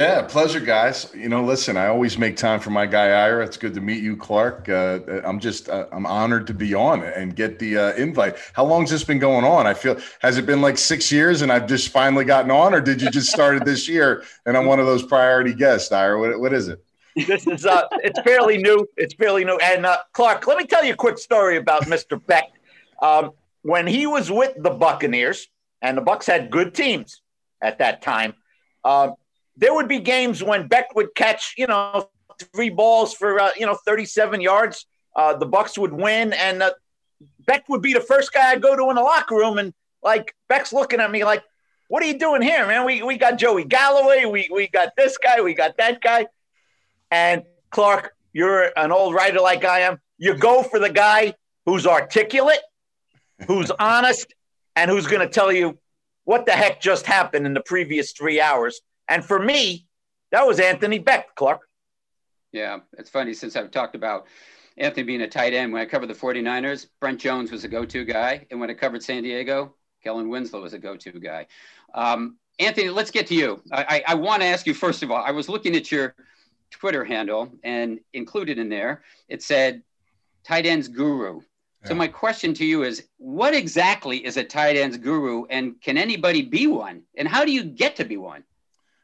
Yeah, 0.00 0.22
pleasure, 0.22 0.60
guys. 0.60 1.12
You 1.14 1.28
know, 1.28 1.44
listen, 1.44 1.76
I 1.76 1.88
always 1.88 2.16
make 2.16 2.34
time 2.34 2.58
for 2.58 2.70
my 2.70 2.86
guy 2.86 3.10
Ira. 3.10 3.44
It's 3.44 3.58
good 3.58 3.74
to 3.74 3.82
meet 3.82 4.02
you, 4.02 4.16
Clark. 4.16 4.66
Uh, 4.66 5.00
I'm 5.24 5.38
just, 5.38 5.68
uh, 5.68 5.88
I'm 5.92 6.06
honored 6.06 6.46
to 6.46 6.54
be 6.54 6.72
on 6.72 7.02
and 7.02 7.36
get 7.36 7.58
the 7.58 7.76
uh, 7.76 7.92
invite. 7.96 8.38
How 8.54 8.64
long's 8.64 8.88
this 8.88 9.04
been 9.04 9.18
going 9.18 9.44
on? 9.44 9.66
I 9.66 9.74
feel, 9.74 10.00
has 10.20 10.38
it 10.38 10.46
been 10.46 10.62
like 10.62 10.78
six 10.78 11.12
years 11.12 11.42
and 11.42 11.52
I've 11.52 11.66
just 11.66 11.90
finally 11.90 12.24
gotten 12.24 12.50
on, 12.50 12.72
or 12.72 12.80
did 12.80 13.02
you 13.02 13.10
just 13.10 13.30
started 13.30 13.66
this 13.66 13.86
year 13.90 14.24
and 14.46 14.56
I'm 14.56 14.64
one 14.64 14.80
of 14.80 14.86
those 14.86 15.02
priority 15.02 15.52
guests, 15.52 15.92
Ira? 15.92 16.18
What, 16.18 16.40
what 16.40 16.54
is 16.54 16.68
it? 16.68 16.82
This 17.26 17.46
is, 17.46 17.66
uh, 17.66 17.82
it's 17.98 18.18
fairly 18.20 18.56
new. 18.56 18.88
It's 18.96 19.12
fairly 19.12 19.44
new. 19.44 19.58
And 19.58 19.84
uh, 19.84 19.98
Clark, 20.14 20.46
let 20.46 20.56
me 20.56 20.64
tell 20.64 20.82
you 20.82 20.94
a 20.94 20.96
quick 20.96 21.18
story 21.18 21.58
about 21.58 21.82
Mr. 21.82 22.18
Becht. 22.18 22.52
Um, 23.02 23.32
when 23.62 23.86
he 23.86 24.06
was 24.06 24.30
with 24.30 24.54
the 24.62 24.70
Buccaneers, 24.70 25.48
and 25.82 25.98
the 25.98 26.02
Bucs 26.02 26.24
had 26.24 26.50
good 26.50 26.74
teams 26.74 27.20
at 27.60 27.80
that 27.80 28.00
time. 28.00 28.32
Uh, 28.82 29.10
there 29.60 29.74
would 29.74 29.88
be 29.88 30.00
games 30.00 30.42
when 30.42 30.68
Becht 30.68 30.94
would 30.94 31.14
catch, 31.14 31.54
you 31.56 31.66
know, 31.66 32.08
three 32.54 32.70
balls 32.70 33.12
for, 33.12 33.38
uh, 33.38 33.50
you 33.56 33.66
know, 33.66 33.74
37 33.86 34.40
yards. 34.40 34.86
Uh, 35.14 35.36
the 35.36 35.46
Bucs 35.46 35.76
would 35.76 35.92
win, 35.92 36.32
and 36.32 36.62
uh, 36.62 36.72
Becht 37.46 37.68
would 37.68 37.82
be 37.82 37.92
the 37.92 38.00
first 38.00 38.32
guy 38.32 38.50
I'd 38.50 38.62
go 38.62 38.74
to 38.74 38.88
in 38.88 38.96
the 38.96 39.02
locker 39.02 39.34
room, 39.34 39.58
and 39.58 39.74
like 40.02 40.34
Becht's 40.50 40.72
looking 40.72 41.00
at 41.00 41.10
me 41.10 41.24
like, 41.24 41.42
"What 41.88 42.02
are 42.02 42.06
you 42.06 42.18
doing 42.18 42.42
here, 42.42 42.66
man? 42.66 42.86
We 42.86 43.02
we 43.02 43.18
got 43.18 43.36
Joey 43.36 43.64
Galloway, 43.64 44.24
we 44.24 44.48
we 44.50 44.68
got 44.68 44.96
this 44.96 45.18
guy, 45.18 45.42
we 45.42 45.52
got 45.52 45.76
that 45.76 46.00
guy." 46.00 46.26
And 47.10 47.42
Clark, 47.70 48.14
you're 48.32 48.72
an 48.78 48.92
old 48.92 49.14
writer 49.14 49.40
like 49.40 49.64
I 49.64 49.80
am. 49.80 50.00
You 50.16 50.36
go 50.36 50.62
for 50.62 50.78
the 50.78 50.90
guy 50.90 51.34
who's 51.66 51.86
articulate, 51.86 52.60
who's 53.46 53.70
honest, 53.72 54.32
and 54.76 54.90
who's 54.90 55.08
going 55.08 55.26
to 55.26 55.32
tell 55.32 55.52
you 55.52 55.76
what 56.24 56.46
the 56.46 56.52
heck 56.52 56.80
just 56.80 57.04
happened 57.04 57.46
in 57.46 57.52
the 57.52 57.60
previous 57.60 58.12
three 58.12 58.40
hours 58.40 58.80
and 59.10 59.24
for 59.24 59.38
me, 59.38 59.86
that 60.32 60.46
was 60.46 60.58
Anthony 60.58 60.98
Becht, 60.98 61.34
Clark. 61.34 61.68
Yeah, 62.52 62.78
it's 62.96 63.10
funny 63.10 63.34
since 63.34 63.56
I've 63.56 63.70
talked 63.70 63.94
about 63.94 64.26
Anthony 64.78 65.02
being 65.02 65.20
a 65.22 65.28
tight 65.28 65.52
end. 65.52 65.72
When 65.72 65.82
I 65.82 65.84
covered 65.84 66.08
the 66.08 66.14
49ers, 66.14 66.86
Brent 67.00 67.20
Jones 67.20 67.52
was 67.52 67.64
a 67.64 67.68
go 67.68 67.84
to 67.84 68.04
guy. 68.04 68.46
And 68.50 68.58
when 68.58 68.70
I 68.70 68.74
covered 68.74 69.02
San 69.02 69.22
Diego, 69.22 69.74
Kellen 70.02 70.28
Winslow 70.28 70.62
was 70.62 70.72
a 70.72 70.78
go 70.78 70.96
to 70.96 71.12
guy. 71.12 71.46
Um, 71.94 72.38
Anthony, 72.58 72.88
let's 72.88 73.10
get 73.10 73.26
to 73.28 73.34
you. 73.34 73.62
I, 73.72 73.82
I, 73.82 74.12
I 74.12 74.14
want 74.14 74.42
to 74.42 74.48
ask 74.48 74.66
you, 74.66 74.74
first 74.74 75.02
of 75.02 75.10
all, 75.10 75.22
I 75.22 75.30
was 75.30 75.48
looking 75.48 75.76
at 75.76 75.92
your 75.92 76.14
Twitter 76.70 77.04
handle 77.04 77.52
and 77.64 78.00
included 78.12 78.58
in 78.58 78.68
there, 78.68 79.02
it 79.28 79.42
said 79.42 79.82
tight 80.44 80.66
ends 80.66 80.88
guru. 80.88 81.40
Yeah. 81.82 81.88
So 81.88 81.94
my 81.94 82.08
question 82.08 82.54
to 82.54 82.64
you 82.64 82.84
is, 82.84 83.08
what 83.18 83.54
exactly 83.54 84.24
is 84.24 84.36
a 84.36 84.44
tight 84.44 84.76
ends 84.76 84.96
guru, 84.96 85.46
and 85.46 85.80
can 85.80 85.96
anybody 85.96 86.42
be 86.42 86.66
one? 86.66 87.02
And 87.16 87.26
how 87.26 87.44
do 87.44 87.52
you 87.52 87.64
get 87.64 87.96
to 87.96 88.04
be 88.04 88.16
one? 88.16 88.44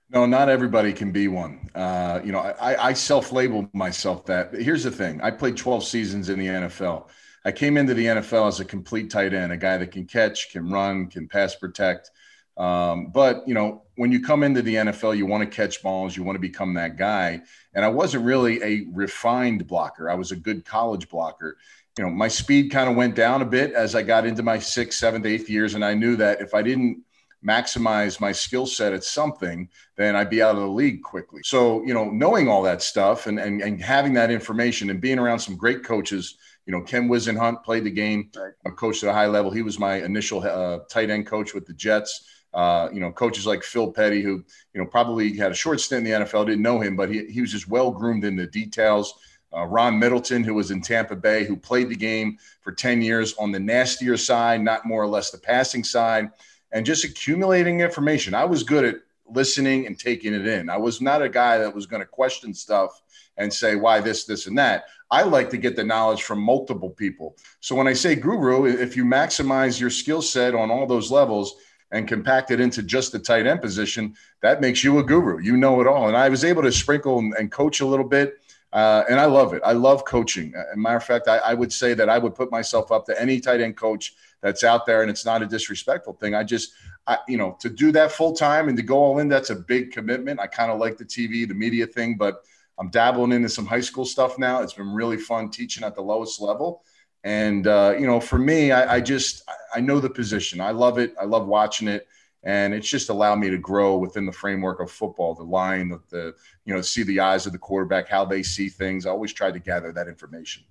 No, 0.09 0.25
not 0.25 0.49
everybody 0.49 0.93
can 0.93 1.11
be 1.11 1.27
one. 1.27 1.69
Uh, 1.75 2.21
you 2.25 2.31
know, 2.31 2.39
I, 2.39 2.89
I 2.89 2.93
self-labeled 2.93 3.75
myself 3.75 4.25
that. 4.27 4.55
Here's 4.55 4.85
the 4.85 4.91
thing: 4.91 5.21
I 5.21 5.31
played 5.33 5.57
12 5.57 5.85
seasons 5.85 6.29
in 6.29 6.39
the 6.39 6.49
NFL. 6.49 7.09
I 7.45 7.53
came 7.53 7.77
into 7.77 7.95
the 7.95 8.07
NFL 8.07 8.49
as 8.49 8.61
a 8.61 8.65
complete 8.65 9.11
tight 9.11 9.35
end, 9.35 9.53
a 9.53 9.57
guy 9.57 9.79
that 9.79 9.91
can 9.93 10.07
catch, 10.07 10.51
can 10.53 10.71
run, 10.71 11.09
can 11.09 11.29
pass 11.29 11.55
protect. 11.57 12.11
Um, 12.57 13.09
but 13.13 13.47
you 13.47 13.55
know, 13.55 13.83
when 13.97 14.13
you 14.13 14.21
come 14.23 14.43
into 14.43 14.63
the 14.63 14.77
NFL, 14.77 15.17
you 15.17 15.27
want 15.27 15.43
to 15.43 15.55
catch 15.57 15.83
balls, 15.83 16.17
you 16.17 16.23
want 16.23 16.37
to 16.37 16.41
become 16.41 16.75
that 16.75 16.97
guy. 16.97 17.43
And 17.75 17.85
I 17.85 17.89
wasn't 17.89 18.25
really 18.25 18.63
a 18.63 18.87
refined 18.93 19.67
blocker. 19.67 20.09
I 20.09 20.15
was 20.15 20.31
a 20.31 20.37
good 20.37 20.65
college 20.65 21.09
blocker. 21.09 21.57
You 21.99 22.05
know, 22.05 22.11
my 22.11 22.29
speed 22.29 22.71
kind 22.71 22.89
of 22.89 22.97
went 22.97 23.15
down 23.17 23.43
a 23.43 23.47
bit 23.47 23.73
as 23.73 23.95
I 23.95 24.03
got 24.03 24.27
into 24.27 24.43
my 24.43 24.59
sixth, 24.59 24.99
seventh, 24.99 25.27
eighth 25.27 25.51
years, 25.51 25.75
and 25.75 25.85
I 25.85 25.95
knew 25.95 26.15
that 26.17 26.41
if 26.41 26.55
I 26.55 26.63
didn't 26.63 27.03
maximize 27.45 28.21
my 28.21 28.33
skill 28.33 28.67
set 28.67 28.93
at 28.93 29.05
something, 29.05 29.69
then 29.97 30.17
I'd 30.17 30.31
be 30.31 30.43
out 30.43 30.55
of 30.55 30.63
the 30.63 30.69
league 30.69 31.03
quickly. 31.03 31.43
So, 31.45 31.83
you 31.85 31.95
know, 31.95 32.11
knowing 32.11 32.49
all 32.49 32.63
that 32.63 32.83
stuff 32.83 33.27
and, 33.27 33.39
and, 33.39 33.61
and 33.63 33.81
having 33.81 34.15
that 34.15 34.31
information 34.31 34.91
and 34.91 35.01
being 35.01 35.19
around 35.19 35.39
some 35.39 35.57
great 35.57 35.85
coaches, 35.85 36.37
you 36.67 36.73
know, 36.73 36.83
Ken 36.83 37.09
Whisenhunt 37.09 37.63
played 37.63 37.85
the 37.85 37.91
game, 37.91 38.31
coached 38.77 39.05
at 39.05 39.11
a 39.11 39.13
high 39.13 39.27
level. 39.27 39.51
He 39.51 39.63
was 39.63 39.79
my 39.79 40.03
initial 40.03 40.43
uh, 40.43 40.81
tight 40.91 41.11
end 41.11 41.27
coach 41.27 41.55
with 41.55 41.67
the 41.67 41.75
Jets. 41.75 42.29
Uh, 42.53 42.89
you 42.93 43.01
know, 43.01 43.13
coaches 43.13 43.47
like 43.47 43.63
Phil 43.63 43.93
Petty, 43.93 44.23
who, 44.23 44.43
you 44.73 44.81
know, 44.81 44.87
probably 44.87 45.37
had 45.37 45.53
a 45.53 45.55
short 45.55 45.79
stint 45.79 46.07
in 46.07 46.21
the 46.21 46.25
NFL, 46.25 46.47
didn't 46.47 46.63
know 46.63 46.81
him, 46.81 46.97
but 46.97 47.11
he, 47.11 47.27
he 47.27 47.43
was 47.43 47.53
just 47.53 47.69
well 47.69 47.91
groomed 47.91 48.25
in 48.25 48.35
the 48.35 48.47
details. 48.47 49.15
Uh, 49.55 49.65
Ron 49.65 49.99
Middleton, 49.99 50.43
who 50.43 50.55
was 50.55 50.71
in 50.71 50.81
Tampa 50.81 51.15
Bay, 51.15 51.45
who 51.45 51.57
played 51.57 51.91
the 51.91 51.97
game 51.97 52.39
for 52.63 52.73
10 52.73 53.03
years 53.03 53.35
on 53.35 53.53
the 53.53 53.61
nastier 53.61 54.17
side, 54.17 54.63
not 54.63 54.87
more 54.87 55.03
or 55.03 55.07
less 55.07 55.31
the 55.31 55.39
passing 55.39 55.85
side 55.85 56.31
and 56.73 56.85
just 56.85 57.05
accumulating 57.05 57.81
information. 57.81 58.35
I 58.35 58.45
was 58.45 58.63
good 58.63 58.85
at 58.85 58.97
listening 59.29 59.87
and 59.87 59.99
taking 59.99 60.35
it 60.35 60.47
in. 60.47 60.69
I 60.69 60.77
was 60.77 61.01
not 61.01 61.23
a 61.23 61.29
guy 61.29 61.59
that 61.59 61.75
was 61.75 61.87
going 61.87 62.03
to 62.03 62.07
question 62.07 62.55
stuff 62.55 63.03
and 63.37 63.53
say 63.53 63.77
why 63.77 64.01
this, 64.01 64.25
this, 64.25 64.47
and 64.47 64.57
that. 64.59 64.85
I 65.11 65.23
like 65.23 65.51
to 65.51 65.57
get 65.57 65.77
the 65.77 65.85
knowledge 65.85 66.23
from 66.23 66.41
multiple 66.41 66.91
people. 66.91 67.37
So 67.61 67.75
when 67.75 67.87
I 67.87 67.93
say 67.93 68.15
guru, 68.15 68.67
if 68.67 68.97
you 68.97 69.05
maximize 69.05 69.81
your 69.81 69.91
skill 69.91 70.23
set 70.23 70.55
on 70.55 70.71
all 70.71 70.87
those 70.87 71.11
levels 71.11 71.57
and 71.93 72.09
compact 72.09 72.51
it 72.51 72.61
into 72.61 72.83
just 72.83 73.13
the 73.13 73.19
tight 73.19 73.47
end 73.47 73.63
position, 73.63 74.15
that 74.43 74.61
makes 74.61 74.83
you 74.83 74.99
a 74.99 75.05
guru. 75.05 75.41
You 75.41 75.57
know 75.57 75.81
it 75.81 75.87
all. 75.87 76.09
And 76.09 76.17
I 76.17 76.29
was 76.29 76.45
able 76.45 76.63
to 76.63 76.73
sprinkle 76.73 77.19
and, 77.19 77.53
coach 77.53 77.81
a 77.81 77.87
little 77.87 78.09
bit. 78.09 78.39
Uh, 78.77 79.05
and 79.09 79.19
I 79.19 79.25
love 79.25 79.55
it. 79.55 79.63
I 79.65 79.73
love 79.73 80.05
coaching. 80.05 80.53
As 80.55 80.75
a 80.75 80.77
matter 80.77 80.99
of 80.99 81.03
fact, 81.03 81.29
I, 81.29 81.39
I, 81.39 81.55
would 81.55 81.73
say 81.73 81.95
that 81.95 82.11
I 82.11 82.19
would 82.19 82.35
put 82.35 82.51
myself 82.51 82.93
up 82.93 83.07
to 83.07 83.19
any 83.19 83.41
tight 83.41 83.63
end 83.63 83.75
coach 83.75 84.15
that's 84.43 84.65
out 84.65 84.85
there, 84.85 85.01
and 85.01 85.11
it's 85.11 85.25
not 85.25 85.41
a 85.41 85.47
disrespectful 85.47 86.13
thing. 86.13 86.35
I 86.35 86.45
just, 86.45 86.73
I, 87.07 87.17
you 87.27 87.39
know, 87.39 87.57
to 87.61 87.71
do 87.71 87.91
that 87.93 88.13
full 88.13 88.35
time 88.35 88.69
and 88.69 88.77
to 88.77 88.83
go 88.83 88.99
all 88.99 89.19
in, 89.19 89.29
that's 89.29 89.49
a 89.49 89.55
big 89.55 89.93
commitment. 89.93 90.41
I 90.41 90.47
kind 90.47 90.71
of 90.71 90.79
like 90.79 90.99
the 90.99 91.07
TV, 91.07 91.49
the 91.49 91.55
media 91.55 91.87
thing, 91.87 92.19
but 92.19 92.43
I'm 92.79 92.91
dabbling 92.91 93.33
into 93.33 93.49
some 93.49 93.65
high 93.65 93.81
school 93.81 94.05
stuff 94.05 94.39
now. 94.39 94.61
It's 94.61 94.75
been 94.75 94.93
really 94.93 95.17
fun 95.17 95.49
teaching 95.49 95.83
at 95.83 95.95
the 95.95 96.03
lowest 96.03 96.39
level. 96.43 96.85
And, 97.25 97.67
uh, 97.67 97.95
you 97.99 98.07
know, 98.07 98.21
for 98.21 98.39
me, 98.39 98.73
I, 98.73 98.97
I 98.97 99.01
just, 99.01 99.43
I 99.75 99.81
know 99.81 100.01
the 100.01 100.11
position. 100.11 100.61
I 100.61 100.73
love 100.73 100.99
it. 100.99 101.15
I 101.19 101.25
love 101.25 101.47
watching 101.47 101.89
it. 101.89 102.07
And 102.43 102.73
it's 102.75 102.89
just 102.89 103.09
allowed 103.09 103.37
me 103.37 103.51
to 103.51 103.59
grow 103.59 103.97
within 103.97 104.25
the 104.25 104.33
framework 104.33 104.81
of 104.81 104.91
football, 104.91 105.35
the 105.35 105.43
line, 105.43 105.89
the, 105.89 106.01
the 106.11 106.35
you 106.65 106.75
know, 106.75 106.81
see 106.81 107.03
the 107.03 107.21
eyes 107.21 107.47
of 107.47 107.53
the 107.53 107.59
quarterback, 107.59 108.09
how 108.09 108.25
they 108.25 108.43
see 108.43 108.69
things. 108.69 109.05
I 109.05 109.11
always 109.11 109.33
try 109.33 109.51
to 109.51 109.59
gather 109.59 109.93
that 109.93 110.07
information. 110.07 110.63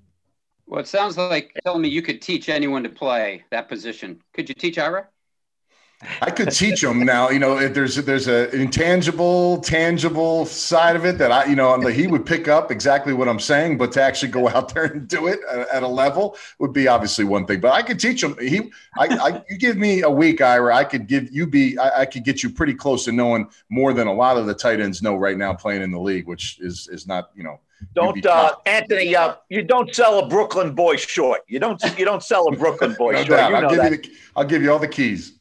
Well, 0.68 0.80
it 0.80 0.88
sounds 0.88 1.18
like 1.18 1.54
telling 1.64 1.82
me 1.82 1.90
you 1.90 2.02
could 2.02 2.22
teach 2.22 2.50
anyone 2.50 2.84
to 2.84 2.90
play 2.90 3.44
that 3.52 3.68
position. 3.68 4.22
Could 4.34 4.50
you 4.50 4.56
teach 4.56 4.78
Ira? 4.78 5.08
I 6.22 6.30
could 6.30 6.52
teach 6.52 6.82
them 6.82 7.06
now. 7.06 7.30
You 7.30 7.40
know, 7.40 7.68
there's 7.68 7.96
there's 7.96 8.28
an 8.28 8.50
intangible, 8.52 9.60
tangible 9.62 10.46
side 10.46 10.96
of 10.96 11.06
it 11.06 11.18
that 11.18 11.32
I, 11.32 11.46
you 11.46 11.56
know, 11.56 11.80
he 11.88 12.08
would 12.08 12.26
pick 12.26 12.48
up 12.48 12.70
exactly 12.70 13.14
what 13.14 13.30
I'm 13.30 13.40
saying, 13.40 13.78
but 13.78 13.92
to 13.94 14.02
actually 14.02 14.32
go 14.32 14.50
out 14.50 14.74
there 14.74 14.86
and 14.86 15.08
do 15.08 15.28
it 15.28 15.40
at 15.72 15.84
a 15.84 15.88
level 15.88 16.38
would 16.60 16.74
be 16.74 16.88
obviously 16.88 17.24
one 17.24 17.46
thing. 17.46 17.62
But 17.62 17.74
I 17.74 17.82
could 17.82 18.00
teach 18.00 18.22
him. 18.22 18.36
He, 18.40 18.72
I, 18.98 19.08
I 19.08 19.44
you 19.50 19.58
give 19.58 19.78
me 19.78 20.02
a 20.02 20.10
week, 20.10 20.42
Ira, 20.42 20.76
I 20.76 20.84
could 20.84 21.08
give 21.08 21.32
you 21.32 21.48
be, 21.48 21.78
I, 21.78 22.02
I, 22.02 22.06
could 22.06 22.24
get 22.24 22.44
you 22.44 22.50
pretty 22.50 22.74
close 22.74 23.06
to 23.06 23.12
knowing 23.12 23.48
more 23.70 23.94
than 23.94 24.08
a 24.08 24.14
lot 24.14 24.38
of 24.38 24.48
the 24.48 24.54
tight 24.54 24.80
ends 24.80 25.02
know 25.02 25.16
right 25.16 25.38
now 25.38 25.54
playing 25.54 25.82
in 25.82 25.92
the 25.92 26.00
league, 26.00 26.28
which 26.28 26.60
is 26.60 26.90
is 26.92 27.08
not, 27.08 27.32
you 27.36 27.44
know. 27.44 27.60
Don't 27.94 28.26
uh, 28.26 28.54
Anthony, 28.66 29.16
uh, 29.16 29.36
you 29.50 29.62
don't 29.62 29.94
sell 29.94 30.20
a 30.20 30.28
Brooklyn 30.28 30.74
boy 30.74 30.96
short. 30.96 31.42
You 31.48 31.60
don't 31.60 31.82
you 31.98 32.06
don't 32.06 32.24
sell 32.24 32.48
a 32.48 32.56
Brooklyn 32.56 32.96
boy 32.98 33.14
no 33.14 33.24
short. 33.24 33.40
I'll 33.40 33.70
give 33.70 33.78
that. 33.78 33.92
you 33.92 33.98
the, 33.98 34.12
I'll 34.36 34.46
give 34.46 34.62
you 34.62 34.72
all 34.72 34.80
the 34.80 34.88
keys. 34.88 35.34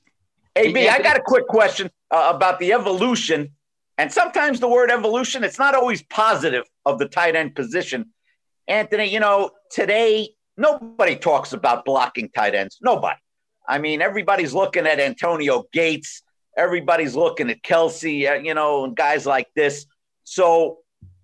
AB, 0.56 0.88
I 0.88 1.02
got 1.02 1.16
a 1.16 1.22
quick 1.22 1.46
question 1.46 1.90
uh, 2.10 2.32
about 2.34 2.58
the 2.58 2.72
evolution. 2.72 3.50
And 3.98 4.12
sometimes 4.12 4.60
the 4.60 4.68
word 4.68 4.90
evolution, 4.90 5.44
it's 5.44 5.58
not 5.58 5.74
always 5.74 6.02
positive 6.02 6.64
of 6.84 6.98
the 6.98 7.06
tight 7.06 7.36
end 7.36 7.54
position. 7.54 8.10
Anthony, 8.66 9.06
you 9.06 9.20
know, 9.20 9.50
today 9.70 10.30
nobody 10.56 11.16
talks 11.16 11.52
about 11.52 11.84
blocking 11.84 12.28
tight 12.30 12.54
ends. 12.54 12.78
Nobody. 12.80 13.18
I 13.68 13.78
mean, 13.78 14.02
everybody's 14.02 14.52
looking 14.52 14.86
at 14.86 15.00
Antonio 15.00 15.64
Gates. 15.72 16.22
Everybody's 16.56 17.14
looking 17.14 17.50
at 17.50 17.62
Kelce, 17.62 18.30
uh, 18.30 18.34
you 18.34 18.54
know, 18.54 18.84
and 18.84 18.94
guys 18.94 19.26
like 19.26 19.48
this. 19.56 19.86
So, 20.22 20.78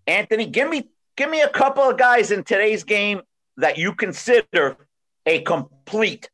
Anthony, 0.06 0.46
give 0.46 0.68
me 0.68 0.88
give 1.16 1.30
me 1.30 1.40
a 1.42 1.48
couple 1.48 1.84
of 1.84 1.98
guys 1.98 2.30
in 2.30 2.42
today's 2.42 2.82
game 2.82 3.20
that 3.56 3.78
you 3.78 3.94
consider 3.94 4.76
a 5.26 5.40
complete 5.42 6.30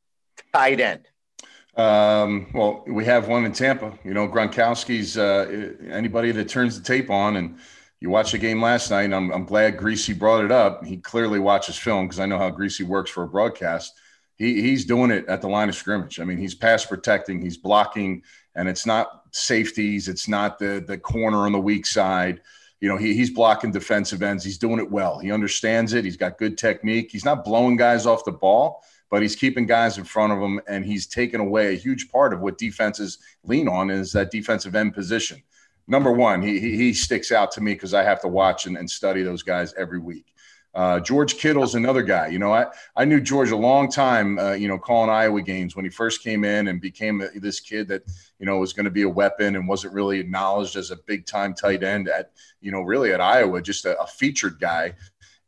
tight 0.52 0.80
end. 0.80 1.06
Um, 1.76 2.46
well, 2.54 2.84
we 2.86 3.04
have 3.04 3.28
one 3.28 3.44
in 3.44 3.52
Tampa. 3.52 3.98
You 4.02 4.14
know, 4.14 4.26
Gronkowski's 4.26 5.18
uh, 5.18 5.72
anybody 5.90 6.32
that 6.32 6.48
turns 6.48 6.78
the 6.78 6.84
tape 6.84 7.10
on 7.10 7.36
and 7.36 7.58
you 8.00 8.10
watched 8.10 8.32
the 8.32 8.38
game 8.38 8.62
last 8.62 8.90
night. 8.90 9.12
I'm, 9.12 9.30
I'm 9.30 9.44
glad 9.44 9.76
Griese 9.76 10.18
brought 10.18 10.44
it 10.44 10.52
up. 10.52 10.84
He 10.84 10.96
clearly 10.96 11.38
watches 11.38 11.76
film 11.76 12.06
because 12.06 12.20
I 12.20 12.26
know 12.26 12.38
how 12.38 12.50
Griese 12.50 12.82
works 12.82 13.10
for 13.10 13.24
a 13.24 13.28
broadcast. 13.28 13.94
He, 14.36 14.60
he's 14.60 14.84
doing 14.84 15.10
it 15.10 15.26
at 15.28 15.40
the 15.40 15.48
line 15.48 15.68
of 15.68 15.74
scrimmage. 15.74 16.20
I 16.20 16.24
mean, 16.24 16.38
he's 16.38 16.54
pass 16.54 16.84
protecting, 16.84 17.40
he's 17.40 17.56
blocking, 17.56 18.22
and 18.54 18.68
it's 18.68 18.84
not 18.84 19.22
safeties, 19.32 20.08
it's 20.08 20.28
not 20.28 20.58
the 20.58 20.84
the 20.86 20.98
corner 20.98 21.38
on 21.38 21.52
the 21.52 21.60
weak 21.60 21.86
side. 21.86 22.42
You 22.80 22.90
know, 22.90 22.98
he, 22.98 23.14
he's 23.14 23.30
blocking 23.30 23.72
defensive 23.72 24.22
ends. 24.22 24.44
He's 24.44 24.58
doing 24.58 24.78
it 24.78 24.90
well. 24.90 25.18
He 25.18 25.32
understands 25.32 25.94
it. 25.94 26.04
He's 26.04 26.18
got 26.18 26.36
good 26.36 26.58
technique. 26.58 27.08
He's 27.10 27.24
not 27.24 27.44
blowing 27.44 27.76
guys 27.76 28.04
off 28.04 28.24
the 28.26 28.32
ball 28.32 28.82
but 29.10 29.22
he's 29.22 29.36
keeping 29.36 29.66
guys 29.66 29.98
in 29.98 30.04
front 30.04 30.32
of 30.32 30.40
him 30.40 30.60
and 30.68 30.84
he's 30.84 31.06
taken 31.06 31.40
away 31.40 31.74
a 31.74 31.78
huge 31.78 32.10
part 32.10 32.32
of 32.32 32.40
what 32.40 32.58
defenses 32.58 33.18
lean 33.44 33.68
on 33.68 33.90
is 33.90 34.12
that 34.12 34.30
defensive 34.30 34.74
end 34.74 34.94
position. 34.94 35.42
Number 35.88 36.10
one, 36.10 36.42
he, 36.42 36.58
he 36.58 36.92
sticks 36.92 37.30
out 37.30 37.52
to 37.52 37.60
me 37.60 37.74
because 37.74 37.94
I 37.94 38.02
have 38.02 38.20
to 38.22 38.28
watch 38.28 38.66
and, 38.66 38.76
and 38.76 38.90
study 38.90 39.22
those 39.22 39.42
guys 39.42 39.72
every 39.74 40.00
week. 40.00 40.32
Uh, 40.74 41.00
George 41.00 41.36
Kittle's 41.36 41.74
another 41.74 42.02
guy. 42.02 42.26
You 42.26 42.38
know, 42.38 42.52
I, 42.52 42.66
I 42.96 43.06
knew 43.06 43.18
George 43.18 43.50
a 43.50 43.56
long 43.56 43.90
time, 43.90 44.38
uh, 44.38 44.52
you 44.52 44.68
know, 44.68 44.76
calling 44.76 45.08
Iowa 45.08 45.40
games 45.40 45.74
when 45.74 45.86
he 45.86 45.90
first 45.90 46.22
came 46.22 46.44
in 46.44 46.68
and 46.68 46.82
became 46.82 47.22
a, 47.22 47.28
this 47.40 47.60
kid 47.60 47.88
that, 47.88 48.02
you 48.38 48.44
know, 48.44 48.58
was 48.58 48.74
going 48.74 48.84
to 48.84 48.90
be 48.90 49.02
a 49.02 49.08
weapon 49.08 49.56
and 49.56 49.66
wasn't 49.66 49.94
really 49.94 50.20
acknowledged 50.20 50.76
as 50.76 50.90
a 50.90 50.96
big 51.06 51.24
time 51.24 51.54
tight 51.54 51.82
end 51.82 52.08
at, 52.08 52.32
you 52.60 52.72
know, 52.72 52.82
really 52.82 53.14
at 53.14 53.22
Iowa, 53.22 53.62
just 53.62 53.86
a, 53.86 53.98
a 53.98 54.06
featured 54.06 54.60
guy. 54.60 54.92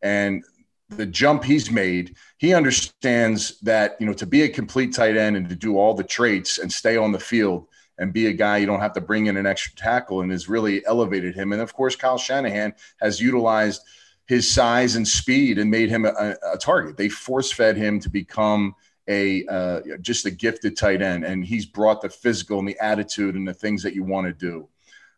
And 0.01 0.45
the 0.91 1.07
jump 1.07 1.45
he's 1.45 1.71
made, 1.71 2.17
he 2.39 2.55
understands 2.55 3.59
that, 3.61 3.97
you 4.01 4.07
know, 4.07 4.15
to 4.15 4.27
be 4.27 4.43
a 4.43 4.49
complete 4.49 4.95
tight 4.95 5.17
end 5.17 5.37
and 5.37 5.49
to 5.49 5.55
do 5.57 5.77
all 5.77 5.95
the 5.95 6.05
traits 6.05 6.59
and 6.59 6.73
stay 6.73 6.97
on 6.97 7.13
the 7.13 7.19
field 7.19 7.67
and 7.99 8.13
be 8.13 8.27
a 8.29 8.33
guy 8.33 8.59
you 8.59 8.67
don't 8.67 8.81
have 8.81 8.93
to 8.95 9.01
bring 9.01 9.27
in 9.27 9.37
an 9.37 9.47
extra 9.47 9.75
tackle 9.75 10.23
and 10.23 10.31
has 10.31 10.49
really 10.49 10.85
elevated 10.87 11.35
him. 11.35 11.53
And 11.53 11.61
of 11.61 11.75
course, 11.75 11.97
Kyle 11.97 12.19
Shanahan 12.19 12.75
has 13.01 13.21
utilized 13.21 13.83
his 14.27 14.51
size 14.51 14.97
and 14.97 15.07
speed 15.07 15.59
and 15.59 15.71
made 15.71 15.89
him 15.89 16.05
a, 16.05 16.37
a 16.53 16.59
target. 16.59 16.97
They 16.97 17.09
force 17.09 17.51
fed 17.51 17.77
him 17.77 17.99
to 18.01 18.11
become 18.11 18.75
a 19.09 19.45
uh, 19.47 19.81
just 20.03 20.27
a 20.27 20.31
gifted 20.31 20.77
tight 20.77 21.01
end, 21.01 21.25
and 21.25 21.45
he's 21.45 21.65
brought 21.65 22.03
the 22.03 22.11
physical 22.11 22.59
and 22.59 22.69
the 22.69 22.79
attitude 22.79 23.35
and 23.35 23.49
the 23.49 23.55
things 23.55 23.83
that 23.83 23.95
you 23.95 24.05
want 24.05 24.27
to 24.27 24.35
do. 24.35 24.69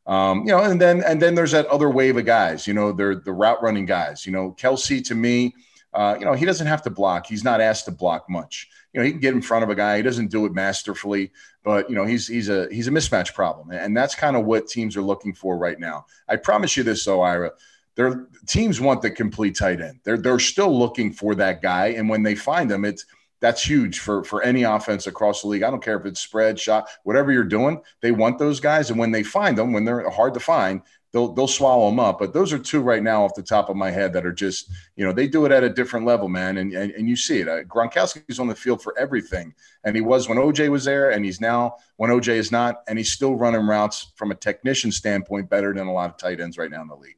Um, 0.07 0.41
you 0.41 0.47
know, 0.47 0.61
and 0.61 0.81
then 0.81 1.03
and 1.05 1.21
then 1.21 1.35
there's 1.35 1.53
that 1.53 1.67
other 1.67 1.91
wave 1.91 2.17
of 2.17 2.25
guys. 2.25 2.67
You 2.67 2.75
know, 2.75 2.93
they're 2.93 3.15
the 3.15 3.33
route 3.33 3.63
running 3.63 3.87
guys. 3.87 4.27
You 4.27 4.33
know, 4.33 4.53
Kelce 4.59 5.05
to 5.05 5.15
me, 5.15 5.55
uh, 5.93 6.17
you 6.19 6.25
know, 6.25 6.33
he 6.33 6.45
doesn't 6.45 6.67
have 6.67 6.83
to 6.83 6.91
block. 6.91 7.27
He's 7.27 7.45
not 7.45 7.61
asked 7.61 7.85
to 7.87 7.91
block 7.91 8.29
much. 8.29 8.69
You 8.93 9.01
know, 9.01 9.05
he 9.07 9.13
can 9.13 9.21
get 9.21 9.35
in 9.35 9.43
front 9.43 9.63
of 9.63 9.71
a 9.71 9.75
guy. 9.75 9.99
He 9.99 10.03
doesn't 10.03 10.31
do 10.31 10.47
it 10.47 10.53
masterfully, 10.53 11.31
but 11.63 11.89
you 11.89 11.95
know, 11.95 12.05
he's 12.05 12.27
he's 12.27 12.49
a 12.49 12.69
he's 12.73 12.89
a 12.89 12.91
mismatch 12.91 13.35
problem, 13.35 13.71
and 13.71 13.97
that's 13.97 14.15
kind 14.15 14.37
of 14.37 14.45
what 14.45 14.69
teams 14.69 14.97
are 14.97 15.03
looking 15.03 15.35
for 15.35 15.57
right 15.57 15.79
now. 15.79 16.07
I 16.29 16.37
promise 16.37 16.77
you 16.77 16.83
this, 16.83 17.05
though, 17.05 17.23
Ira. 17.23 17.53
Their 17.97 18.29
teams 18.47 18.81
want 18.81 19.03
the 19.03 19.11
complete 19.11 19.57
tight 19.57 19.81
end. 19.81 20.01
They're 20.05 20.17
they're 20.17 20.39
still 20.39 20.77
looking 20.77 21.13
for 21.13 21.35
that 21.37 21.61
guy, 21.61 21.89
and 21.89 22.09
when 22.09 22.23
they 22.23 22.35
find 22.35 22.71
them, 22.71 22.85
it's 22.85 23.05
that's 23.41 23.63
huge 23.63 23.99
for 24.01 24.23
for 24.25 24.43
any 24.43 24.63
offense 24.63 25.07
across 25.07 25.43
the 25.43 25.49
league. 25.49 25.63
I 25.63 25.71
don't 25.71 25.83
care 25.83 25.99
if 25.99 26.07
it's 26.07 26.21
spread, 26.21 26.59
shot, 26.59 26.89
whatever 27.05 27.33
you're 27.33 27.45
doing. 27.45 27.81
They 28.01 28.13
want 28.13 28.39
those 28.39 28.61
guys, 28.61 28.91
and 28.91 28.99
when 28.99 29.11
they 29.11 29.23
find 29.23 29.57
them, 29.57 29.73
when 29.73 29.85
they're 29.85 30.09
hard 30.11 30.35
to 30.35 30.41
find, 30.41 30.83
they'll 31.13 31.33
they'll 31.33 31.49
swallow 31.49 31.89
them 31.89 31.99
up. 31.99 32.19
But 32.19 32.33
those 32.33 32.53
are 32.53 32.59
two 32.59 32.81
right 32.81 33.03
now 33.03 33.25
off 33.25 33.35
the 33.35 33.43
top 33.43 33.69
of 33.69 33.77
my 33.77 33.91
head 33.91 34.13
that 34.13 34.27
are 34.27 34.33
just 34.33 34.71
you 34.97 35.05
know 35.05 35.13
they 35.13 35.27
do 35.27 35.47
it 35.47 35.53
at 35.53 35.65
a 35.65 35.71
different 35.71 36.07
level, 36.07 36.29
man, 36.29 36.59
and 36.59 36.73
and, 36.75 36.93
and 36.93 37.09
you 37.09 37.17
see 37.17 37.41
it. 37.41 37.49
Uh, 37.49 37.63
Gronkowski's 37.65 38.39
on 38.39 38.47
the 38.47 38.55
field 38.55 38.83
for 38.83 38.97
everything, 38.99 39.55
and 39.85 39.97
he 39.97 40.03
was 40.03 40.29
when 40.29 40.39
OJ 40.39 40.69
was 40.71 40.85
there, 40.85 41.11
and 41.11 41.25
he's 41.25 41.41
now 41.41 41.77
when 41.97 42.11
OJ 42.11 42.29
is 42.35 42.53
not, 42.53 42.83
and 42.89 42.99
he's 42.99 43.11
still 43.11 43.35
running 43.35 43.67
routes 43.67 44.13
from 44.17 44.31
a 44.31 44.35
technician 44.35 44.93
standpoint 44.93 45.49
better 45.49 45.73
than 45.73 45.87
a 45.87 45.93
lot 45.93 46.11
of 46.11 46.17
tight 46.17 46.41
ends 46.41 46.59
right 46.59 46.71
now 46.71 46.83
in 46.83 46.89
the 46.89 46.97
league. 46.97 47.17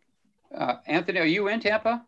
Uh, 0.55 0.77
Anthony, 0.87 1.19
are 1.19 1.27
you 1.27 1.49
in 1.49 1.61
Tampa? 1.61 2.05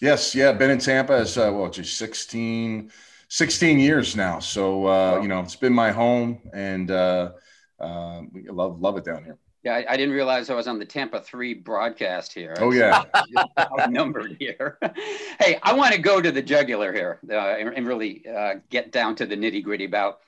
Yes, 0.00 0.34
yeah, 0.34 0.52
been 0.52 0.70
in 0.70 0.78
Tampa 0.78 1.12
as 1.12 1.36
uh, 1.36 1.52
well, 1.52 1.68
just 1.68 1.98
16, 1.98 2.90
16 3.30 3.78
years 3.78 4.16
now. 4.16 4.40
So 4.40 4.86
uh, 4.86 5.20
you 5.22 5.28
know, 5.28 5.40
it's 5.40 5.56
been 5.56 5.72
my 5.72 5.90
home, 5.92 6.40
and 6.52 6.90
uh, 6.90 7.32
uh, 7.78 8.22
we 8.32 8.48
love 8.48 8.80
love 8.80 8.96
it 8.98 9.04
down 9.04 9.24
here. 9.24 9.38
Yeah, 9.62 9.74
I, 9.74 9.84
I, 9.90 9.96
didn't 9.98 10.14
realize 10.14 10.48
I 10.48 10.54
was 10.54 10.66
on 10.66 10.78
the 10.78 10.86
Tampa 10.86 11.20
Three 11.20 11.54
broadcast 11.54 12.32
here. 12.32 12.56
Oh 12.58 12.72
yeah, 12.72 13.04
numbered 13.88 14.36
here. 14.38 14.78
hey, 15.40 15.58
I 15.62 15.74
want 15.74 15.94
to 15.94 16.00
go 16.00 16.20
to 16.20 16.32
the 16.32 16.42
jugular 16.42 16.92
here 16.92 17.20
uh, 17.30 17.34
and, 17.34 17.68
and, 17.68 17.86
really 17.86 18.24
uh, 18.26 18.54
get 18.70 18.90
down 18.90 19.14
to 19.16 19.26
the 19.26 19.36
nitty 19.36 19.62
gritty 19.62 19.84
about 19.84 20.20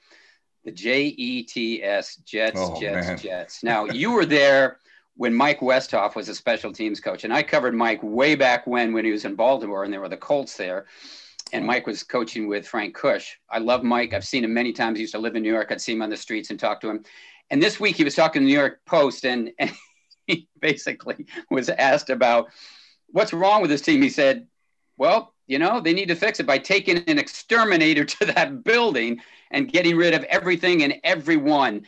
the 0.64 0.70
J 0.70 1.07
E 1.07 1.42
T 1.42 1.82
S 1.82 2.16
Jets, 2.16 2.61
oh, 2.61 2.78
Jets, 2.78 3.07
man. 3.07 3.18
Jets. 3.18 3.64
Now 3.64 3.86
you 3.86 4.12
were 4.12 4.26
there 4.26 4.78
when 5.16 5.34
Mike 5.34 5.61
Westhoff 5.61 6.14
was 6.14 6.28
a 6.28 6.34
special 6.34 6.72
teams 6.72 7.00
coach, 7.00 7.24
and 7.24 7.32
I 7.32 7.42
covered 7.42 7.74
Mike 7.74 8.00
way 8.03 8.36
back 8.36 8.66
when 8.66 8.92
when 8.92 9.05
he 9.05 9.11
was 9.11 9.24
in 9.24 9.34
Baltimore, 9.34 9.82
and 9.82 9.92
there 9.92 10.00
were 10.00 10.09
the 10.09 10.16
Colts 10.16 10.57
there 10.57 10.86
and 11.53 11.66
Mike 11.66 11.86
was 11.86 12.03
coaching 12.03 12.48
with 12.48 12.66
Frank 12.66 12.94
Kush. 12.94 13.36
I 13.50 13.59
love 13.59 13.82
Mike. 13.82 14.14
I've 14.14 14.24
seen 14.24 14.44
him 14.44 14.55
many 14.55 14.72
times. 14.72 14.98
He 14.98 15.03
used 15.03 15.12
to 15.12 15.18
live 15.18 15.36
in 15.36 15.42
New 15.42 15.53
York. 15.53 15.70
I'd 15.70 15.80
see 15.80 15.92
him 15.92 16.03
on 16.03 16.11
the 16.11 16.16
streets 16.16 16.50
and 16.50 16.59
talk 16.59 16.80
to 16.80 16.88
him. 16.88 17.05
And 17.50 17.62
this 17.62 17.78
week 17.78 17.96
he 17.96 18.05
was 18.05 18.14
talking 18.14 18.40
to 18.40 18.44
the 18.44 18.50
New 18.50 18.59
York 18.59 18.80
Post 18.86 19.26
and, 19.26 19.50
and 19.59 19.70
he 20.26 20.48
basically 20.61 21.26
was 21.50 21.68
asked 21.68 22.11
about 22.11 22.50
what's 23.09 23.32
wrong 23.32 23.61
with 23.61 23.70
this 23.70 23.82
team. 23.82 24.00
He 24.00 24.09
said, 24.09 24.46
well, 24.96 25.34
You 25.46 25.59
know, 25.59 25.80
they 25.80 25.92
need 25.92 26.09
to 26.09 26.14
fix 26.14 26.40
it 26.40 26.46
by 26.46 26.59
taking 26.59 26.98
an 26.98 27.18
exterminator 27.18 28.05
to 28.16 28.24
that 28.26 28.64
building 28.64 29.20
and 29.50 29.70
getting 29.70 29.96
rid 29.96 30.14
of 30.14 30.24
everything 30.24 30.82
and 30.82 30.94
everyone. 31.05 31.86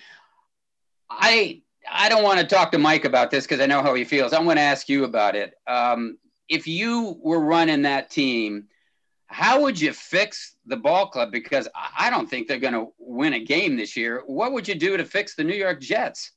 I 1.11 1.63
I 1.91 2.09
don't 2.09 2.23
want 2.23 2.41
to 2.41 2.47
talk 2.47 2.73
to 2.73 2.79
Mike 2.79 3.05
about 3.05 3.31
this 3.31 3.45
because 3.45 3.61
I 3.61 3.67
know 3.67 3.83
how 3.83 3.95
he 3.95 4.05
feels. 4.05 4.33
I 4.33 4.41
want 4.41 4.59
to 4.59 4.63
ask 4.63 4.89
you 4.89 5.05
about 5.05 5.37
it. 5.37 5.55
Um, 5.67 6.19
if 6.49 6.67
you 6.67 7.19
were 7.23 7.41
running 7.41 7.83
that 7.83 8.11
team, 8.11 8.69
how 9.35 9.61
would 9.63 9.81
you 9.81 9.93
fix 9.93 10.55
the 10.65 10.77
ball 10.77 11.09
club? 11.09 11.33
Because 11.33 11.67
I 11.99 12.09
don't 12.09 12.31
think 12.31 12.47
they're 12.47 12.61
going 12.61 12.75
to 12.75 12.93
win 13.01 13.33
a 13.33 13.41
game 13.41 13.77
this 13.77 13.97
year. 13.97 14.23
What 14.27 14.53
would 14.53 14.69
you 14.69 14.77
do 14.77 14.97
to 14.97 15.05
fix 15.05 15.35
the 15.35 15.43
New 15.43 15.57
York 15.57 15.81
Jets? 15.81 16.31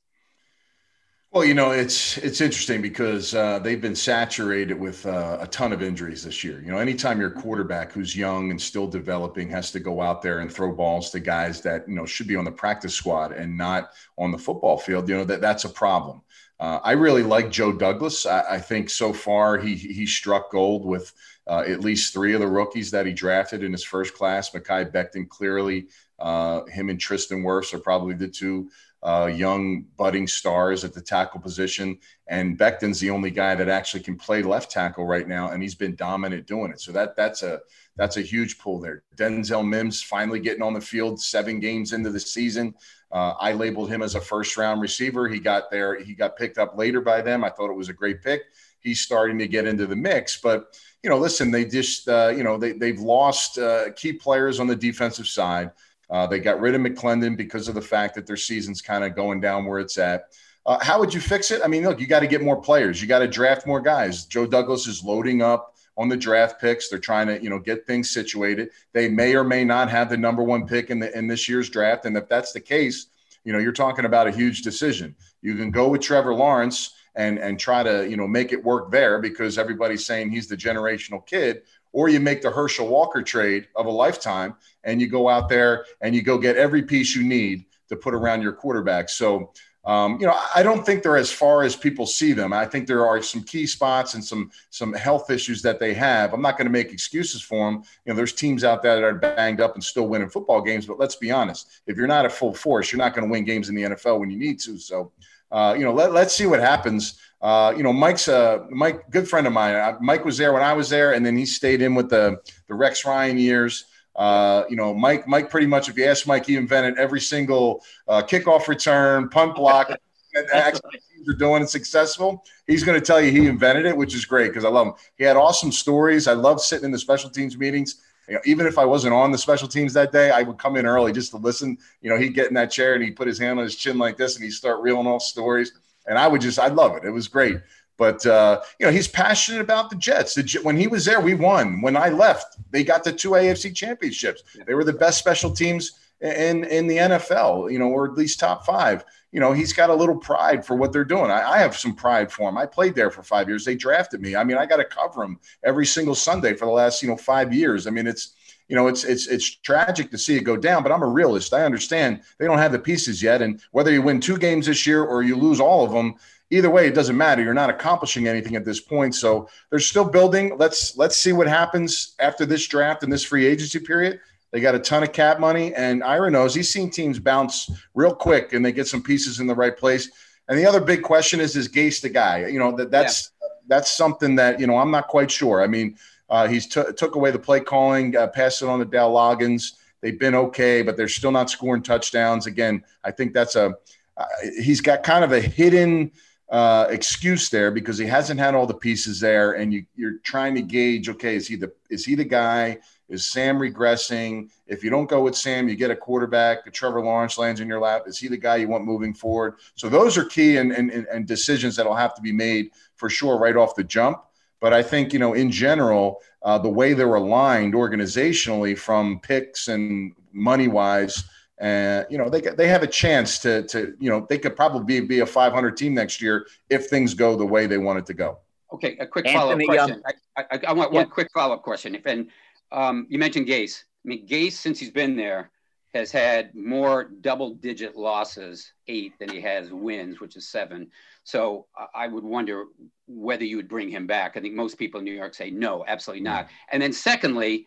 Well, 1.30 1.44
you 1.44 1.54
know, 1.54 1.70
it's 1.70 2.18
it's 2.18 2.40
interesting 2.40 2.82
because 2.82 3.36
uh, 3.36 3.60
they've 3.60 3.80
been 3.80 3.94
saturated 3.94 4.74
with 4.74 5.06
uh, 5.06 5.38
a 5.40 5.46
ton 5.46 5.72
of 5.72 5.80
injuries 5.80 6.24
this 6.24 6.42
year. 6.42 6.60
You 6.60 6.72
know, 6.72 6.78
anytime 6.78 7.20
your 7.20 7.30
quarterback 7.30 7.92
who's 7.92 8.16
young 8.16 8.50
and 8.50 8.60
still 8.60 8.88
developing 8.88 9.48
has 9.50 9.70
to 9.72 9.78
go 9.78 10.00
out 10.00 10.20
there 10.20 10.40
and 10.40 10.50
throw 10.50 10.72
balls 10.72 11.10
to 11.10 11.20
guys 11.20 11.60
that 11.60 11.88
you 11.88 11.94
know 11.94 12.06
should 12.06 12.26
be 12.26 12.34
on 12.34 12.44
the 12.44 12.50
practice 12.50 12.94
squad 12.94 13.30
and 13.30 13.56
not 13.56 13.90
on 14.16 14.32
the 14.32 14.38
football 14.38 14.76
field, 14.76 15.08
you 15.08 15.16
know 15.16 15.24
that 15.24 15.40
that's 15.40 15.64
a 15.64 15.68
problem. 15.68 16.22
Uh, 16.58 16.80
I 16.82 16.92
really 16.92 17.22
like 17.22 17.52
Joe 17.52 17.72
Douglas. 17.72 18.26
I, 18.26 18.54
I, 18.54 18.58
think 18.58 18.90
so 18.90 19.12
far 19.12 19.58
he 19.58 19.76
he 19.76 20.06
struck 20.06 20.50
gold 20.50 20.84
with 20.84 21.12
uh, 21.48 21.64
at 21.66 21.80
least 21.80 22.12
three 22.12 22.34
of 22.34 22.40
the 22.40 22.46
rookies 22.46 22.90
that 22.90 23.06
he 23.06 23.12
drafted 23.12 23.62
in 23.62 23.72
his 23.72 23.84
first 23.84 24.14
class. 24.14 24.50
Mekhi 24.50 24.92
Becton 24.92 25.28
clearly, 25.28 25.88
uh, 26.18 26.64
him 26.66 26.90
and 26.90 27.00
Tristan 27.00 27.42
Wirfs 27.42 27.72
are 27.72 27.78
probably 27.78 28.14
the 28.14 28.28
two 28.28 28.68
uh, 29.02 29.30
young 29.32 29.82
budding 29.96 30.26
stars 30.26 30.84
at 30.84 30.92
the 30.92 31.00
tackle 31.00 31.40
position. 31.40 31.98
And 32.26 32.58
Becton's 32.58 33.00
the 33.00 33.10
only 33.10 33.30
guy 33.30 33.54
that 33.54 33.68
actually 33.68 34.02
can 34.02 34.16
play 34.16 34.42
left 34.42 34.70
tackle 34.70 35.06
right 35.06 35.26
now, 35.26 35.50
and 35.50 35.62
he's 35.62 35.74
been 35.74 35.94
dominant 35.94 36.46
doing 36.46 36.70
it. 36.70 36.80
So 36.80 36.92
that 36.92 37.16
that's 37.16 37.42
a 37.42 37.60
that's 37.96 38.16
a 38.16 38.22
huge 38.22 38.58
pull 38.58 38.80
there. 38.80 39.02
Denzel 39.16 39.66
Mims 39.66 40.02
finally 40.02 40.40
getting 40.40 40.62
on 40.62 40.74
the 40.74 40.80
field 40.80 41.20
seven 41.20 41.60
games 41.60 41.92
into 41.92 42.10
the 42.10 42.20
season. 42.20 42.74
Uh, 43.10 43.34
I 43.40 43.52
labeled 43.52 43.90
him 43.90 44.02
as 44.02 44.14
a 44.14 44.20
first 44.20 44.56
round 44.56 44.80
receiver. 44.80 45.28
He 45.28 45.40
got 45.40 45.70
there. 45.70 46.00
He 46.00 46.14
got 46.14 46.36
picked 46.36 46.58
up 46.58 46.76
later 46.76 47.00
by 47.00 47.22
them. 47.22 47.42
I 47.42 47.50
thought 47.50 47.70
it 47.70 47.76
was 47.76 47.88
a 47.88 47.94
great 47.94 48.22
pick. 48.22 48.42
He's 48.80 49.00
starting 49.00 49.38
to 49.38 49.48
get 49.48 49.66
into 49.66 49.86
the 49.86 49.96
mix, 49.96 50.40
but 50.40 50.78
you 51.08 51.14
know, 51.14 51.20
listen, 51.20 51.50
they 51.50 51.64
just 51.64 52.06
uh, 52.06 52.30
you 52.36 52.42
know 52.42 52.58
they 52.58 52.72
they've 52.72 53.00
lost 53.00 53.56
uh, 53.56 53.90
key 53.92 54.12
players 54.12 54.60
on 54.60 54.66
the 54.66 54.76
defensive 54.76 55.26
side. 55.26 55.70
Uh, 56.10 56.26
they 56.26 56.38
got 56.38 56.60
rid 56.60 56.74
of 56.74 56.82
McLendon 56.82 57.34
because 57.34 57.66
of 57.66 57.74
the 57.74 57.80
fact 57.80 58.14
that 58.14 58.26
their 58.26 58.36
season's 58.36 58.82
kind 58.82 59.02
of 59.02 59.16
going 59.16 59.40
down 59.40 59.64
where 59.64 59.78
it's 59.78 59.96
at. 59.96 60.24
Uh, 60.66 60.78
how 60.84 60.98
would 60.98 61.14
you 61.14 61.20
fix 61.20 61.50
it? 61.50 61.62
I 61.64 61.66
mean, 61.66 61.82
look, 61.82 61.98
you 61.98 62.06
got 62.06 62.20
to 62.20 62.26
get 62.26 62.42
more 62.42 62.60
players. 62.60 63.00
You 63.00 63.08
got 63.08 63.20
to 63.20 63.26
draft 63.26 63.66
more 63.66 63.80
guys. 63.80 64.26
Joe 64.26 64.46
Douglas 64.46 64.86
is 64.86 65.02
loading 65.02 65.40
up 65.40 65.76
on 65.96 66.10
the 66.10 66.16
draft 66.16 66.60
picks. 66.60 66.90
They're 66.90 66.98
trying 66.98 67.28
to, 67.28 67.42
you 67.42 67.48
know, 67.48 67.58
get 67.58 67.86
things 67.86 68.10
situated. 68.10 68.68
They 68.92 69.08
may 69.08 69.34
or 69.34 69.44
may 69.44 69.64
not 69.64 69.88
have 69.88 70.10
the 70.10 70.18
number 70.18 70.42
one 70.42 70.66
pick 70.66 70.90
in 70.90 70.98
the 70.98 71.16
in 71.16 71.26
this 71.26 71.48
year's 71.48 71.70
draft, 71.70 72.04
and 72.04 72.18
if 72.18 72.28
that's 72.28 72.52
the 72.52 72.60
case, 72.60 73.06
you 73.44 73.54
know, 73.54 73.58
you're 73.58 73.72
talking 73.72 74.04
about 74.04 74.26
a 74.26 74.30
huge 74.30 74.60
decision. 74.60 75.16
You 75.40 75.54
can 75.54 75.70
go 75.70 75.88
with 75.88 76.02
Trevor 76.02 76.34
Lawrence 76.34 76.92
and 77.18 77.38
and 77.38 77.58
try 77.58 77.82
to, 77.82 78.08
you 78.08 78.16
know, 78.16 78.26
make 78.26 78.52
it 78.52 78.64
work 78.64 78.90
there 78.90 79.20
because 79.20 79.58
everybody's 79.58 80.06
saying 80.06 80.30
he's 80.30 80.46
the 80.46 80.56
generational 80.56 81.26
kid, 81.26 81.62
or 81.92 82.08
you 82.08 82.20
make 82.20 82.40
the 82.40 82.50
Herschel 82.50 82.86
Walker 82.86 83.22
trade 83.22 83.66
of 83.76 83.86
a 83.86 83.90
lifetime 83.90 84.54
and 84.84 85.00
you 85.00 85.08
go 85.08 85.28
out 85.28 85.48
there 85.48 85.84
and 86.00 86.14
you 86.14 86.22
go 86.22 86.38
get 86.38 86.56
every 86.56 86.82
piece 86.82 87.14
you 87.14 87.24
need 87.24 87.66
to 87.88 87.96
put 87.96 88.14
around 88.14 88.42
your 88.42 88.52
quarterback. 88.52 89.08
So, 89.08 89.52
um, 89.84 90.20
you 90.20 90.26
know, 90.26 90.38
I 90.54 90.62
don't 90.62 90.84
think 90.84 91.02
they're 91.02 91.16
as 91.16 91.32
far 91.32 91.62
as 91.62 91.74
people 91.74 92.06
see 92.06 92.32
them. 92.32 92.52
I 92.52 92.66
think 92.66 92.86
there 92.86 93.06
are 93.06 93.22
some 93.22 93.42
key 93.42 93.66
spots 93.66 94.14
and 94.14 94.24
some 94.24 94.50
some 94.70 94.92
health 94.92 95.30
issues 95.30 95.60
that 95.62 95.80
they 95.80 95.94
have. 95.94 96.32
I'm 96.32 96.42
not 96.42 96.56
going 96.56 96.66
to 96.66 96.72
make 96.72 96.92
excuses 96.92 97.40
for 97.40 97.68
them. 97.68 97.82
You 98.04 98.12
know, 98.12 98.14
there's 98.14 98.34
teams 98.34 98.62
out 98.62 98.82
there 98.82 98.96
that 98.96 99.04
are 99.04 99.14
banged 99.14 99.60
up 99.60 99.74
and 99.74 99.82
still 99.82 100.06
winning 100.06 100.28
football 100.28 100.60
games. 100.60 100.86
But 100.86 101.00
let's 101.00 101.16
be 101.16 101.32
honest, 101.32 101.80
if 101.86 101.96
you're 101.96 102.06
not 102.06 102.26
at 102.26 102.32
full 102.32 102.54
force, 102.54 102.92
you're 102.92 102.98
not 102.98 103.14
going 103.14 103.26
to 103.26 103.32
win 103.32 103.44
games 103.44 103.70
in 103.70 103.74
the 103.74 103.82
NFL 103.82 104.20
when 104.20 104.30
you 104.30 104.38
need 104.38 104.60
to. 104.60 104.78
So, 104.78 105.10
uh, 105.50 105.74
you 105.76 105.84
know, 105.84 105.92
let, 105.92 106.12
let's 106.12 106.34
see 106.34 106.46
what 106.46 106.60
happens. 106.60 107.18
Uh, 107.40 107.72
you 107.76 107.82
know, 107.82 107.92
Mike's 107.92 108.28
a 108.28 108.66
Mike, 108.70 109.08
good 109.10 109.28
friend 109.28 109.46
of 109.46 109.52
mine. 109.52 109.96
Mike 110.00 110.24
was 110.24 110.36
there 110.36 110.52
when 110.52 110.62
I 110.62 110.72
was 110.72 110.88
there, 110.88 111.12
and 111.12 111.24
then 111.24 111.36
he 111.36 111.46
stayed 111.46 111.82
in 111.82 111.94
with 111.94 112.10
the 112.10 112.40
the 112.66 112.74
Rex 112.74 113.04
Ryan 113.04 113.38
years. 113.38 113.84
Uh, 114.16 114.64
you 114.68 114.74
know, 114.74 114.92
Mike, 114.92 115.28
Mike, 115.28 115.48
pretty 115.48 115.66
much, 115.66 115.88
if 115.88 115.96
you 115.96 116.04
ask 116.04 116.26
Mike, 116.26 116.44
he 116.44 116.56
invented 116.56 116.98
every 116.98 117.20
single 117.20 117.84
uh, 118.08 118.20
kickoff 118.20 118.66
return, 118.66 119.28
punt 119.28 119.54
block 119.54 119.88
that 120.34 120.46
actually 120.52 120.98
teams 121.14 121.28
are 121.28 121.38
doing 121.38 121.62
it 121.62 121.68
successful. 121.68 122.44
He's 122.66 122.82
going 122.82 122.98
to 122.98 123.04
tell 123.04 123.20
you 123.20 123.30
he 123.30 123.46
invented 123.46 123.86
it, 123.86 123.96
which 123.96 124.16
is 124.16 124.24
great 124.24 124.48
because 124.48 124.64
I 124.64 124.70
love 124.70 124.88
him. 124.88 124.94
He 125.16 125.24
had 125.24 125.36
awesome 125.36 125.70
stories. 125.70 126.26
I 126.26 126.32
love 126.32 126.60
sitting 126.60 126.86
in 126.86 126.90
the 126.90 126.98
special 126.98 127.30
teams 127.30 127.56
meetings. 127.56 128.02
You 128.28 128.34
know, 128.34 128.40
even 128.44 128.66
if 128.66 128.78
I 128.78 128.84
wasn't 128.84 129.14
on 129.14 129.32
the 129.32 129.38
special 129.38 129.68
teams 129.68 129.92
that 129.94 130.12
day, 130.12 130.30
I 130.30 130.42
would 130.42 130.58
come 130.58 130.76
in 130.76 130.86
early 130.86 131.12
just 131.12 131.30
to 131.30 131.38
listen. 131.38 131.78
You 132.02 132.10
know, 132.10 132.18
he'd 132.18 132.34
get 132.34 132.48
in 132.48 132.54
that 132.54 132.70
chair 132.70 132.94
and 132.94 133.02
he'd 133.02 133.16
put 133.16 133.26
his 133.26 133.38
hand 133.38 133.58
on 133.58 133.64
his 133.64 133.76
chin 133.76 133.96
like 133.96 134.16
this 134.16 134.36
and 134.36 134.44
he'd 134.44 134.50
start 134.50 134.82
reeling 134.82 135.06
off 135.06 135.22
stories 135.22 135.72
and 136.08 136.18
I 136.18 136.26
would 136.26 136.40
just 136.40 136.58
I 136.58 136.68
love 136.68 136.96
it. 136.96 137.04
It 137.04 137.10
was 137.10 137.28
great. 137.28 137.58
But 137.96 138.24
uh, 138.26 138.62
you 138.78 138.86
know, 138.86 138.92
he's 138.92 139.08
passionate 139.08 139.60
about 139.60 139.90
the 139.90 139.96
Jets. 139.96 140.34
The, 140.34 140.60
when 140.62 140.76
he 140.76 140.86
was 140.86 141.04
there, 141.04 141.20
we 141.20 141.34
won. 141.34 141.80
When 141.80 141.96
I 141.96 142.08
left, 142.08 142.56
they 142.70 142.82
got 142.82 143.04
the 143.04 143.12
two 143.12 143.30
AFC 143.30 143.74
championships. 143.74 144.42
They 144.66 144.74
were 144.74 144.84
the 144.84 144.92
best 144.92 145.18
special 145.18 145.50
teams 145.50 145.98
in 146.20 146.64
in 146.64 146.86
the 146.86 146.96
NFL. 146.96 147.70
You 147.72 147.78
know, 147.78 147.88
or 147.88 148.06
at 148.06 148.14
least 148.14 148.40
top 148.40 148.64
five. 148.64 149.04
You 149.30 149.40
know, 149.40 149.52
he's 149.52 149.74
got 149.74 149.90
a 149.90 149.94
little 149.94 150.16
pride 150.16 150.64
for 150.64 150.74
what 150.74 150.92
they're 150.92 151.04
doing. 151.04 151.30
I, 151.30 151.42
I 151.42 151.58
have 151.58 151.76
some 151.76 151.94
pride 151.94 152.32
for 152.32 152.48
him. 152.48 152.56
I 152.56 152.64
played 152.64 152.94
there 152.94 153.10
for 153.10 153.22
five 153.22 153.46
years. 153.46 153.64
They 153.64 153.74
drafted 153.74 154.22
me. 154.22 154.34
I 154.34 154.42
mean, 154.42 154.56
I 154.56 154.64
got 154.64 154.78
to 154.78 154.84
cover 154.84 155.22
him 155.22 155.38
every 155.62 155.84
single 155.84 156.14
Sunday 156.14 156.54
for 156.54 156.64
the 156.64 156.70
last 156.70 157.02
you 157.02 157.08
know 157.08 157.16
five 157.16 157.52
years. 157.52 157.86
I 157.86 157.90
mean, 157.90 158.06
it's 158.06 158.34
you 158.68 158.76
know, 158.76 158.86
it's 158.86 159.04
it's 159.04 159.26
it's 159.26 159.56
tragic 159.56 160.10
to 160.10 160.18
see 160.18 160.36
it 160.36 160.44
go 160.44 160.56
down, 160.56 160.82
but 160.82 160.92
I'm 160.92 161.02
a 161.02 161.06
realist. 161.06 161.54
I 161.54 161.64
understand 161.64 162.20
they 162.38 162.46
don't 162.46 162.58
have 162.58 162.72
the 162.72 162.78
pieces 162.78 163.22
yet, 163.22 163.40
and 163.40 163.60
whether 163.72 163.90
you 163.90 164.02
win 164.02 164.20
two 164.20 164.36
games 164.36 164.66
this 164.66 164.86
year 164.86 165.02
or 165.02 165.22
you 165.22 165.36
lose 165.36 165.58
all 165.58 165.84
of 165.84 165.90
them, 165.90 166.16
either 166.50 166.68
way, 166.68 166.86
it 166.86 166.94
doesn't 166.94 167.16
matter. 167.16 167.42
You're 167.42 167.54
not 167.54 167.70
accomplishing 167.70 168.28
anything 168.28 168.56
at 168.56 168.66
this 168.66 168.80
point. 168.80 169.14
So 169.14 169.48
they're 169.70 169.78
still 169.78 170.04
building. 170.04 170.56
Let's 170.58 170.96
let's 170.98 171.16
see 171.16 171.32
what 171.32 171.48
happens 171.48 172.14
after 172.18 172.44
this 172.44 172.66
draft 172.66 173.02
and 173.02 173.12
this 173.12 173.24
free 173.24 173.46
agency 173.46 173.78
period. 173.78 174.20
They 174.50 174.60
got 174.60 174.74
a 174.74 174.78
ton 174.78 175.02
of 175.02 175.12
cap 175.12 175.40
money, 175.40 175.74
and 175.74 176.02
Ira 176.02 176.30
knows 176.30 176.54
he's 176.54 176.70
seen 176.70 176.90
teams 176.90 177.18
bounce 177.18 177.70
real 177.94 178.14
quick, 178.14 178.54
and 178.54 178.64
they 178.64 178.72
get 178.72 178.86
some 178.86 179.02
pieces 179.02 179.40
in 179.40 179.46
the 179.46 179.54
right 179.54 179.76
place. 179.76 180.10
And 180.48 180.58
the 180.58 180.66
other 180.66 180.80
big 180.80 181.02
question 181.02 181.40
is: 181.40 181.54
Is 181.56 181.68
Gase 181.68 182.00
the 182.00 182.08
guy? 182.08 182.46
You 182.46 182.58
know 182.58 182.74
that 182.76 182.90
that's 182.90 183.32
yeah. 183.42 183.48
that's 183.66 183.90
something 183.90 184.36
that 184.36 184.58
you 184.58 184.66
know 184.66 184.78
I'm 184.78 184.90
not 184.90 185.08
quite 185.08 185.30
sure. 185.30 185.62
I 185.62 185.66
mean, 185.66 185.96
uh, 186.30 186.48
he's 186.48 186.66
t- 186.66 186.92
took 186.96 187.14
away 187.14 187.30
the 187.30 187.38
play 187.38 187.60
calling, 187.60 188.16
uh, 188.16 188.28
passed 188.28 188.62
it 188.62 188.68
on 188.68 188.78
to 188.78 188.86
Dowell 188.86 189.14
Loggains. 189.14 189.74
They've 190.00 190.18
been 190.18 190.34
okay, 190.34 190.82
but 190.82 190.96
they're 190.96 191.08
still 191.08 191.32
not 191.32 191.50
scoring 191.50 191.82
touchdowns. 191.82 192.46
Again, 192.46 192.84
I 193.04 193.10
think 193.10 193.34
that's 193.34 193.56
a 193.56 193.74
uh, 194.16 194.24
he's 194.60 194.80
got 194.80 195.02
kind 195.02 195.24
of 195.24 195.32
a 195.32 195.40
hidden 195.40 196.10
uh, 196.50 196.86
excuse 196.90 197.50
there 197.50 197.70
because 197.70 197.98
he 197.98 198.06
hasn't 198.06 198.40
had 198.40 198.54
all 198.54 198.66
the 198.66 198.74
pieces 198.74 199.20
there, 199.20 199.52
and 199.52 199.72
you, 199.72 199.84
you're 199.96 200.18
trying 200.18 200.54
to 200.54 200.62
gauge. 200.62 201.08
Okay, 201.08 201.36
is 201.36 201.46
he 201.46 201.56
the 201.56 201.72
is 201.90 202.04
he 202.04 202.14
the 202.14 202.24
guy? 202.24 202.78
Is 203.08 203.26
Sam 203.26 203.58
regressing? 203.58 204.50
If 204.66 204.84
you 204.84 204.90
don't 204.90 205.08
go 205.08 205.22
with 205.22 205.36
Sam, 205.36 205.68
you 205.68 205.76
get 205.76 205.90
a 205.90 205.96
quarterback. 205.96 206.66
A 206.66 206.70
Trevor 206.70 207.00
Lawrence 207.00 207.38
lands 207.38 207.60
in 207.60 207.68
your 207.68 207.80
lap. 207.80 208.02
Is 208.06 208.18
he 208.18 208.28
the 208.28 208.36
guy 208.36 208.56
you 208.56 208.68
want 208.68 208.84
moving 208.84 209.14
forward? 209.14 209.54
So 209.76 209.88
those 209.88 210.18
are 210.18 210.24
key 210.24 210.58
and, 210.58 210.72
and, 210.72 210.90
and 210.90 211.26
decisions 211.26 211.76
that'll 211.76 211.94
have 211.94 212.14
to 212.16 212.22
be 212.22 212.32
made 212.32 212.70
for 212.96 213.08
sure 213.08 213.38
right 213.38 213.56
off 213.56 213.74
the 213.74 213.84
jump. 213.84 214.22
But 214.60 214.72
I 214.72 214.82
think, 214.82 215.12
you 215.12 215.18
know, 215.18 215.34
in 215.34 215.50
general, 215.50 216.20
uh, 216.42 216.58
the 216.58 216.68
way 216.68 216.92
they're 216.92 217.14
aligned 217.14 217.74
organizationally 217.74 218.76
from 218.76 219.20
picks 219.20 219.68
and 219.68 220.12
money 220.32 220.68
wise, 220.68 221.24
and 221.58 222.04
uh, 222.04 222.08
you 222.08 222.18
know, 222.18 222.28
they 222.28 222.40
they 222.40 222.68
have 222.68 222.84
a 222.84 222.86
chance 222.86 223.38
to 223.40 223.64
to 223.64 223.96
you 223.98 224.08
know 224.08 224.26
they 224.28 224.38
could 224.38 224.54
probably 224.54 225.00
be, 225.00 225.06
be 225.06 225.20
a 225.20 225.26
500 225.26 225.76
team 225.76 225.94
next 225.94 226.22
year 226.22 226.46
if 226.70 226.86
things 226.86 227.14
go 227.14 227.36
the 227.36 227.44
way 227.44 227.66
they 227.66 227.78
want 227.78 227.98
it 227.98 228.06
to 228.06 228.14
go. 228.14 228.38
Okay, 228.72 228.96
a 229.00 229.06
quick 229.06 229.28
follow 229.28 229.52
up 229.52 229.60
question. 229.64 230.02
Um, 230.06 230.12
I, 230.36 230.44
I, 230.50 230.60
I, 230.68 230.72
want 230.72 230.92
yeah. 230.92 231.00
one 231.00 231.10
quick 231.10 231.28
follow 231.32 231.54
up 231.54 231.62
question. 231.62 231.94
If 231.94 232.06
and 232.06 232.28
um, 232.72 233.06
you 233.08 233.18
mentioned 233.18 233.46
Gase. 233.46 233.84
I 234.04 234.08
mean, 234.08 234.26
Gase 234.26 234.52
since 234.52 234.78
he's 234.78 234.90
been 234.90 235.16
there 235.16 235.50
has 235.94 236.12
had 236.12 236.54
more 236.54 237.04
double 237.04 237.54
digit 237.54 237.96
losses, 237.96 238.72
eight, 238.88 239.12
than 239.18 239.30
he 239.30 239.40
has 239.40 239.72
wins, 239.72 240.20
which 240.20 240.36
is 240.36 240.48
seven. 240.48 240.90
So 241.24 241.66
I 241.94 242.06
would 242.06 242.24
wonder 242.24 242.64
whether 243.06 243.44
you 243.44 243.56
would 243.56 243.68
bring 243.68 243.88
him 243.88 244.06
back. 244.06 244.36
I 244.36 244.40
think 244.40 244.54
most 244.54 244.78
people 244.78 244.98
in 244.98 245.04
New 245.04 245.14
York 245.14 245.34
say 245.34 245.50
no, 245.50 245.84
absolutely 245.86 246.24
not. 246.24 246.48
And 246.70 246.82
then, 246.82 246.92
secondly, 246.92 247.66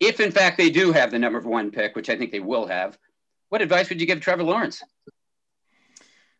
if 0.00 0.18
in 0.18 0.32
fact 0.32 0.58
they 0.58 0.70
do 0.70 0.92
have 0.92 1.10
the 1.10 1.18
number 1.18 1.40
one 1.40 1.70
pick, 1.70 1.94
which 1.94 2.10
I 2.10 2.16
think 2.16 2.32
they 2.32 2.40
will 2.40 2.66
have, 2.66 2.98
what 3.48 3.62
advice 3.62 3.88
would 3.88 4.00
you 4.00 4.06
give 4.06 4.20
Trevor 4.20 4.42
Lawrence? 4.42 4.82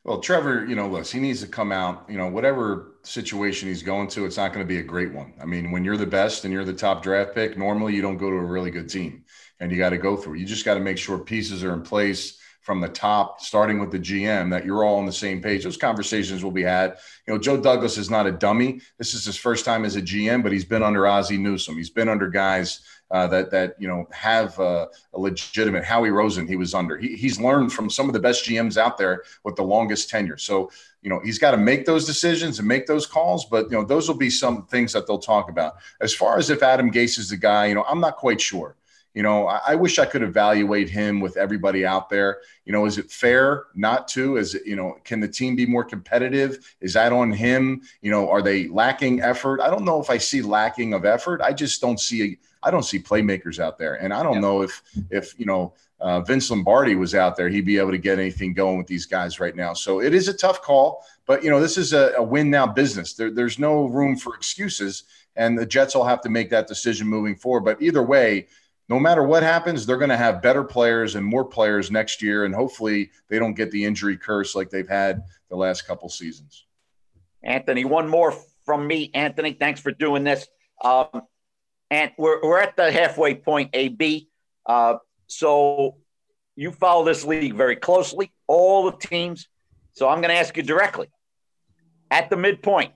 Well, 0.04 0.18
Trevor, 0.18 0.66
you 0.66 0.74
know, 0.74 0.88
listen, 0.88 1.20
he 1.20 1.28
needs 1.28 1.42
to 1.42 1.46
come 1.46 1.70
out, 1.70 2.06
you 2.08 2.18
know, 2.18 2.26
whatever 2.26 2.96
situation 3.04 3.68
he's 3.68 3.84
going 3.84 4.08
to, 4.08 4.24
it's 4.24 4.36
not 4.36 4.52
going 4.52 4.66
to 4.66 4.68
be 4.68 4.78
a 4.78 4.82
great 4.82 5.12
one. 5.12 5.32
I 5.40 5.44
mean, 5.44 5.70
when 5.70 5.84
you're 5.84 5.96
the 5.96 6.06
best 6.06 6.44
and 6.44 6.52
you're 6.52 6.64
the 6.64 6.72
top 6.72 7.04
draft 7.04 7.36
pick, 7.36 7.56
normally 7.56 7.94
you 7.94 8.02
don't 8.02 8.16
go 8.16 8.28
to 8.28 8.36
a 8.36 8.44
really 8.44 8.72
good 8.72 8.88
team 8.88 9.24
and 9.60 9.70
you 9.70 9.78
got 9.78 9.90
to 9.90 9.98
go 9.98 10.16
through. 10.16 10.34
You 10.34 10.44
just 10.44 10.64
got 10.64 10.74
to 10.74 10.80
make 10.80 10.98
sure 10.98 11.18
pieces 11.18 11.62
are 11.62 11.72
in 11.72 11.82
place 11.82 12.40
from 12.62 12.80
the 12.80 12.88
top, 12.88 13.40
starting 13.40 13.78
with 13.78 13.92
the 13.92 13.98
GM, 13.98 14.50
that 14.50 14.64
you're 14.64 14.84
all 14.84 14.98
on 14.98 15.06
the 15.06 15.12
same 15.12 15.40
page. 15.40 15.62
Those 15.62 15.76
conversations 15.76 16.42
will 16.42 16.52
be 16.52 16.62
had. 16.62 16.96
You 17.26 17.34
know, 17.34 17.38
Joe 17.38 17.60
Douglas 17.60 17.96
is 17.96 18.10
not 18.10 18.26
a 18.26 18.32
dummy. 18.32 18.80
This 18.98 19.14
is 19.14 19.24
his 19.24 19.36
first 19.36 19.64
time 19.64 19.84
as 19.84 19.94
a 19.94 20.02
GM, 20.02 20.42
but 20.42 20.52
he's 20.52 20.64
been 20.64 20.82
under 20.82 21.06
Ozzie 21.06 21.38
Newsome. 21.38 21.76
He's 21.76 21.90
been 21.90 22.08
under 22.08 22.28
guys 22.28 22.80
uh, 23.12 23.26
that 23.26 23.50
that 23.50 23.74
you 23.78 23.86
know 23.86 24.08
have 24.10 24.58
uh, 24.58 24.86
a 25.12 25.20
legitimate 25.20 25.84
Howie 25.84 26.08
Roseman 26.08 26.48
He 26.48 26.56
was 26.56 26.74
under. 26.74 26.96
He, 26.96 27.14
he's 27.14 27.38
learned 27.38 27.72
from 27.72 27.90
some 27.90 28.08
of 28.08 28.14
the 28.14 28.20
best 28.20 28.44
GMs 28.46 28.78
out 28.78 28.96
there 28.96 29.22
with 29.44 29.54
the 29.54 29.62
longest 29.62 30.08
tenure. 30.08 30.38
So 30.38 30.70
you 31.02 31.10
know 31.10 31.20
he's 31.22 31.38
got 31.38 31.50
to 31.52 31.58
make 31.58 31.84
those 31.84 32.06
decisions 32.06 32.58
and 32.58 32.66
make 32.66 32.86
those 32.86 33.06
calls. 33.06 33.44
But 33.44 33.70
you 33.70 33.76
know 33.76 33.84
those 33.84 34.08
will 34.08 34.16
be 34.16 34.30
some 34.30 34.66
things 34.66 34.94
that 34.94 35.06
they'll 35.06 35.18
talk 35.18 35.50
about. 35.50 35.74
As 36.00 36.14
far 36.14 36.38
as 36.38 36.48
if 36.48 36.62
Adam 36.62 36.90
Gase 36.90 37.18
is 37.18 37.28
the 37.28 37.36
guy, 37.36 37.66
you 37.66 37.74
know 37.74 37.84
I'm 37.84 38.00
not 38.00 38.16
quite 38.16 38.40
sure. 38.40 38.76
You 39.14 39.22
know, 39.22 39.46
I, 39.46 39.60
I, 39.68 39.74
wish 39.74 39.98
I 39.98 40.06
could 40.06 40.22
evaluate 40.22 40.88
him 40.88 41.20
with 41.20 41.36
everybody 41.36 41.84
out 41.84 42.08
there. 42.08 42.38
You 42.64 42.72
know, 42.72 42.86
is 42.86 42.96
it 42.96 43.10
fair 43.10 43.64
not 43.74 44.08
to? 44.08 44.38
Is 44.38 44.54
it, 44.54 44.64
you 44.64 44.74
know, 44.74 44.96
can 45.04 45.20
the 45.20 45.28
team 45.28 45.54
be 45.54 45.66
more 45.66 45.84
competitive? 45.84 46.74
Is 46.80 46.94
that 46.94 47.12
on 47.12 47.30
him? 47.30 47.82
You 48.00 48.10
know, 48.10 48.30
are 48.30 48.40
they 48.40 48.68
lacking 48.68 49.20
effort? 49.20 49.60
I 49.60 49.68
don't 49.68 49.84
know 49.84 50.00
if 50.00 50.08
I 50.08 50.16
see 50.16 50.40
lacking 50.40 50.94
of 50.94 51.04
effort. 51.04 51.42
I 51.42 51.52
just 51.52 51.78
don't 51.82 52.00
see 52.00 52.38
I 52.62 52.70
don't 52.70 52.84
see 52.84 52.98
playmakers 52.98 53.58
out 53.58 53.78
there, 53.78 53.94
and 53.94 54.12
I 54.12 54.22
don't 54.22 54.40
know 54.40 54.62
if 54.62 54.82
if 55.10 55.38
you 55.38 55.46
know 55.46 55.74
uh, 56.00 56.20
Vince 56.20 56.50
Lombardi 56.50 56.94
was 56.94 57.14
out 57.14 57.36
there, 57.36 57.48
he'd 57.48 57.64
be 57.64 57.78
able 57.78 57.92
to 57.92 57.98
get 57.98 58.18
anything 58.18 58.54
going 58.54 58.78
with 58.78 58.86
these 58.86 59.06
guys 59.06 59.40
right 59.40 59.54
now. 59.54 59.72
So 59.72 60.00
it 60.00 60.14
is 60.14 60.28
a 60.28 60.34
tough 60.34 60.62
call, 60.62 61.04
but 61.26 61.42
you 61.44 61.50
know 61.50 61.60
this 61.60 61.76
is 61.76 61.92
a, 61.92 62.12
a 62.16 62.22
win 62.22 62.50
now 62.50 62.66
business. 62.66 63.14
There, 63.14 63.30
there's 63.30 63.58
no 63.58 63.86
room 63.86 64.16
for 64.16 64.34
excuses, 64.34 65.04
and 65.36 65.58
the 65.58 65.66
Jets 65.66 65.94
will 65.94 66.04
have 66.04 66.20
to 66.22 66.28
make 66.28 66.50
that 66.50 66.66
decision 66.66 67.06
moving 67.06 67.36
forward. 67.36 67.64
But 67.64 67.80
either 67.82 68.02
way, 68.02 68.48
no 68.88 68.98
matter 68.98 69.22
what 69.22 69.42
happens, 69.42 69.86
they're 69.86 69.96
going 69.96 70.10
to 70.10 70.16
have 70.16 70.42
better 70.42 70.64
players 70.64 71.14
and 71.14 71.24
more 71.24 71.44
players 71.44 71.90
next 71.90 72.20
year, 72.20 72.44
and 72.44 72.54
hopefully 72.54 73.10
they 73.28 73.38
don't 73.38 73.54
get 73.54 73.70
the 73.70 73.84
injury 73.84 74.16
curse 74.16 74.54
like 74.54 74.70
they've 74.70 74.88
had 74.88 75.22
the 75.48 75.56
last 75.56 75.86
couple 75.86 76.08
seasons. 76.08 76.66
Anthony, 77.42 77.84
one 77.84 78.08
more 78.08 78.34
from 78.64 78.86
me. 78.86 79.10
Anthony, 79.14 79.52
thanks 79.52 79.80
for 79.80 79.92
doing 79.92 80.24
this. 80.24 80.46
Um, 80.82 81.22
and 81.92 82.10
we're, 82.16 82.40
we're 82.42 82.58
at 82.58 82.74
the 82.74 82.90
halfway 82.90 83.34
point, 83.34 83.68
AB. 83.74 84.26
Uh, 84.64 84.94
so 85.26 85.98
you 86.56 86.72
follow 86.72 87.04
this 87.04 87.22
league 87.22 87.54
very 87.54 87.76
closely, 87.76 88.32
all 88.46 88.90
the 88.90 88.96
teams. 88.96 89.46
So 89.92 90.08
I'm 90.08 90.22
going 90.22 90.30
to 90.30 90.40
ask 90.40 90.56
you 90.56 90.62
directly 90.62 91.08
at 92.10 92.30
the 92.30 92.36
midpoint 92.38 92.94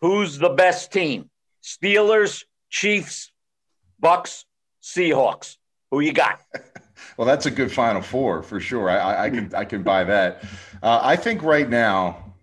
who's 0.00 0.38
the 0.38 0.48
best 0.48 0.92
team? 0.92 1.30
Steelers, 1.62 2.42
Chiefs, 2.68 3.30
Bucs, 4.02 4.44
Seahawks. 4.82 5.56
Who 5.92 6.00
you 6.00 6.12
got? 6.12 6.40
well, 7.16 7.28
that's 7.28 7.46
a 7.46 7.50
good 7.52 7.70
Final 7.70 8.02
Four 8.02 8.42
for 8.42 8.58
sure. 8.58 8.90
I, 8.90 9.26
I 9.26 9.30
can 9.30 9.54
I 9.54 9.64
can 9.64 9.84
buy 9.84 10.02
that. 10.02 10.42
Uh, 10.82 10.98
I 11.00 11.14
think 11.14 11.44
right 11.44 11.68
now, 11.68 12.34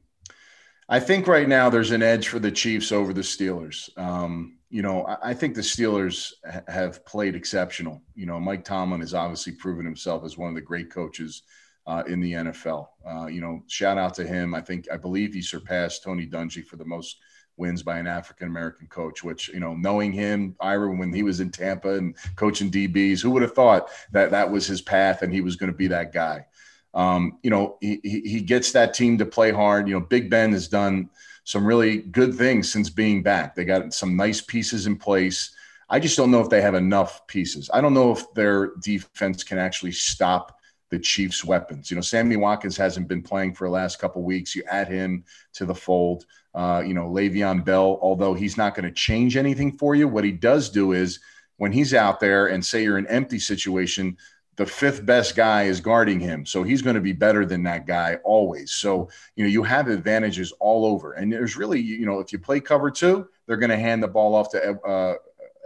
I 0.87 1.01
think 1.01 1.27
right 1.27 1.47
now 1.47 1.69
there's 1.69 1.91
an 1.91 2.01
edge 2.01 2.29
for 2.29 2.39
the 2.39 2.51
Chiefs 2.51 2.93
over 2.93 3.11
the 3.11 3.21
Steelers. 3.21 3.89
Um, 3.97 4.59
you 4.74 4.82
know, 4.82 5.05
I 5.21 5.36
think 5.36 5.53
the 5.53 5.61
Steelers 5.61 6.34
have 6.67 7.05
played 7.05 7.36
exceptional. 7.36 8.01
You 8.15 8.26
know, 8.26 8.39
Mike 8.39 8.65
Tomlin 8.65 9.01
has 9.01 9.13
obviously 9.13 9.53
proven 9.53 9.86
himself 9.86 10.24
as 10.26 10.36
one 10.36 10.49
of 10.49 10.55
the 10.55 10.61
great 10.61 10.89
coaches 10.89 11.43
uh, 11.86 12.01
in 12.07 12.19
the 12.19 12.32
NFL. 12.32 12.88
Uh, 13.07 13.28
you 13.28 13.39
know, 13.39 13.61
shout 13.67 13.99
out 13.99 14.15
to 14.15 14.26
him. 14.26 14.55
I 14.55 14.61
think, 14.61 14.88
I 14.91 14.97
believe 14.97 15.32
he 15.32 15.43
surpassed 15.43 16.01
Tony 16.01 16.26
Dungy 16.26 16.65
for 16.65 16.78
the 16.78 16.86
most 16.86 17.19
wins 17.55 17.84
by 17.84 17.99
an 17.99 18.07
African 18.07 18.47
American 18.47 18.88
coach, 18.88 19.24
which, 19.24 19.49
you 19.49 19.59
know, 19.59 19.76
knowing 19.76 20.11
him, 20.11 20.55
Ira, 20.59 20.91
when 20.95 21.13
he 21.13 21.21
was 21.21 21.39
in 21.39 21.51
Tampa 21.51 21.93
and 21.93 22.15
coaching 22.36 22.71
DBs, 22.71 23.21
who 23.21 23.30
would 23.30 23.43
have 23.43 23.53
thought 23.53 23.91
that 24.11 24.32
that 24.32 24.49
was 24.49 24.65
his 24.65 24.82
path 24.82 25.21
and 25.21 25.32
he 25.32 25.41
was 25.41 25.55
going 25.55 25.71
to 25.71 25.78
be 25.78 25.88
that 25.89 26.13
guy? 26.13 26.47
Um, 26.93 27.39
you 27.43 27.49
know, 27.49 27.77
he, 27.81 27.99
he 28.03 28.41
gets 28.41 28.71
that 28.73 28.93
team 28.93 29.17
to 29.17 29.25
play 29.25 29.51
hard. 29.51 29.87
You 29.87 29.95
know, 29.95 30.05
Big 30.05 30.29
Ben 30.29 30.51
has 30.53 30.67
done– 30.67 31.09
some 31.43 31.65
really 31.65 31.97
good 31.97 32.35
things 32.35 32.71
since 32.71 32.89
being 32.89 33.21
back. 33.21 33.55
They 33.55 33.65
got 33.65 33.93
some 33.93 34.15
nice 34.15 34.41
pieces 34.41 34.87
in 34.87 34.95
place. 34.95 35.53
I 35.89 35.99
just 35.99 36.17
don't 36.17 36.31
know 36.31 36.39
if 36.39 36.49
they 36.49 36.61
have 36.61 36.75
enough 36.75 37.27
pieces. 37.27 37.69
I 37.73 37.81
don't 37.81 37.93
know 37.93 38.11
if 38.11 38.33
their 38.33 38.71
defense 38.81 39.43
can 39.43 39.57
actually 39.57 39.91
stop 39.91 40.57
the 40.89 40.99
Chiefs' 40.99 41.43
weapons. 41.43 41.91
You 41.91 41.95
know, 41.95 42.01
Sammy 42.01 42.37
Watkins 42.37 42.77
hasn't 42.77 43.07
been 43.07 43.21
playing 43.21 43.55
for 43.55 43.67
the 43.67 43.73
last 43.73 43.99
couple 43.99 44.23
weeks. 44.23 44.55
You 44.55 44.63
add 44.69 44.87
him 44.87 45.25
to 45.53 45.65
the 45.65 45.75
fold. 45.75 46.25
Uh, 46.55 46.83
you 46.85 46.93
know, 46.93 47.09
Le'Veon 47.09 47.65
Bell, 47.65 47.99
although 48.01 48.33
he's 48.33 48.57
not 48.57 48.75
going 48.75 48.85
to 48.85 48.91
change 48.91 49.35
anything 49.35 49.77
for 49.77 49.95
you, 49.95 50.07
what 50.07 50.23
he 50.23 50.31
does 50.31 50.69
do 50.69 50.93
is 50.93 51.19
when 51.57 51.71
he's 51.71 51.93
out 51.93 52.19
there 52.19 52.47
and 52.47 52.65
say 52.65 52.83
you're 52.83 52.97
an 52.97 53.07
empty 53.07 53.39
situation, 53.39 54.17
the 54.55 54.65
fifth 54.65 55.05
best 55.05 55.35
guy 55.35 55.63
is 55.63 55.81
guarding 55.81 56.19
him. 56.19 56.45
So 56.45 56.63
he's 56.63 56.81
going 56.81 56.95
to 56.95 57.01
be 57.01 57.11
better 57.13 57.45
than 57.45 57.63
that 57.63 57.87
guy 57.87 58.17
always. 58.23 58.71
So, 58.71 59.09
you 59.35 59.43
know, 59.43 59.49
you 59.49 59.63
have 59.63 59.87
advantages 59.87 60.53
all 60.59 60.85
over. 60.85 61.13
And 61.13 61.31
there's 61.31 61.57
really, 61.57 61.79
you 61.79 62.05
know, 62.05 62.19
if 62.19 62.31
you 62.31 62.39
play 62.39 62.59
cover 62.59 62.91
two, 62.91 63.27
they're 63.47 63.57
going 63.57 63.71
to 63.71 63.77
hand 63.77 64.03
the 64.03 64.07
ball 64.07 64.35
off 64.35 64.51
to 64.51 64.79
uh, 64.81 65.15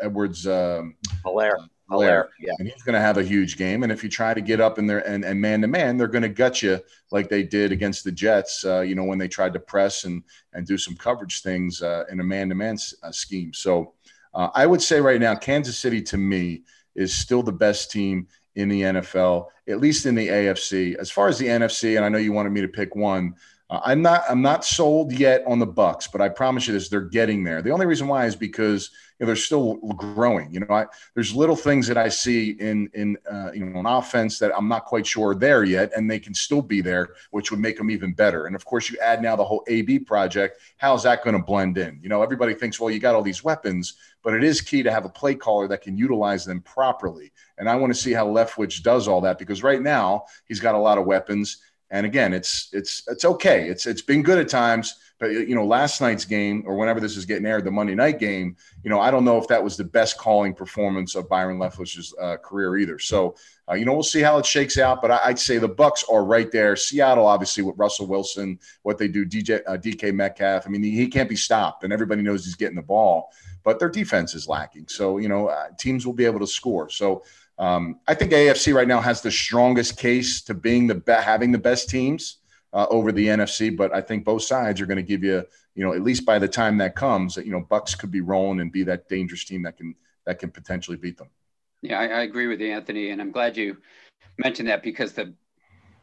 Edwards 0.01 0.47
um, 0.47 0.95
Helaire. 1.25 1.67
Helaire. 1.89 2.27
Yeah. 2.39 2.53
And 2.59 2.67
he's 2.67 2.83
going 2.83 2.95
to 2.95 3.01
have 3.01 3.17
a 3.17 3.23
huge 3.23 3.57
game. 3.57 3.83
And 3.83 3.91
if 3.91 4.03
you 4.03 4.09
try 4.09 4.33
to 4.33 4.41
get 4.41 4.59
up 4.59 4.77
in 4.77 4.87
there 4.87 5.05
and, 5.07 5.23
and 5.23 5.39
man 5.39 5.61
to 5.61 5.67
man, 5.67 5.97
they're 5.97 6.07
going 6.07 6.21
to 6.21 6.29
gut 6.29 6.61
you 6.61 6.79
like 7.11 7.29
they 7.29 7.43
did 7.43 7.71
against 7.71 8.03
the 8.03 8.11
Jets, 8.11 8.65
uh, 8.65 8.81
you 8.81 8.95
know, 8.95 9.05
when 9.05 9.17
they 9.17 9.27
tried 9.27 9.53
to 9.53 9.59
press 9.59 10.03
and, 10.03 10.23
and 10.53 10.65
do 10.65 10.77
some 10.77 10.95
coverage 10.95 11.41
things 11.41 11.81
uh, 11.81 12.03
in 12.09 12.19
a 12.19 12.23
man 12.23 12.49
to 12.49 12.55
man 12.55 12.77
scheme. 13.11 13.53
So 13.53 13.93
uh, 14.33 14.49
I 14.53 14.65
would 14.65 14.81
say 14.81 15.01
right 15.01 15.19
now, 15.19 15.35
Kansas 15.35 15.77
City 15.77 16.01
to 16.03 16.17
me 16.17 16.63
is 16.95 17.15
still 17.15 17.43
the 17.43 17.51
best 17.51 17.91
team 17.91 18.27
in 18.57 18.69
the 18.69 18.81
NFL, 18.81 19.45
at 19.69 19.79
least 19.79 20.07
in 20.07 20.15
the 20.15 20.27
AFC. 20.27 20.95
As 20.95 21.11
far 21.11 21.27
as 21.27 21.37
the 21.37 21.45
NFC, 21.45 21.95
and 21.95 22.03
I 22.03 22.09
know 22.09 22.17
you 22.17 22.33
wanted 22.33 22.51
me 22.51 22.61
to 22.61 22.67
pick 22.67 22.95
one, 22.95 23.35
uh, 23.69 23.81
I'm 23.83 24.01
not 24.01 24.23
I'm 24.29 24.41
not 24.41 24.63
sold 24.63 25.11
yet 25.11 25.43
on 25.45 25.59
the 25.59 25.67
Bucs, 25.67 26.09
but 26.09 26.21
I 26.21 26.29
promise 26.29 26.67
you 26.67 26.73
this: 26.73 26.87
they're 26.87 27.01
getting 27.01 27.43
there. 27.43 27.61
The 27.61 27.71
only 27.71 27.85
reason 27.85 28.07
why 28.07 28.25
is 28.25 28.35
because 28.35 28.91
you 29.19 29.25
know, 29.25 29.27
they're 29.27 29.35
still 29.35 29.75
growing. 29.75 30.53
You 30.53 30.61
know, 30.61 30.67
I, 30.69 30.85
there's 31.15 31.35
little 31.35 31.55
things 31.55 31.85
that 31.87 31.97
I 31.97 32.07
see 32.07 32.51
in 32.51 32.89
in 32.93 33.17
uh, 33.29 33.51
you 33.53 33.65
know 33.65 33.79
an 33.79 33.85
offense 33.85 34.39
that 34.39 34.55
I'm 34.55 34.69
not 34.69 34.85
quite 34.85 35.05
sure 35.05 35.31
are 35.31 35.35
there 35.35 35.65
yet, 35.65 35.91
and 35.97 36.09
they 36.09 36.19
can 36.19 36.33
still 36.33 36.61
be 36.61 36.79
there, 36.79 37.09
which 37.31 37.51
would 37.51 37.59
make 37.59 37.77
them 37.77 37.91
even 37.91 38.13
better. 38.13 38.45
And 38.45 38.55
of 38.55 38.63
course, 38.63 38.89
you 38.89 38.97
add 38.99 39.21
now 39.21 39.35
the 39.35 39.43
whole 39.43 39.63
AB 39.67 39.99
project. 39.99 40.61
How's 40.77 41.03
that 41.03 41.23
going 41.25 41.35
to 41.35 41.43
blend 41.43 41.77
in? 41.77 41.99
You 42.01 42.07
know, 42.07 42.23
everybody 42.23 42.53
thinks, 42.53 42.79
well, 42.79 42.89
you 42.89 42.99
got 42.99 43.15
all 43.15 43.21
these 43.21 43.43
weapons, 43.43 43.95
but 44.23 44.33
it 44.33 44.45
is 44.45 44.61
key 44.61 44.81
to 44.83 44.91
have 44.91 45.03
a 45.03 45.09
play 45.09 45.35
caller 45.35 45.67
that 45.67 45.81
can 45.81 45.97
utilize 45.97 46.45
them 46.45 46.61
properly. 46.61 47.33
And 47.57 47.69
I 47.69 47.75
want 47.75 47.93
to 47.93 47.99
see 47.99 48.13
how 48.13 48.27
Leftwich 48.27 48.81
does 48.81 49.09
all 49.09 49.19
that 49.21 49.39
because 49.39 49.61
right 49.61 49.81
now 49.81 50.23
he's 50.47 50.61
got 50.61 50.75
a 50.75 50.79
lot 50.79 50.97
of 50.97 51.05
weapons 51.05 51.57
and 51.89 52.05
again, 52.05 52.33
it's 52.33 52.69
it's 52.73 53.03
it's 53.07 53.23
okay. 53.23 53.69
It's 53.69 53.85
it's 53.85 54.01
been 54.01 54.21
good 54.21 54.37
at 54.37 54.49
times, 54.49 54.95
but 55.19 55.31
you 55.31 55.55
know, 55.55 55.65
last 55.65 56.01
night's 56.01 56.25
game 56.25 56.63
or 56.67 56.75
whenever 56.75 56.99
this 56.99 57.15
is 57.15 57.25
getting 57.25 57.45
aired, 57.45 57.63
the 57.63 57.71
Monday 57.71 57.95
night 57.95 58.19
game, 58.19 58.57
you 58.83 58.89
know, 58.89 58.99
I 58.99 59.09
don't 59.09 59.23
know 59.23 59.37
if 59.37 59.47
that 59.47 59.63
was 59.63 59.77
the 59.77 59.83
best 59.83 60.17
calling 60.17 60.53
performance 60.53 61.15
of 61.15 61.29
Byron 61.29 61.57
Leftwich's 61.57 62.13
uh, 62.21 62.37
career 62.37 62.77
either. 62.77 62.99
So, 62.99 63.35
uh, 63.69 63.75
you 63.75 63.85
know, 63.85 63.93
we'll 63.93 64.03
see 64.03 64.21
how 64.21 64.37
it 64.37 64.45
shakes 64.45 64.77
out. 64.77 65.01
But 65.01 65.11
I, 65.11 65.29
would 65.29 65.39
say 65.39 65.57
the 65.57 65.69
Bucs 65.69 66.03
are 66.11 66.23
right 66.23 66.51
there. 66.51 66.75
Seattle, 66.75 67.25
obviously, 67.25 67.63
with 67.63 67.77
Russell 67.77 68.05
Wilson, 68.05 68.59
what 68.83 68.97
they 68.97 69.07
do, 69.07 69.25
DJ 69.25 69.61
uh, 69.65 69.77
DK 69.77 70.13
Metcalf. 70.13 70.67
I 70.67 70.69
mean, 70.69 70.83
he, 70.83 71.07
can't 71.07 71.29
be 71.29 71.37
stopped, 71.37 71.83
and 71.83 71.93
everybody 71.93 72.21
knows 72.21 72.43
he's 72.43 72.55
getting 72.55 72.75
the 72.75 72.81
ball, 72.81 73.31
but 73.63 73.79
their 73.79 73.89
defense 73.89 74.35
is 74.35 74.47
lacking. 74.47 74.87
So, 74.89 75.17
you 75.17 75.29
know, 75.29 75.47
uh, 75.47 75.69
teams 75.79 76.05
will 76.05 76.13
be 76.13 76.25
able 76.25 76.39
to 76.39 76.47
score. 76.47 76.89
So. 76.89 77.23
Um, 77.59 77.99
I 78.07 78.13
think 78.13 78.31
AFC 78.31 78.73
right 78.73 78.87
now 78.87 79.01
has 79.01 79.21
the 79.21 79.31
strongest 79.31 79.97
case 79.97 80.41
to 80.43 80.53
being 80.53 80.87
the 80.87 80.95
be- 80.95 81.11
having 81.11 81.51
the 81.51 81.57
best 81.57 81.89
teams 81.89 82.37
uh, 82.73 82.85
over 82.89 83.11
the 83.11 83.27
NFC, 83.27 83.75
but 83.75 83.93
I 83.93 84.01
think 84.01 84.25
both 84.25 84.43
sides 84.43 84.79
are 84.79 84.85
going 84.85 84.97
to 84.97 85.03
give 85.03 85.23
you, 85.23 85.43
you 85.73 85.83
know, 85.83 85.93
at 85.93 86.03
least 86.03 86.25
by 86.25 86.37
the 86.37 86.47
time 86.47 86.77
that 86.77 86.95
comes, 86.95 87.37
you 87.37 87.51
know, 87.51 87.61
Bucs 87.61 87.97
could 87.97 88.11
be 88.11 88.21
rolling 88.21 88.59
and 88.59 88.71
be 88.71 88.83
that 88.83 89.09
dangerous 89.09 89.45
team 89.45 89.63
that 89.63 89.77
can 89.77 89.95
that 90.25 90.39
can 90.39 90.51
potentially 90.51 90.97
beat 90.97 91.17
them. 91.17 91.29
Yeah, 91.81 91.99
I, 91.99 92.07
I 92.07 92.21
agree 92.23 92.47
with 92.47 92.59
you, 92.59 92.71
Anthony, 92.71 93.11
and 93.11 93.21
I'm 93.21 93.31
glad 93.31 93.55
you 93.55 93.77
mentioned 94.37 94.67
that 94.69 94.83
because 94.83 95.13
the 95.13 95.33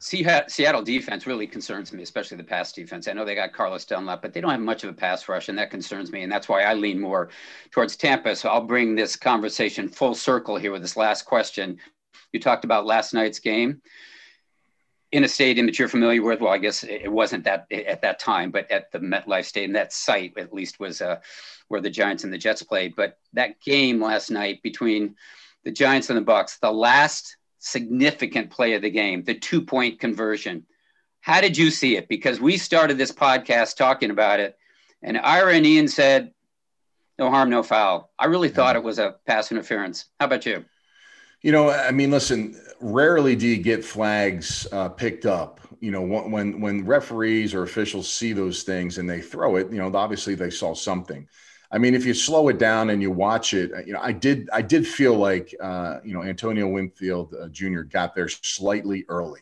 Seattle 0.07 0.83
defense 0.83 1.27
really 1.27 1.47
concerns 1.47 1.91
me, 1.91 2.03
especially 2.03 2.37
the 2.37 2.45
pass 2.45 2.73
defense. 2.73 3.09
I 3.09 3.15
know 3.15 3.25
they 3.25 3.35
got 3.35 3.55
Carlos 3.55 3.87
Dunlap, 3.87 4.21
but 4.21 4.35
they 4.35 4.43
don't 4.43 4.51
have 4.51 4.61
much 4.61 4.85
of 4.85 4.91
a 4.91 4.93
pass 4.93 5.27
rush, 5.31 5.49
and 5.49 5.57
that 5.57 5.71
concerns 5.71 6.13
me. 6.13 6.23
And 6.23 6.31
that's 6.31 6.47
why 6.47 6.65
I 6.65 6.75
lean 6.75 7.01
more 7.01 7.31
towards 7.71 7.97
Tampa. 7.97 8.37
So 8.37 8.51
I'll 8.51 8.67
bring 8.67 8.95
this 8.95 9.17
conversation 9.17 9.89
full 9.89 10.15
circle 10.15 10.59
here 10.59 10.73
with 10.73 10.83
this 10.83 10.99
last 10.99 11.23
question. 11.23 11.79
You 12.35 12.41
talked 12.41 12.67
about 12.67 12.85
last 12.85 13.15
night's 13.15 13.39
game 13.39 13.81
in 15.11 15.25
a 15.25 15.29
stadium 15.29 15.65
that 15.65 15.79
you're 15.79 15.89
familiar 15.89 16.23
with. 16.23 16.43
Well, 16.43 16.53
I 16.53 16.59
guess 16.59 16.85
it 16.85 17.11
wasn't 17.11 17.45
that 17.45 17.67
at 17.73 18.03
that 18.03 18.19
time, 18.19 18.51
but 18.51 18.71
at 18.71 18.93
the 18.93 18.99
MetLife 18.99 19.47
Stadium, 19.47 19.73
that 19.73 19.95
site 19.95 20.37
at 20.37 20.53
least 20.53 20.79
was 20.79 21.01
uh, 21.01 21.21
where 21.69 21.81
the 21.81 21.89
Giants 21.89 22.25
and 22.25 22.33
the 22.33 22.37
Jets 22.37 22.63
played. 22.63 22.95
But 22.95 23.17
that 23.33 23.59
game 23.63 24.03
last 24.03 24.31
night 24.31 24.63
between 24.63 25.17
the 25.65 25.73
Giants 25.73 26.11
and 26.11 26.19
the 26.19 26.31
Bucs, 26.31 26.61
the 26.61 26.71
last 26.71 27.39
significant 27.65 28.51
play 28.51 28.75
of 28.75 28.83
the 28.83 28.91
game, 28.91 29.25
the 29.25 29.35
two 29.35 29.63
point 29.63 29.99
conversion. 29.99 30.67
How 31.21 31.41
did 31.41 31.57
you 31.57 31.71
see 31.71 31.97
it? 31.97 32.09
Because 32.09 32.41
we 32.41 32.59
started 32.59 32.99
this 32.99 33.13
podcast 33.13 33.77
talking 33.77 34.11
about 34.11 34.41
it, 34.41 34.57
and 35.03 35.19
Ira 35.19 35.55
and 35.55 35.67
Ian 35.67 35.89
said, 35.89 36.33
no 37.19 37.31
harm, 37.31 37.49
no 37.49 37.63
foul. 37.63 38.11
I 38.19 38.27
really 38.27 38.49
thought 38.49 38.77
it 38.77 38.83
was 38.83 38.99
a 38.99 39.17
pass 39.27 39.51
interference. 39.51 40.07
How 40.21 40.27
about 40.27 40.45
you? 40.45 40.65
You 41.43 41.53
know, 41.53 41.71
I 41.71 41.91
mean, 41.91 42.11
listen, 42.11 42.61
rarely 42.81 43.37
do 43.37 43.47
you 43.47 43.63
get 43.63 43.85
flags 43.85 44.67
uh, 44.73 44.89
picked 44.89 45.25
up. 45.25 45.61
You 45.81 45.91
know, 45.91 46.03
when 46.03 46.61
when 46.61 46.85
referees 46.87 47.55
or 47.55 47.63
officials 47.63 48.11
see 48.11 48.33
those 48.33 48.63
things 48.63 48.99
and 48.99 49.09
they 49.09 49.21
throw 49.21 49.57
it, 49.57 49.71
you 49.71 49.79
know, 49.79 49.95
obviously 49.95 50.35
they 50.35 50.51
saw 50.51 50.75
something. 50.75 51.29
I 51.75 51.79
mean, 51.79 51.97
if 51.97 52.07
you 52.07 52.15
slow 52.15 52.47
it 52.51 52.59
down 52.59 52.91
and 52.91 53.03
you 53.03 53.11
watch 53.11 53.53
it, 53.53 53.73
you 53.85 53.95
know, 53.95 53.99
I 54.01 54.13
did 54.13 54.49
I 54.53 54.63
did 54.63 54.87
feel 54.87 55.17
like 55.17 55.53
uh, 55.61 55.99
you 56.05 56.15
know 56.15 56.23
Antonio 56.23 56.69
Winfield 56.69 57.35
uh, 57.35 57.49
Jr. 57.49 57.81
got 57.81 58.15
there 58.15 58.29
slightly 58.29 59.05
early 59.09 59.41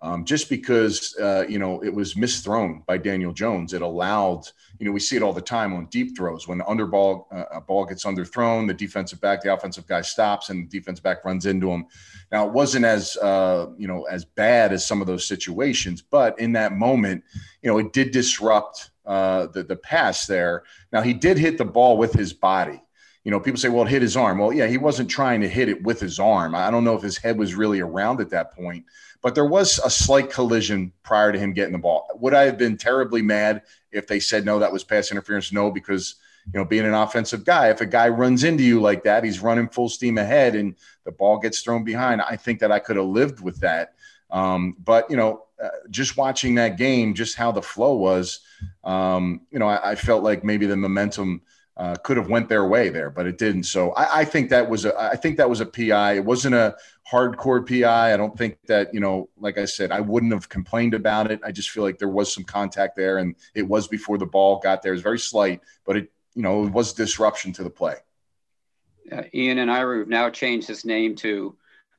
um, 0.00 0.24
just 0.24 0.48
because 0.48 1.16
uh, 1.20 1.44
you 1.46 1.58
know 1.58 1.82
it 1.82 1.92
was 1.92 2.14
misthrown 2.14 2.86
by 2.86 2.96
Daniel 2.96 3.32
Jones. 3.32 3.72
It 3.74 3.82
allowed 3.82 4.48
you 4.78 4.86
know 4.86 4.92
we 4.92 5.00
see 5.00 5.16
it 5.16 5.22
all 5.22 5.32
the 5.32 5.40
time 5.40 5.74
on 5.74 5.86
deep 5.86 6.16
throws 6.16 6.46
when 6.46 6.58
the 6.58 6.64
underball 6.64 7.26
uh, 7.32 7.44
a 7.52 7.60
ball 7.60 7.84
gets 7.84 8.04
underthrown, 8.04 8.66
the 8.66 8.74
defensive 8.74 9.20
back, 9.20 9.42
the 9.42 9.52
offensive 9.52 9.86
guy 9.86 10.00
stops, 10.00 10.50
and 10.50 10.64
the 10.64 10.78
defensive 10.78 11.02
back 11.02 11.24
runs 11.24 11.46
into 11.46 11.70
him. 11.70 11.86
Now 12.30 12.46
it 12.46 12.52
wasn't 12.52 12.84
as 12.84 13.16
uh, 13.18 13.66
you 13.76 13.88
know 13.88 14.04
as 14.04 14.24
bad 14.24 14.72
as 14.72 14.86
some 14.86 15.00
of 15.00 15.06
those 15.06 15.26
situations, 15.26 16.02
but 16.02 16.38
in 16.38 16.52
that 16.52 16.72
moment, 16.72 17.24
you 17.62 17.70
know 17.70 17.78
it 17.78 17.92
did 17.92 18.10
disrupt 18.10 18.90
uh, 19.08 19.46
the 19.46 19.64
the 19.64 19.76
pass 19.76 20.26
there. 20.26 20.62
Now 20.92 21.00
he 21.00 21.12
did 21.12 21.38
hit 21.38 21.58
the 21.58 21.64
ball 21.64 21.98
with 21.98 22.12
his 22.12 22.32
body. 22.32 22.80
You 23.24 23.32
know, 23.32 23.40
people 23.40 23.58
say, 23.58 23.68
well, 23.68 23.84
it 23.84 23.90
hit 23.90 24.00
his 24.00 24.16
arm. 24.16 24.38
Well, 24.38 24.52
yeah, 24.52 24.68
he 24.68 24.78
wasn't 24.78 25.10
trying 25.10 25.40
to 25.40 25.48
hit 25.48 25.68
it 25.68 25.82
with 25.82 26.00
his 26.00 26.18
arm. 26.18 26.54
I 26.54 26.70
don't 26.70 26.84
know 26.84 26.94
if 26.94 27.02
his 27.02 27.18
head 27.18 27.36
was 27.36 27.54
really 27.54 27.80
around 27.80 28.20
at 28.20 28.30
that 28.30 28.54
point 28.54 28.84
but 29.22 29.34
there 29.34 29.46
was 29.46 29.78
a 29.84 29.90
slight 29.90 30.30
collision 30.30 30.92
prior 31.02 31.32
to 31.32 31.38
him 31.38 31.52
getting 31.52 31.72
the 31.72 31.78
ball. 31.78 32.08
Would 32.14 32.34
I 32.34 32.44
have 32.44 32.58
been 32.58 32.76
terribly 32.76 33.22
mad 33.22 33.62
if 33.90 34.06
they 34.06 34.20
said 34.20 34.44
no, 34.44 34.58
that 34.58 34.72
was 34.72 34.84
pass 34.84 35.10
interference? 35.10 35.52
No, 35.52 35.70
because 35.70 36.16
you 36.52 36.58
know, 36.58 36.64
being 36.64 36.86
an 36.86 36.94
offensive 36.94 37.44
guy, 37.44 37.68
if 37.70 37.80
a 37.80 37.86
guy 37.86 38.08
runs 38.08 38.44
into 38.44 38.62
you 38.62 38.80
like 38.80 39.04
that, 39.04 39.24
he's 39.24 39.40
running 39.40 39.68
full 39.68 39.88
steam 39.88 40.18
ahead 40.18 40.54
and 40.54 40.76
the 41.04 41.12
ball 41.12 41.38
gets 41.38 41.60
thrown 41.60 41.84
behind. 41.84 42.22
I 42.22 42.36
think 42.36 42.60
that 42.60 42.72
I 42.72 42.78
could 42.78 42.96
have 42.96 43.06
lived 43.06 43.40
with 43.40 43.60
that. 43.60 43.94
Um, 44.30 44.76
but 44.82 45.10
you 45.10 45.16
know, 45.16 45.44
uh, 45.62 45.68
just 45.90 46.16
watching 46.16 46.54
that 46.54 46.76
game, 46.76 47.14
just 47.14 47.36
how 47.36 47.50
the 47.50 47.62
flow 47.62 47.96
was, 47.96 48.40
um, 48.84 49.42
you 49.50 49.58
know, 49.58 49.68
I, 49.68 49.92
I, 49.92 49.94
felt 49.94 50.22
like 50.22 50.44
maybe 50.44 50.66
the 50.66 50.76
momentum 50.76 51.42
uh, 51.76 51.94
could 51.96 52.16
have 52.16 52.28
went 52.28 52.48
their 52.48 52.66
way 52.66 52.88
there, 52.88 53.10
but 53.10 53.26
it 53.26 53.38
didn't. 53.38 53.62
So 53.62 53.92
I, 53.92 54.20
I, 54.20 54.24
think 54.24 54.50
that 54.50 54.68
was 54.68 54.84
a 54.84 54.98
I 54.98 55.16
think 55.16 55.36
that 55.36 55.48
was 55.48 55.60
a 55.60 55.66
PI. 55.66 56.14
It 56.14 56.24
wasn't 56.24 56.54
a 56.54 56.76
hardcore 57.10 57.66
PI. 57.66 58.14
I 58.14 58.16
don't 58.16 58.36
think 58.36 58.58
that 58.66 58.92
you 58.92 59.00
know, 59.00 59.28
like 59.38 59.58
I 59.58 59.64
said, 59.64 59.92
I 59.92 60.00
wouldn't 60.00 60.32
have 60.32 60.48
complained 60.48 60.94
about 60.94 61.30
it. 61.30 61.40
I 61.44 61.52
just 61.52 61.70
feel 61.70 61.82
like 61.84 61.98
there 61.98 62.08
was 62.08 62.32
some 62.32 62.44
contact 62.44 62.96
there, 62.96 63.18
and 63.18 63.36
it 63.54 63.62
was 63.62 63.86
before 63.86 64.18
the 64.18 64.26
ball 64.26 64.58
got 64.58 64.82
there. 64.82 64.92
It 64.92 64.96
was 64.96 65.02
very 65.02 65.18
slight, 65.18 65.60
but 65.84 65.96
it 65.96 66.12
you 66.34 66.42
know 66.42 66.62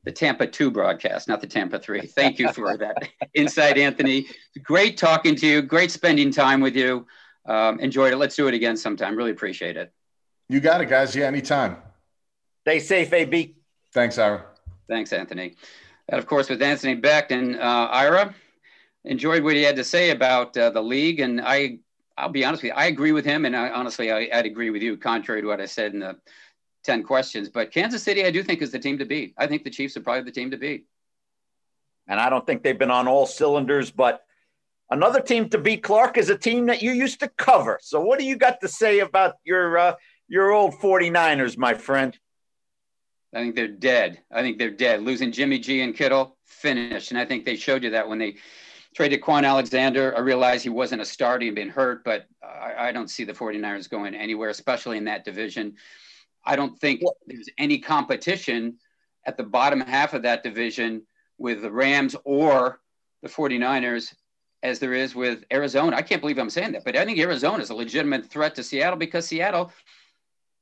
it 0.06 0.12
was 0.12 0.20
disruption 0.20 0.52
to 0.52 0.70
the 0.70 0.72
play. 0.72 0.90
Ian 0.90 0.90
and 0.90 0.90
Ira 0.90 0.94
have 0.94 0.98
now 0.98 1.04
changed 1.04 1.14
his 1.14 1.14
name 1.14 1.14
to 1.14 1.20
the 1.20 1.22
Tampa 1.22 1.22
2 1.22 1.22
broadcast, 1.22 1.28
not 1.28 1.42
the 1.42 1.48
Tampa 1.48 1.80
3. 1.80 2.02
Thank 2.08 2.40
you 2.40 2.54
for 2.54 2.78
that 2.78 3.10
insight, 3.34 3.78
Anthony. 3.78 4.28
Great 4.64 4.98
talking 4.98 5.36
to 5.36 5.48
you. 5.48 5.62
Great 5.62 5.92
spending 5.92 6.32
time 6.32 6.62
with 6.62 6.76
you. 6.76 7.06
Um, 7.46 7.80
enjoyed 7.80 8.14
it. 8.14 8.18
Let's 8.18 8.36
do 8.36 8.48
it 8.48 8.54
again 8.54 8.78
sometime. 8.78 9.16
Really 9.16 9.32
appreciate 9.32 9.78
it. 9.78 9.94
You 10.48 10.60
got 10.60 10.82
it, 10.82 10.90
guys. 10.90 11.16
Yeah, 11.16 11.26
anytime. 11.26 11.78
Stay 12.62 12.80
safe, 12.80 13.14
AB. 13.14 13.56
Thanks, 13.94 14.18
Ira. 14.18 14.46
Thanks, 14.88 15.14
Anthony. 15.14 15.56
And 16.08 16.20
of 16.20 16.26
course, 16.26 16.50
with 16.50 16.62
Anthony 16.62 16.96
Becht 16.96 17.32
and 17.32 17.56
uh, 17.56 17.90
Ira, 17.92 18.34
enjoyed 19.06 19.44
what 19.44 19.56
he 19.56 19.64
had 19.64 19.76
to 19.76 19.84
say 19.84 20.10
about 20.12 20.58
uh, 20.58 20.70
the 20.72 20.82
league. 20.82 21.20
And 21.20 21.42
I, 21.42 21.80
I'll 22.18 22.30
be 22.30 22.44
honest 22.44 22.64
with 22.64 22.72
you, 22.72 22.76
I 22.76 22.86
agree 22.86 23.12
with 23.12 23.26
him. 23.26 23.46
And 23.46 23.56
I, 23.56 23.70
honestly, 23.70 24.12
I, 24.12 24.28
would 24.34 24.46
agree 24.46 24.72
with 24.72 24.82
you, 24.82 24.98
contrary 24.98 25.42
to 25.42 25.48
what 25.48 25.62
I 25.62 25.66
said 25.66 25.94
in 25.94 26.00
the 26.00 26.18
10 26.90 27.04
questions. 27.04 27.50
But 27.50 27.72
Kansas 27.72 28.02
City, 28.02 28.26
I 28.26 28.32
do 28.32 28.42
think 28.42 28.62
is 28.62 28.72
the 28.72 28.80
team 28.80 28.98
to 28.98 29.06
beat. 29.06 29.34
I 29.38 29.46
think 29.48 29.64
the 29.64 29.70
Chiefs 29.70 29.96
are 29.98 30.02
probably 30.02 30.24
the 30.24 30.32
team 30.32 30.52
to 30.52 30.58
beat. 30.58 30.86
And 32.08 32.20
I 32.20 32.30
don't 32.30 32.46
think 32.46 32.64
they've 32.64 32.78
been 32.78 32.90
on 32.90 33.08
all 33.08 33.26
cylinders, 33.26 33.92
but 33.92 34.24
Another 34.92 35.22
team 35.22 35.50
to 35.50 35.60
beat 35.60 35.84
Clark 35.84 36.18
is 36.18 36.30
a 36.30 36.38
team 36.38 36.66
that 36.66 36.82
you 36.82 36.92
used 36.92 37.20
to 37.20 37.28
cover. 37.28 37.80
So 37.80 38.02
what 38.02 38.18
do 38.18 38.26
you 38.26 38.36
got 38.36 38.60
to 38.62 38.68
say 38.68 39.00
about 39.00 39.36
your 39.44 39.78
uh, 39.78 39.94
your 40.28 40.52
old 40.52 40.74
49ers, 40.74 41.58
my 41.58 41.76
friend? 41.76 42.18
I 43.32 43.38
think 43.38 43.56
they're 43.56 43.68
dead. 43.68 44.22
I 44.32 44.42
think 44.42 44.58
they're 44.58 44.72
dead. 44.72 45.04
Losing 45.04 45.32
Jimmy 45.32 45.60
G 45.60 45.82
and 45.82 45.96
Kittle, 45.96 46.38
finished. 46.48 47.12
And 47.12 47.20
I 47.20 47.26
think 47.26 47.46
they 47.46 47.56
showed 47.56 47.84
you 47.84 47.92
that 47.92 48.10
when 48.10 48.18
they 48.18 48.38
traded 48.96 49.22
Kwon 49.22 49.46
Alexander. 49.46 50.16
I 50.18 50.22
realized 50.22 50.64
he 50.64 50.70
wasn't 50.70 51.04
a 51.04 51.06
starter, 51.06 51.46
he'd 51.46 51.54
been 51.54 51.70
hurt, 51.70 52.04
but 52.04 52.26
I, 52.44 52.88
I, 52.88 52.92
don't 52.92 53.08
see 53.08 53.24
the 53.24 53.34
49ers 53.34 53.88
going 53.88 54.16
anywhere, 54.16 54.50
especially 54.50 54.98
in 54.98 55.06
that 55.06 55.24
division. 55.24 55.76
I 56.50 56.56
don't 56.56 56.78
think 56.80 57.02
well, 57.04 57.16
there's 57.28 57.48
any 57.60 57.78
competition 57.78 58.78
at 59.26 59.38
the 59.38 59.44
bottom 59.44 59.80
half 59.80 60.16
of 60.16 60.24
that 60.24 60.42
division 60.42 61.04
with 61.38 61.62
the 61.62 61.72
Rams 61.72 62.16
or 62.24 62.80
the 63.22 63.30
49ers 63.30 64.16
as 64.64 64.80
there 64.80 64.94
is 64.94 65.14
with 65.14 65.44
Arizona. 65.54 65.96
I 65.96 66.02
can't 66.02 66.22
believe 66.22 66.40
I'm 66.40 66.50
saying 66.50 66.72
that, 66.72 66.84
but 66.84 66.98
I 66.98 67.06
think 67.06 67.20
Arizona 67.20 67.62
is 67.62 67.70
a 67.70 67.76
legitimate 67.76 68.26
threat 68.26 68.56
to 68.56 68.64
Seattle 68.64 68.98
because 68.98 69.28
Seattle 69.28 69.72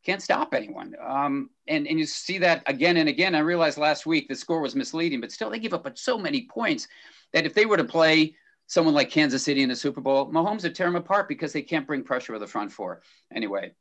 can't 0.05 0.21
stop 0.21 0.53
anyone. 0.53 0.93
Um, 1.01 1.51
and, 1.67 1.87
and 1.87 1.97
you 1.97 2.05
see 2.05 2.37
that 2.39 2.63
again 2.65 2.97
and 2.97 3.07
again. 3.07 3.33
I 3.33 3.39
realized 3.39 3.77
last 3.77 4.05
week 4.05 4.27
the 4.27 4.35
score 4.35 4.59
was 4.59 4.75
misleading, 4.75 5.21
but 5.21 5.31
still 5.31 5.49
they 5.49 5.57
give 5.57 5.73
up 5.73 5.97
so 5.97 6.17
many 6.17 6.47
points 6.47 6.89
that 7.31 7.45
if 7.45 7.53
they 7.53 7.65
were 7.65 7.77
to 7.77 7.85
play 7.85 8.35
someone 8.67 8.93
like 8.93 9.09
Kansas 9.09 9.43
City 9.43 9.63
in 9.63 9.69
the 9.69 9.75
Super 9.75 10.01
Bowl, 10.01 10.29
Mahomes 10.31 10.63
would 10.63 10.75
tear 10.75 10.87
them 10.87 10.97
apart 10.97 11.29
because 11.29 11.53
they 11.53 11.61
can't 11.61 11.87
bring 11.87 12.03
pressure 12.03 12.33
with 12.33 12.41
the 12.41 12.47
front 12.47 12.73
four. 12.73 13.01
Anyway, 13.33 13.71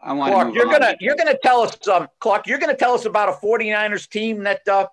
I 0.00 0.12
want 0.12 0.32
Clark, 0.32 0.54
you're 0.54 0.66
on. 0.66 0.72
gonna 0.72 0.96
you're 1.00 1.16
gonna 1.16 1.38
tell 1.42 1.62
us, 1.62 1.76
uh, 1.88 2.06
Clark, 2.20 2.46
you're 2.46 2.58
gonna 2.58 2.76
tell 2.76 2.92
us 2.92 3.04
about 3.04 3.28
a 3.28 3.32
49ers 3.32 4.08
team 4.08 4.42
that 4.44 4.66
uh, 4.68 4.86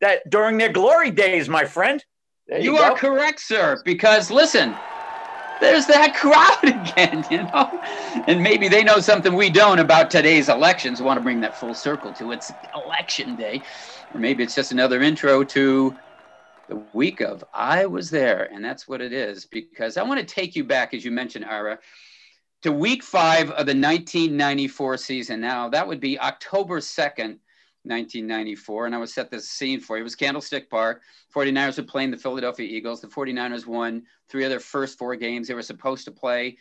that 0.00 0.28
during 0.30 0.58
their 0.58 0.72
glory 0.72 1.10
days, 1.10 1.48
my 1.48 1.64
friend. 1.64 2.04
You, 2.48 2.58
you 2.58 2.76
are 2.76 2.94
correct, 2.96 3.40
sir. 3.40 3.80
Because 3.84 4.30
listen, 4.30 4.74
there's 5.62 5.86
that 5.86 6.14
crowd 6.16 6.64
again, 6.64 7.24
you 7.30 7.44
know? 7.44 7.80
And 8.26 8.42
maybe 8.42 8.68
they 8.68 8.82
know 8.82 8.98
something 8.98 9.34
we 9.34 9.48
don't 9.48 9.78
about 9.78 10.10
today's 10.10 10.48
elections. 10.48 11.00
I 11.00 11.04
want 11.04 11.18
to 11.18 11.22
bring 11.22 11.40
that 11.40 11.56
full 11.56 11.74
circle 11.74 12.12
to 12.14 12.32
it's 12.32 12.52
election 12.74 13.36
day. 13.36 13.62
Or 14.12 14.20
maybe 14.20 14.42
it's 14.42 14.54
just 14.54 14.72
another 14.72 15.00
intro 15.00 15.44
to 15.44 15.96
the 16.68 16.76
week 16.92 17.20
of 17.20 17.44
I 17.54 17.86
was 17.86 18.10
there. 18.10 18.50
And 18.52 18.64
that's 18.64 18.86
what 18.86 19.00
it 19.00 19.12
is. 19.12 19.46
Because 19.46 19.96
I 19.96 20.02
want 20.02 20.20
to 20.20 20.26
take 20.26 20.56
you 20.56 20.64
back, 20.64 20.92
as 20.94 21.04
you 21.04 21.10
mentioned, 21.10 21.44
Ira, 21.44 21.78
to 22.62 22.72
week 22.72 23.02
five 23.02 23.50
of 23.50 23.66
the 23.66 23.74
1994 23.74 24.96
season. 24.96 25.40
Now, 25.40 25.68
that 25.68 25.86
would 25.86 26.00
be 26.00 26.18
October 26.18 26.80
2nd, 26.80 27.38
1994. 27.84 28.86
And 28.86 28.94
I 28.94 28.98
will 28.98 29.06
set 29.06 29.30
this 29.30 29.48
scene 29.48 29.80
for 29.80 29.96
you. 29.96 30.02
It 30.02 30.04
was 30.04 30.14
Candlestick 30.14 30.70
Park. 30.70 31.02
49ers 31.34 31.76
were 31.76 31.82
playing 31.84 32.12
the 32.12 32.16
Philadelphia 32.16 32.66
Eagles. 32.66 33.00
The 33.00 33.08
49ers 33.08 33.66
won 33.66 34.04
three 34.28 34.44
of 34.44 34.50
their 34.50 34.60
first 34.60 34.96
four 34.96 35.16
games. 35.16 35.48
They 35.48 35.54
were 35.54 35.62
supposed 35.62 36.04
to 36.04 36.12
play 36.12 36.56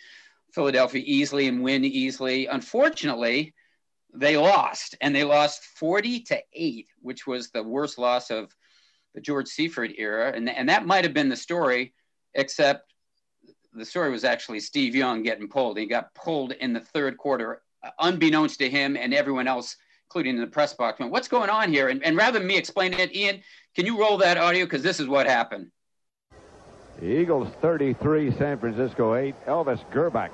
Philadelphia 0.52 1.04
easily 1.06 1.48
and 1.48 1.62
win 1.62 1.86
easily. 1.86 2.48
Unfortunately, 2.48 3.54
they 4.14 4.36
lost, 4.38 4.98
and 5.00 5.16
they 5.16 5.24
lost 5.24 5.64
40 5.64 6.22
to 6.22 6.42
8, 6.52 6.88
which 7.02 7.26
was 7.28 7.50
the 7.50 7.64
worst 7.64 7.98
loss 7.98 8.30
of 8.30 8.54
the 9.14 9.22
George 9.22 9.48
Seifert 9.48 9.92
era. 9.98 10.34
And, 10.36 10.50
and 10.50 10.68
that 10.68 10.86
might 10.86 11.06
have 11.06 11.14
been 11.14 11.30
the 11.30 11.38
story, 11.38 11.94
except 12.34 12.91
the 13.74 13.86
story 13.86 14.12
was 14.12 14.24
actually 14.24 14.60
Steve 14.60 14.96
Young 14.96 15.24
getting 15.24 15.48
pulled. 15.48 15.78
He 15.78 15.86
got 15.86 16.14
pulled 16.14 16.52
in 16.54 16.74
the 16.74 16.80
third 16.80 17.18
quarter, 17.18 17.62
uh, 17.84 17.90
unbeknownst 18.00 18.60
to 18.60 18.70
him 18.70 18.98
and 18.98 19.14
everyone 19.14 19.48
else 19.48 19.76
including 20.12 20.36
in 20.36 20.42
the 20.42 20.48
press 20.48 20.74
box, 20.74 21.00
went, 21.00 21.10
what's 21.10 21.30
going 21.30 21.50
on 21.50 21.72
here? 21.72 21.88
And, 21.88 22.04
and 22.04 22.18
rather 22.18 22.38
than 22.38 22.46
me 22.46 22.58
explain 22.58 22.94
it, 22.94 23.16
Ian, 23.16 23.42
can 23.76 23.86
you 23.86 23.98
roll 23.98 24.18
that 24.18 24.38
audio? 24.38 24.66
Because 24.66 24.84
this 24.84 25.00
is 25.00 25.08
what 25.08 25.26
happened. 25.26 25.72
The 27.00 27.08
Eagles 27.08 27.48
33, 27.62 28.38
San 28.38 28.60
Francisco 28.60 29.16
8. 29.16 29.34
Elvis 29.48 29.80
Grbac 29.90 30.32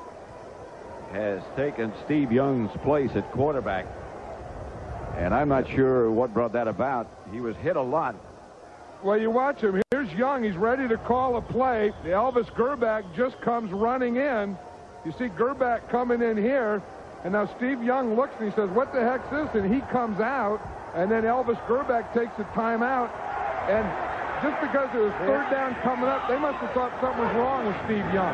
has 1.11 1.43
taken 1.55 1.93
Steve 2.05 2.31
Young's 2.31 2.71
place 2.83 3.11
at 3.13 3.31
quarterback. 3.31 3.85
And 5.15 5.31
I'm 5.31 5.47
not 5.47 5.69
sure 5.69 6.11
what 6.11 6.33
brought 6.33 6.53
that 6.53 6.67
about. 6.67 7.25
He 7.31 7.39
was 7.39 7.55
hit 7.57 7.75
a 7.75 7.81
lot. 7.81 8.15
Well, 9.03 9.17
you 9.17 9.29
watch 9.29 9.61
him. 9.61 9.86
Young. 10.13 10.43
He's 10.43 10.55
ready 10.55 10.87
to 10.87 10.97
call 10.97 11.37
a 11.37 11.41
play. 11.41 11.91
The 12.03 12.09
Elvis 12.09 12.47
Grbac 12.47 13.03
just 13.15 13.39
comes 13.41 13.71
running 13.71 14.17
in. 14.17 14.57
You 15.05 15.11
see 15.11 15.25
Grbac 15.25 15.89
coming 15.89 16.21
in 16.21 16.37
here. 16.37 16.81
And 17.23 17.33
now 17.33 17.45
Steve 17.57 17.83
Young 17.83 18.15
looks 18.15 18.33
and 18.39 18.49
he 18.49 18.55
says, 18.55 18.69
what 18.69 18.93
the 18.93 19.01
heck's 19.01 19.29
this? 19.29 19.49
And 19.53 19.73
he 19.73 19.81
comes 19.91 20.19
out, 20.19 20.61
and 20.95 21.11
then 21.11 21.23
Elvis 21.23 21.59
Grbac 21.67 22.13
takes 22.13 22.37
a 22.39 22.43
timeout. 22.55 23.11
And 23.69 23.85
just 24.43 24.61
because 24.61 24.89
it 24.93 24.99
was 24.99 25.11
third 25.25 25.49
down 25.49 25.75
coming 25.81 26.05
up, 26.05 26.27
they 26.29 26.37
must 26.37 26.57
have 26.57 26.71
thought 26.73 26.91
something 27.01 27.23
was 27.23 27.35
wrong 27.35 27.65
with 27.65 27.75
Steve 27.85 28.13
Young. 28.13 28.33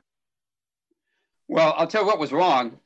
Well, 1.48 1.74
I'll 1.78 1.88
tell 1.88 2.02
you 2.02 2.08
what 2.08 2.20
was 2.20 2.32
wrong. 2.32 2.78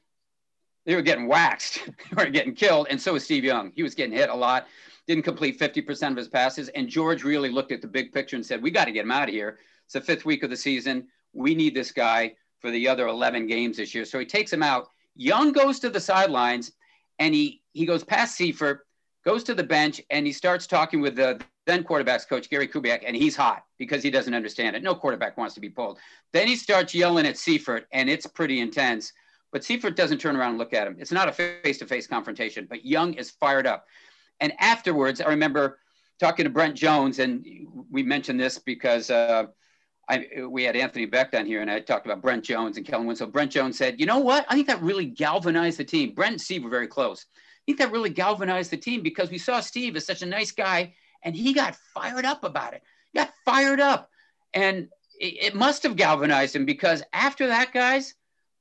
They 0.85 0.95
were 0.95 1.01
getting 1.01 1.27
waxed. 1.27 1.79
they 2.15 2.23
were 2.23 2.29
getting 2.29 2.53
killed, 2.53 2.88
and 2.89 3.01
so 3.01 3.13
was 3.13 3.23
Steve 3.23 3.43
Young. 3.43 3.71
He 3.75 3.83
was 3.83 3.95
getting 3.95 4.15
hit 4.15 4.29
a 4.29 4.35
lot, 4.35 4.67
didn't 5.08 5.24
complete 5.24 5.60
50% 5.60 6.12
of 6.12 6.18
his 6.18 6.28
passes. 6.28 6.70
And 6.70 6.89
George 6.89 7.24
really 7.24 7.49
looked 7.49 7.72
at 7.72 7.82
the 7.82 7.88
big 7.88 8.12
picture 8.12 8.36
and 8.36 8.45
said, 8.45 8.62
we 8.62 8.72
got 8.72 8.86
to 8.86 8.91
get 8.91 9.05
him 9.05 9.12
out 9.12 9.30
of 9.30 9.34
here. 9.34 9.60
It's 9.86 9.93
the 9.93 10.01
fifth 10.01 10.26
week 10.26 10.43
of 10.43 10.49
the 10.49 10.58
season. 10.58 11.08
We 11.34 11.55
need 11.55 11.74
this 11.74 11.91
guy 11.91 12.36
for 12.60 12.72
the 12.72 12.88
other 12.88 13.08
11 13.08 13.47
games 13.47 13.78
this 13.78 13.95
year. 13.95 14.05
So 14.05 14.20
he 14.20 14.26
takes 14.26 14.51
him 14.51 14.64
out 14.64 14.89
Young 15.18 15.51
goes 15.51 15.80
to 15.80 15.89
the 15.89 15.99
sidelines 15.99 16.72
and 17.20 17.34
he 17.34 17.62
he 17.74 17.86
goes 17.86 18.03
past 18.03 18.38
Seifert, 18.38 18.86
goes 19.26 19.43
to 19.45 19.55
the 19.55 19.64
bench 19.64 19.99
and 20.10 20.26
he 20.26 20.32
starts 20.32 20.68
talking 20.68 21.01
with 21.01 21.16
the 21.16 21.41
then 21.66 21.84
quarterbacks 21.84 22.28
coach 22.28 22.49
Gary 22.49 22.68
Kubiak, 22.68 23.03
and 23.05 23.16
he's 23.16 23.36
hot 23.36 23.66
because 23.78 24.01
he 24.01 24.10
doesn't 24.10 24.34
understand 24.34 24.76
it. 24.76 24.84
No 24.84 24.95
quarterback 24.95 25.36
wants 25.36 25.53
to 25.55 25.60
be 25.60 25.70
pulled. 25.70 25.97
Then 26.32 26.47
he 26.47 26.55
starts 26.55 26.95
yelling 26.95 27.26
at 27.26 27.36
Seifert, 27.36 27.88
and 27.91 28.10
it's 28.10 28.26
pretty 28.26 28.62
intense. 28.62 29.12
But 29.51 29.66
Seifert 29.66 29.97
doesn't 29.97 30.20
turn 30.20 30.38
around 30.38 30.51
and 30.51 30.58
look 30.60 30.74
at 30.74 30.88
him. 30.88 30.95
It's 30.97 31.12
not 31.12 31.28
a 31.28 31.34
face-to-face 31.34 32.08
confrontation, 32.08 32.68
but 32.70 32.86
Young 32.86 33.16
is 33.16 33.32
fired 33.32 33.68
up. 33.68 33.86
And 34.39 34.53
afterwards, 34.59 35.21
I 35.21 35.29
remember 35.29 35.79
talking 36.19 36.45
to 36.45 36.49
Brent 36.49 36.75
Jones, 36.75 37.19
and 37.19 37.45
we 37.91 38.03
mentioned 38.03 38.39
this 38.39 38.57
because 38.57 39.09
uh, 39.09 39.45
I, 40.09 40.27
we 40.47 40.63
had 40.63 40.75
Anthony 40.75 41.05
Becht 41.07 41.31
down 41.31 41.45
here, 41.45 41.61
and 41.61 41.69
I 41.69 41.79
talked 41.79 42.05
about 42.05 42.21
Brent 42.21 42.43
Jones 42.43 42.77
and 42.77 42.85
Kellen 42.85 43.07
Winslow. 43.07 43.27
Brent 43.27 43.51
Jones 43.51 43.77
said, 43.77 43.99
"You 43.99 44.05
know 44.05 44.19
what? 44.19 44.45
I 44.49 44.55
think 44.55 44.67
that 44.67 44.81
really 44.81 45.05
galvanized 45.05 45.77
the 45.77 45.83
team." 45.83 46.13
Brent 46.13 46.33
and 46.33 46.41
Steve 46.41 46.63
were 46.63 46.69
very 46.69 46.88
close 46.88 47.25
I 47.67 47.71
think 47.71 47.79
that 47.79 47.91
really 47.91 48.09
galvanized 48.09 48.71
the 48.71 48.77
team 48.77 49.03
because 49.03 49.29
we 49.29 49.38
saw 49.38 49.59
Steve 49.59 49.97
as 49.97 50.05
such 50.05 50.21
a 50.21 50.25
nice 50.25 50.53
guy 50.53 50.93
and 51.21 51.35
he 51.35 51.53
got 51.53 51.75
fired 51.93 52.23
up 52.23 52.45
about 52.45 52.73
it. 52.73 52.81
He 53.11 53.19
got 53.19 53.33
fired 53.43 53.81
up. 53.81 54.09
And 54.53 54.88
it, 55.19 55.47
it 55.47 55.55
must 55.55 55.83
have 55.83 55.97
galvanized 55.97 56.55
him 56.55 56.65
because 56.65 57.03
after 57.11 57.47
that, 57.47 57.73
guys, 57.73 58.13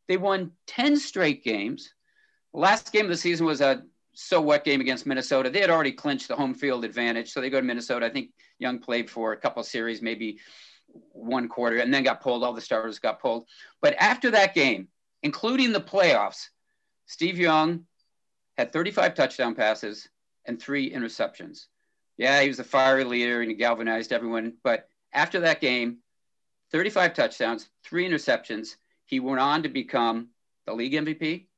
they 0.08 0.16
won 0.16 0.50
10 0.66 0.96
straight 0.96 1.44
games. 1.44 1.94
The 2.52 2.58
last 2.58 2.92
game 2.92 3.04
of 3.04 3.12
the 3.12 3.16
season 3.16 3.46
was 3.46 3.60
a 3.60 3.84
so 4.18 4.40
what 4.40 4.64
game 4.64 4.80
against 4.80 5.04
Minnesota. 5.04 5.50
They 5.50 5.60
had 5.60 5.68
already 5.68 5.92
clinched 5.92 6.28
the 6.28 6.36
home 6.36 6.54
field 6.54 6.86
advantage. 6.86 7.32
So 7.32 7.42
they 7.42 7.50
go 7.50 7.60
to 7.60 7.66
Minnesota. 7.66 8.06
I 8.06 8.08
think 8.08 8.30
Young 8.58 8.78
played 8.78 9.10
for 9.10 9.32
a 9.32 9.36
couple 9.36 9.62
series, 9.62 10.00
maybe 10.00 10.38
one 11.12 11.48
quarter, 11.48 11.76
and 11.76 11.92
then 11.92 12.02
got 12.02 12.22
pulled. 12.22 12.42
All 12.42 12.54
the 12.54 12.62
starters 12.62 12.98
got 12.98 13.20
pulled. 13.20 13.46
But 13.82 13.94
after 13.98 14.30
that 14.30 14.54
game, 14.54 14.88
including 15.22 15.70
the 15.70 15.82
playoffs, 15.82 16.46
Steve 17.04 17.38
Young 17.38 17.84
had 18.56 18.72
35 18.72 19.14
touchdown 19.14 19.54
passes 19.54 20.08
and 20.46 20.58
three 20.58 20.90
interceptions. 20.90 21.66
Yeah, 22.16 22.40
he 22.40 22.48
was 22.48 22.58
a 22.58 22.64
fiery 22.64 23.04
leader 23.04 23.42
and 23.42 23.50
he 23.50 23.56
galvanized 23.56 24.14
everyone. 24.14 24.54
But 24.64 24.88
after 25.12 25.40
that 25.40 25.60
game, 25.60 25.98
35 26.72 27.12
touchdowns, 27.12 27.68
three 27.84 28.08
interceptions. 28.08 28.76
He 29.04 29.20
went 29.20 29.40
on 29.40 29.64
to 29.64 29.68
become 29.68 30.28
the 30.64 30.72
league 30.72 30.94
MVP, 30.94 31.48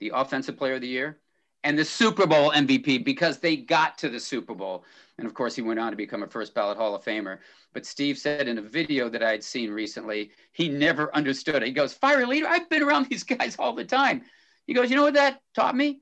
the 0.00 0.10
offensive 0.12 0.56
player 0.56 0.74
of 0.74 0.80
the 0.80 0.88
year, 0.88 1.20
and 1.64 1.78
the 1.78 1.84
Super 1.84 2.26
Bowl 2.26 2.50
MVP 2.50 3.04
because 3.04 3.38
they 3.38 3.56
got 3.56 3.96
to 3.98 4.08
the 4.08 4.18
Super 4.18 4.54
Bowl. 4.54 4.84
And 5.18 5.26
of 5.26 5.34
course, 5.34 5.54
he 5.54 5.62
went 5.62 5.78
on 5.78 5.92
to 5.92 5.96
become 5.96 6.22
a 6.22 6.28
first 6.28 6.54
ballot 6.54 6.76
Hall 6.76 6.94
of 6.94 7.04
Famer. 7.04 7.38
But 7.72 7.86
Steve 7.86 8.18
said 8.18 8.48
in 8.48 8.58
a 8.58 8.62
video 8.62 9.08
that 9.08 9.22
I 9.22 9.30
had 9.30 9.44
seen 9.44 9.70
recently, 9.70 10.32
he 10.52 10.68
never 10.68 11.14
understood 11.14 11.56
it. 11.56 11.66
He 11.66 11.72
goes, 11.72 11.94
Fiery 11.94 12.26
leader, 12.26 12.46
I've 12.48 12.68
been 12.68 12.82
around 12.82 13.06
these 13.10 13.22
guys 13.22 13.56
all 13.58 13.74
the 13.74 13.84
time. 13.84 14.22
He 14.66 14.74
goes, 14.74 14.90
You 14.90 14.96
know 14.96 15.02
what 15.02 15.14
that 15.14 15.40
taught 15.54 15.76
me? 15.76 16.00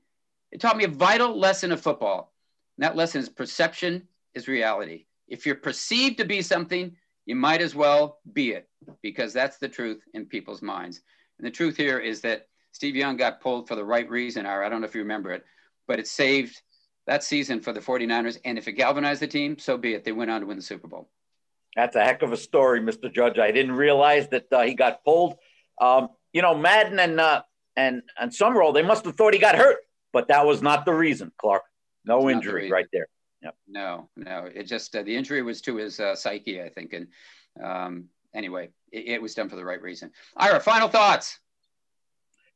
It 0.51 0.59
taught 0.59 0.77
me 0.77 0.83
a 0.83 0.89
vital 0.89 1.37
lesson 1.37 1.71
of 1.71 1.81
football. 1.81 2.33
And 2.77 2.83
that 2.83 2.95
lesson 2.95 3.21
is 3.21 3.29
perception 3.29 4.07
is 4.33 4.47
reality. 4.47 5.05
If 5.27 5.45
you're 5.45 5.55
perceived 5.55 6.17
to 6.17 6.25
be 6.25 6.41
something, 6.41 6.95
you 7.25 7.35
might 7.35 7.61
as 7.61 7.75
well 7.75 8.19
be 8.33 8.51
it 8.51 8.67
because 9.01 9.31
that's 9.31 9.57
the 9.57 9.69
truth 9.69 10.01
in 10.13 10.25
people's 10.25 10.61
minds. 10.61 11.01
And 11.37 11.45
the 11.45 11.51
truth 11.51 11.77
here 11.77 11.99
is 11.99 12.21
that 12.21 12.47
Steve 12.71 12.95
Young 12.95 13.17
got 13.17 13.41
pulled 13.41 13.67
for 13.67 13.75
the 13.75 13.83
right 13.83 14.09
reason, 14.09 14.45
I 14.45 14.69
don't 14.69 14.81
know 14.81 14.87
if 14.87 14.95
you 14.95 15.01
remember 15.01 15.31
it, 15.31 15.43
but 15.87 15.99
it 15.99 16.07
saved 16.07 16.61
that 17.07 17.23
season 17.23 17.59
for 17.59 17.73
the 17.73 17.79
49ers. 17.79 18.37
And 18.45 18.57
if 18.57 18.67
it 18.67 18.73
galvanized 18.73 19.21
the 19.21 19.27
team, 19.27 19.57
so 19.57 19.77
be 19.77 19.93
it. 19.93 20.03
They 20.03 20.11
went 20.11 20.31
on 20.31 20.41
to 20.41 20.47
win 20.47 20.57
the 20.57 20.63
Super 20.63 20.87
Bowl. 20.87 21.09
That's 21.75 21.95
a 21.95 22.03
heck 22.03 22.21
of 22.21 22.31
a 22.31 22.37
story, 22.37 22.81
Mr. 22.81 23.13
Judge. 23.13 23.39
I 23.39 23.51
didn't 23.51 23.73
realize 23.73 24.27
that 24.29 24.51
uh, 24.51 24.61
he 24.61 24.73
got 24.73 25.03
pulled. 25.03 25.35
Um, 25.79 26.09
you 26.33 26.41
know, 26.41 26.53
Madden 26.53 26.99
and 26.99 27.19
uh, 27.19 27.43
and 27.75 28.01
and 28.19 28.33
Summerall, 28.33 28.73
they 28.73 28.81
must 28.81 29.05
have 29.05 29.15
thought 29.15 29.33
he 29.33 29.39
got 29.39 29.55
hurt, 29.55 29.77
but 30.11 30.27
that 30.27 30.45
was 30.45 30.61
not 30.61 30.85
the 30.85 30.93
reason, 30.93 31.31
Clark. 31.37 31.63
No 32.05 32.27
it's 32.27 32.35
injury 32.35 32.67
the 32.67 32.73
right 32.73 32.87
there. 32.91 33.07
Yep. 33.41 33.55
No, 33.67 34.09
no. 34.15 34.49
It 34.53 34.63
just 34.63 34.95
uh, 34.95 35.03
the 35.03 35.15
injury 35.15 35.41
was 35.41 35.61
to 35.61 35.77
his 35.77 35.99
uh, 35.99 36.15
psyche, 36.15 36.61
I 36.61 36.69
think. 36.69 36.93
And 36.93 37.07
um, 37.63 38.05
anyway, 38.35 38.69
it, 38.91 39.07
it, 39.07 39.21
was 39.21 39.33
done 39.33 39.49
for 39.49 39.55
the 39.55 39.65
right 39.65 39.81
reason. 39.81 40.11
Ira, 40.37 40.59
final 40.59 40.89
thoughts. 40.89 41.39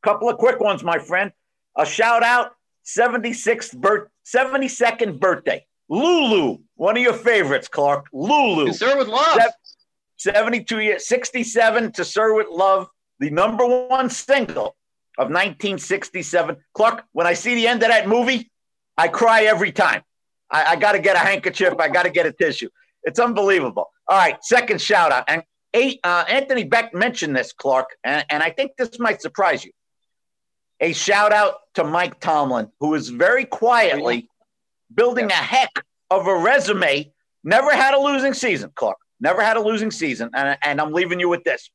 Couple 0.05 0.29
of 0.29 0.37
quick 0.37 0.59
ones, 0.59 0.83
my 0.83 0.99
friend. 0.99 1.31
A 1.75 1.83
shout 1.83 2.21
out, 2.21 2.51
76th 2.85 3.75
birth, 3.75 4.07
72nd 4.23 5.19
birthday. 5.19 5.65
Lulu, 5.89 6.59
one 6.75 6.95
of 6.95 7.01
your 7.01 7.15
favorites, 7.15 7.67
Clark. 7.67 8.05
Lulu. 8.13 8.71
Sir 8.71 8.99
with 8.99 9.07
love. 9.07 9.39
72 10.17 10.79
years, 10.79 11.07
67 11.07 11.91
to 11.93 12.05
Sir 12.05 12.35
with 12.35 12.45
love, 12.51 12.87
the 13.19 13.31
number 13.31 13.65
one 13.65 14.11
single 14.11 14.75
of 15.17 15.29
1967. 15.31 16.57
Clark, 16.75 17.05
when 17.13 17.25
I 17.25 17.33
see 17.33 17.55
the 17.55 17.67
end 17.67 17.81
of 17.81 17.89
that 17.89 18.07
movie, 18.07 18.51
I 18.99 19.07
cry 19.07 19.45
every 19.45 19.71
time. 19.71 20.03
I, 20.51 20.65
I 20.65 20.75
got 20.75 20.91
to 20.91 20.99
get 20.99 21.15
a 21.15 21.19
handkerchief. 21.19 21.73
I 21.79 21.89
got 21.89 22.03
to 22.03 22.11
get 22.11 22.27
a 22.27 22.31
tissue. 22.31 22.69
It's 23.01 23.19
unbelievable. 23.19 23.89
All 24.07 24.17
right, 24.19 24.37
second 24.43 24.79
shout 24.79 25.11
out. 25.11 25.23
And 25.27 25.41
eight, 25.73 25.99
uh, 26.03 26.25
Anthony 26.29 26.63
Becht 26.63 26.93
mentioned 26.93 27.35
this, 27.35 27.53
Clark, 27.53 27.89
and, 28.03 28.23
and 28.29 28.43
I 28.43 28.51
think 28.51 28.73
this 28.77 28.99
might 28.99 29.19
surprise 29.19 29.65
you. 29.65 29.71
A 30.79 30.93
shout 30.93 31.31
out 31.31 31.55
to 31.75 31.83
Mike 31.83 32.19
Tomlin, 32.19 32.69
who 32.79 32.93
is 32.95 33.09
very 33.09 33.45
quietly 33.45 34.29
building 34.93 35.31
a 35.31 35.33
heck 35.33 35.71
of 36.09 36.27
a 36.27 36.37
resume. 36.37 37.11
Never 37.43 37.73
had 37.73 37.93
a 37.93 37.99
losing 37.99 38.33
season, 38.33 38.71
Clark. 38.75 38.97
Never 39.19 39.41
had 39.41 39.57
a 39.57 39.61
losing 39.61 39.91
season. 39.91 40.31
And, 40.33 40.57
and 40.61 40.81
I'm 40.81 40.91
leaving 40.91 41.19
you 41.19 41.29
with 41.29 41.43
this. 41.43 41.69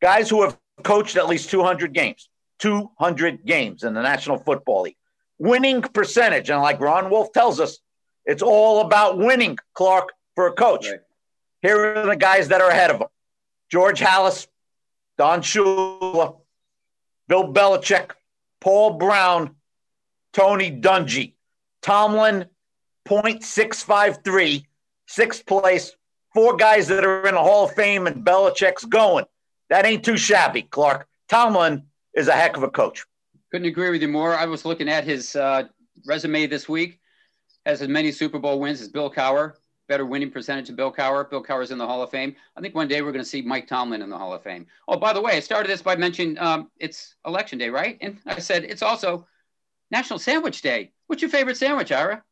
Guys 0.00 0.28
who 0.28 0.42
have 0.42 0.58
coached 0.82 1.16
at 1.16 1.28
least 1.28 1.50
200 1.50 1.92
games, 1.92 2.28
200 2.58 3.44
games 3.44 3.84
in 3.84 3.94
the 3.94 4.02
National 4.02 4.38
Football 4.38 4.82
League. 4.82 4.96
Winning 5.38 5.82
percentage. 5.82 6.50
And 6.50 6.60
like 6.60 6.80
Ron 6.80 7.10
Wolf 7.10 7.32
tells 7.32 7.60
us, 7.60 7.78
it's 8.24 8.42
all 8.42 8.80
about 8.80 9.18
winning, 9.18 9.58
Clark, 9.74 10.10
for 10.34 10.48
a 10.48 10.52
coach. 10.52 10.88
Right. 10.88 11.00
Here 11.62 11.96
are 11.96 12.06
the 12.06 12.16
guys 12.16 12.48
that 12.48 12.60
are 12.60 12.70
ahead 12.70 12.90
of 12.90 13.00
him 13.00 13.08
George 13.70 14.00
Halas, 14.00 14.46
Don 15.16 15.42
Shula, 15.42 16.36
Bill 17.28 17.52
Belichick, 17.52 18.12
Paul 18.60 18.94
Brown, 18.94 19.54
Tony 20.32 20.70
Dungy. 20.70 21.34
Tomlin, 21.82 22.46
0.653, 23.08 24.64
sixth 25.06 25.46
place. 25.46 25.92
Four 26.34 26.56
guys 26.56 26.88
that 26.88 27.04
are 27.04 27.26
in 27.26 27.34
the 27.34 27.40
Hall 27.40 27.64
of 27.64 27.72
Fame, 27.72 28.06
and 28.06 28.24
Belichick's 28.24 28.84
going. 28.84 29.24
That 29.70 29.86
ain't 29.86 30.04
too 30.04 30.16
shabby, 30.16 30.62
Clark. 30.62 31.06
Tomlin 31.28 31.84
is 32.14 32.28
a 32.28 32.32
heck 32.32 32.56
of 32.56 32.62
a 32.62 32.70
coach. 32.70 33.06
Couldn't 33.50 33.68
agree 33.68 33.90
with 33.90 34.02
you 34.02 34.08
more. 34.08 34.34
I 34.34 34.44
was 34.44 34.64
looking 34.64 34.88
at 34.88 35.04
his 35.04 35.36
uh, 35.36 35.64
resume 36.06 36.46
this 36.46 36.68
week. 36.68 37.00
Has 37.64 37.80
as 37.80 37.88
many 37.88 38.12
Super 38.12 38.38
Bowl 38.38 38.60
wins 38.60 38.80
as 38.80 38.88
Bill 38.88 39.10
Cowher. 39.10 39.54
Better 39.88 40.04
winning 40.04 40.30
percentage 40.30 40.66
than 40.66 40.76
Bill 40.76 40.92
Cowher. 40.92 41.28
Bill 41.28 41.42
Cowher's 41.42 41.70
in 41.70 41.78
the 41.78 41.86
Hall 41.86 42.02
of 42.02 42.10
Fame. 42.10 42.36
I 42.56 42.60
think 42.60 42.74
one 42.74 42.88
day 42.88 43.00
we're 43.00 43.12
going 43.12 43.24
to 43.24 43.28
see 43.28 43.40
Mike 43.40 43.66
Tomlin 43.66 44.02
in 44.02 44.10
the 44.10 44.18
Hall 44.18 44.34
of 44.34 44.42
Fame. 44.42 44.66
Oh, 44.86 44.98
by 44.98 45.14
the 45.14 45.20
way, 45.20 45.32
I 45.32 45.40
started 45.40 45.68
this 45.68 45.80
by 45.80 45.96
mentioning 45.96 46.38
um, 46.38 46.70
it's 46.78 47.16
Election 47.26 47.58
Day, 47.58 47.70
right? 47.70 47.96
And 48.02 48.18
I 48.26 48.38
said 48.38 48.64
it's 48.64 48.82
also 48.82 49.26
National 49.90 50.18
Sandwich 50.18 50.60
Day. 50.60 50.92
What's 51.06 51.22
your 51.22 51.30
favorite 51.30 51.56
sandwich, 51.56 51.90
Ira? 51.90 52.22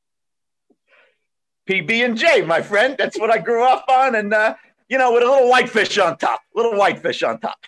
PB 1.69 2.05
and 2.05 2.17
J, 2.17 2.43
my 2.43 2.61
friend. 2.61 2.95
That's 2.99 3.19
what 3.19 3.31
I 3.31 3.39
grew 3.39 3.65
up 3.65 3.87
on, 3.89 4.15
and 4.15 4.33
uh, 4.33 4.55
you 4.89 4.99
know, 4.99 5.13
with 5.13 5.23
a 5.23 5.27
little 5.27 5.49
whitefish 5.49 5.99
on 5.99 6.17
top. 6.19 6.41
Little 6.55 6.77
whitefish 6.77 7.23
on 7.23 7.41
top. 7.41 7.59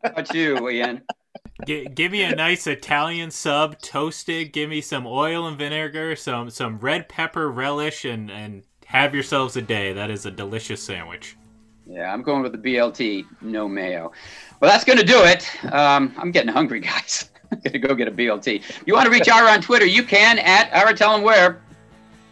What 0.00 0.32
you, 0.32 0.68
Ian? 0.68 1.02
G- 1.66 1.86
give 1.86 2.12
me 2.12 2.22
a 2.22 2.34
nice 2.34 2.66
Italian 2.66 3.30
sub, 3.30 3.78
toasted. 3.80 4.52
Give 4.52 4.68
me 4.70 4.80
some 4.80 5.06
oil 5.06 5.46
and 5.46 5.58
vinegar, 5.58 6.16
some 6.16 6.50
some 6.50 6.78
red 6.78 7.08
pepper 7.08 7.50
relish, 7.50 8.04
and 8.04 8.30
and 8.30 8.64
have 8.92 9.14
yourselves 9.14 9.56
a 9.56 9.62
day. 9.62 9.94
That 9.94 10.10
is 10.10 10.26
a 10.26 10.30
delicious 10.30 10.82
sandwich. 10.82 11.38
Yeah, 11.86 12.12
I'm 12.12 12.22
going 12.22 12.42
with 12.42 12.52
the 12.52 12.58
BLT, 12.58 13.24
no 13.40 13.66
mayo. 13.66 14.12
Well, 14.60 14.70
that's 14.70 14.84
going 14.84 14.98
to 14.98 15.04
do 15.04 15.24
it. 15.24 15.48
Um, 15.72 16.14
I'm 16.18 16.30
getting 16.30 16.52
hungry, 16.52 16.80
guys. 16.90 17.30
I'm 17.50 17.58
going 17.60 17.72
to 17.72 17.78
go 17.78 17.94
get 17.94 18.06
a 18.06 18.12
BLT. 18.12 18.62
You 18.86 18.92
want 18.92 19.06
to 19.06 19.10
reach 19.10 19.30
Ira 19.30 19.50
on 19.50 19.62
Twitter? 19.62 19.86
You 19.86 20.02
can 20.02 20.38
at 20.38 20.70
Ira. 20.74 20.94
Tell 20.94 21.16
him 21.16 21.22
where. 21.22 21.62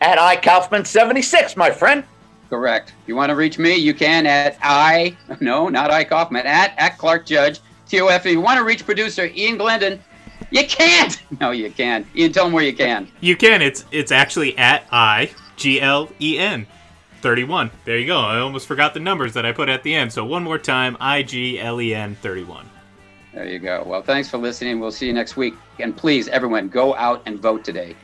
At 0.03 0.19
I 0.19 0.37
Kaufman 0.37 0.85
76, 0.85 1.57
my 1.57 1.71
friend. 1.71 2.05
Correct. 2.51 2.93
If 3.03 3.09
you 3.09 3.17
want 3.17 3.31
to 3.31 3.37
reach 3.37 3.59
me, 3.59 3.77
you 3.77 3.95
can 3.95 4.27
at 4.27 4.59
I, 4.63 5.17
no, 5.41 5.69
not 5.69 5.91
I 5.91 6.05
Kaufman, 6.05 6.47
at, 6.47 6.75
at 6.77 6.99
Clark 6.99 7.25
Judge, 7.25 7.61
TOF. 7.89 8.17
If 8.17 8.27
you 8.27 8.41
want 8.41 8.59
to 8.59 8.65
reach 8.65 8.85
producer 8.85 9.27
Ian 9.27 9.57
Glendon, 9.57 10.03
you 10.51 10.67
can't. 10.67 11.23
No, 11.41 11.53
you 11.53 11.71
can't. 11.71 12.07
Ian, 12.15 12.33
tell 12.33 12.45
them 12.45 12.53
where 12.53 12.65
you 12.65 12.75
can. 12.75 13.11
You 13.21 13.37
can. 13.37 13.63
It's 13.63 13.85
it's 13.93 14.13
actually 14.13 14.59
at 14.59 14.85
I 14.91 15.31
G 15.61 15.81
L 15.81 16.09
E 16.21 16.39
N 16.39 16.67
31. 17.21 17.71
There 17.85 17.99
you 17.99 18.07
go. 18.07 18.19
I 18.19 18.41
almost 18.41 18.67
forgot 18.67 18.95
the 18.95 19.01
numbers 19.01 19.35
that 19.35 19.45
I 19.45 19.53
put 19.53 19.69
at 19.69 19.83
the 19.83 19.95
end. 19.95 20.13
So 20.13 20.25
one 20.25 20.43
more 20.43 20.59
time, 20.59 20.97
I 20.99 21.23
G 21.23 21.61
L 21.61 21.81
E 21.81 21.95
N 21.95 22.17
31. 22.17 22.69
There 23.35 23.47
you 23.47 23.59
go. 23.61 23.85
Well, 23.87 24.03
thanks 24.03 24.29
for 24.29 24.39
listening. 24.39 24.81
We'll 24.81 24.91
see 24.91 25.07
you 25.07 25.13
next 25.13 25.37
week. 25.37 25.55
And 25.79 25.97
please, 25.97 26.29
everyone, 26.29 26.69
go 26.69 26.97
out 26.97 27.23
and 27.27 27.39
vote 27.39 27.63
today. 27.63 27.95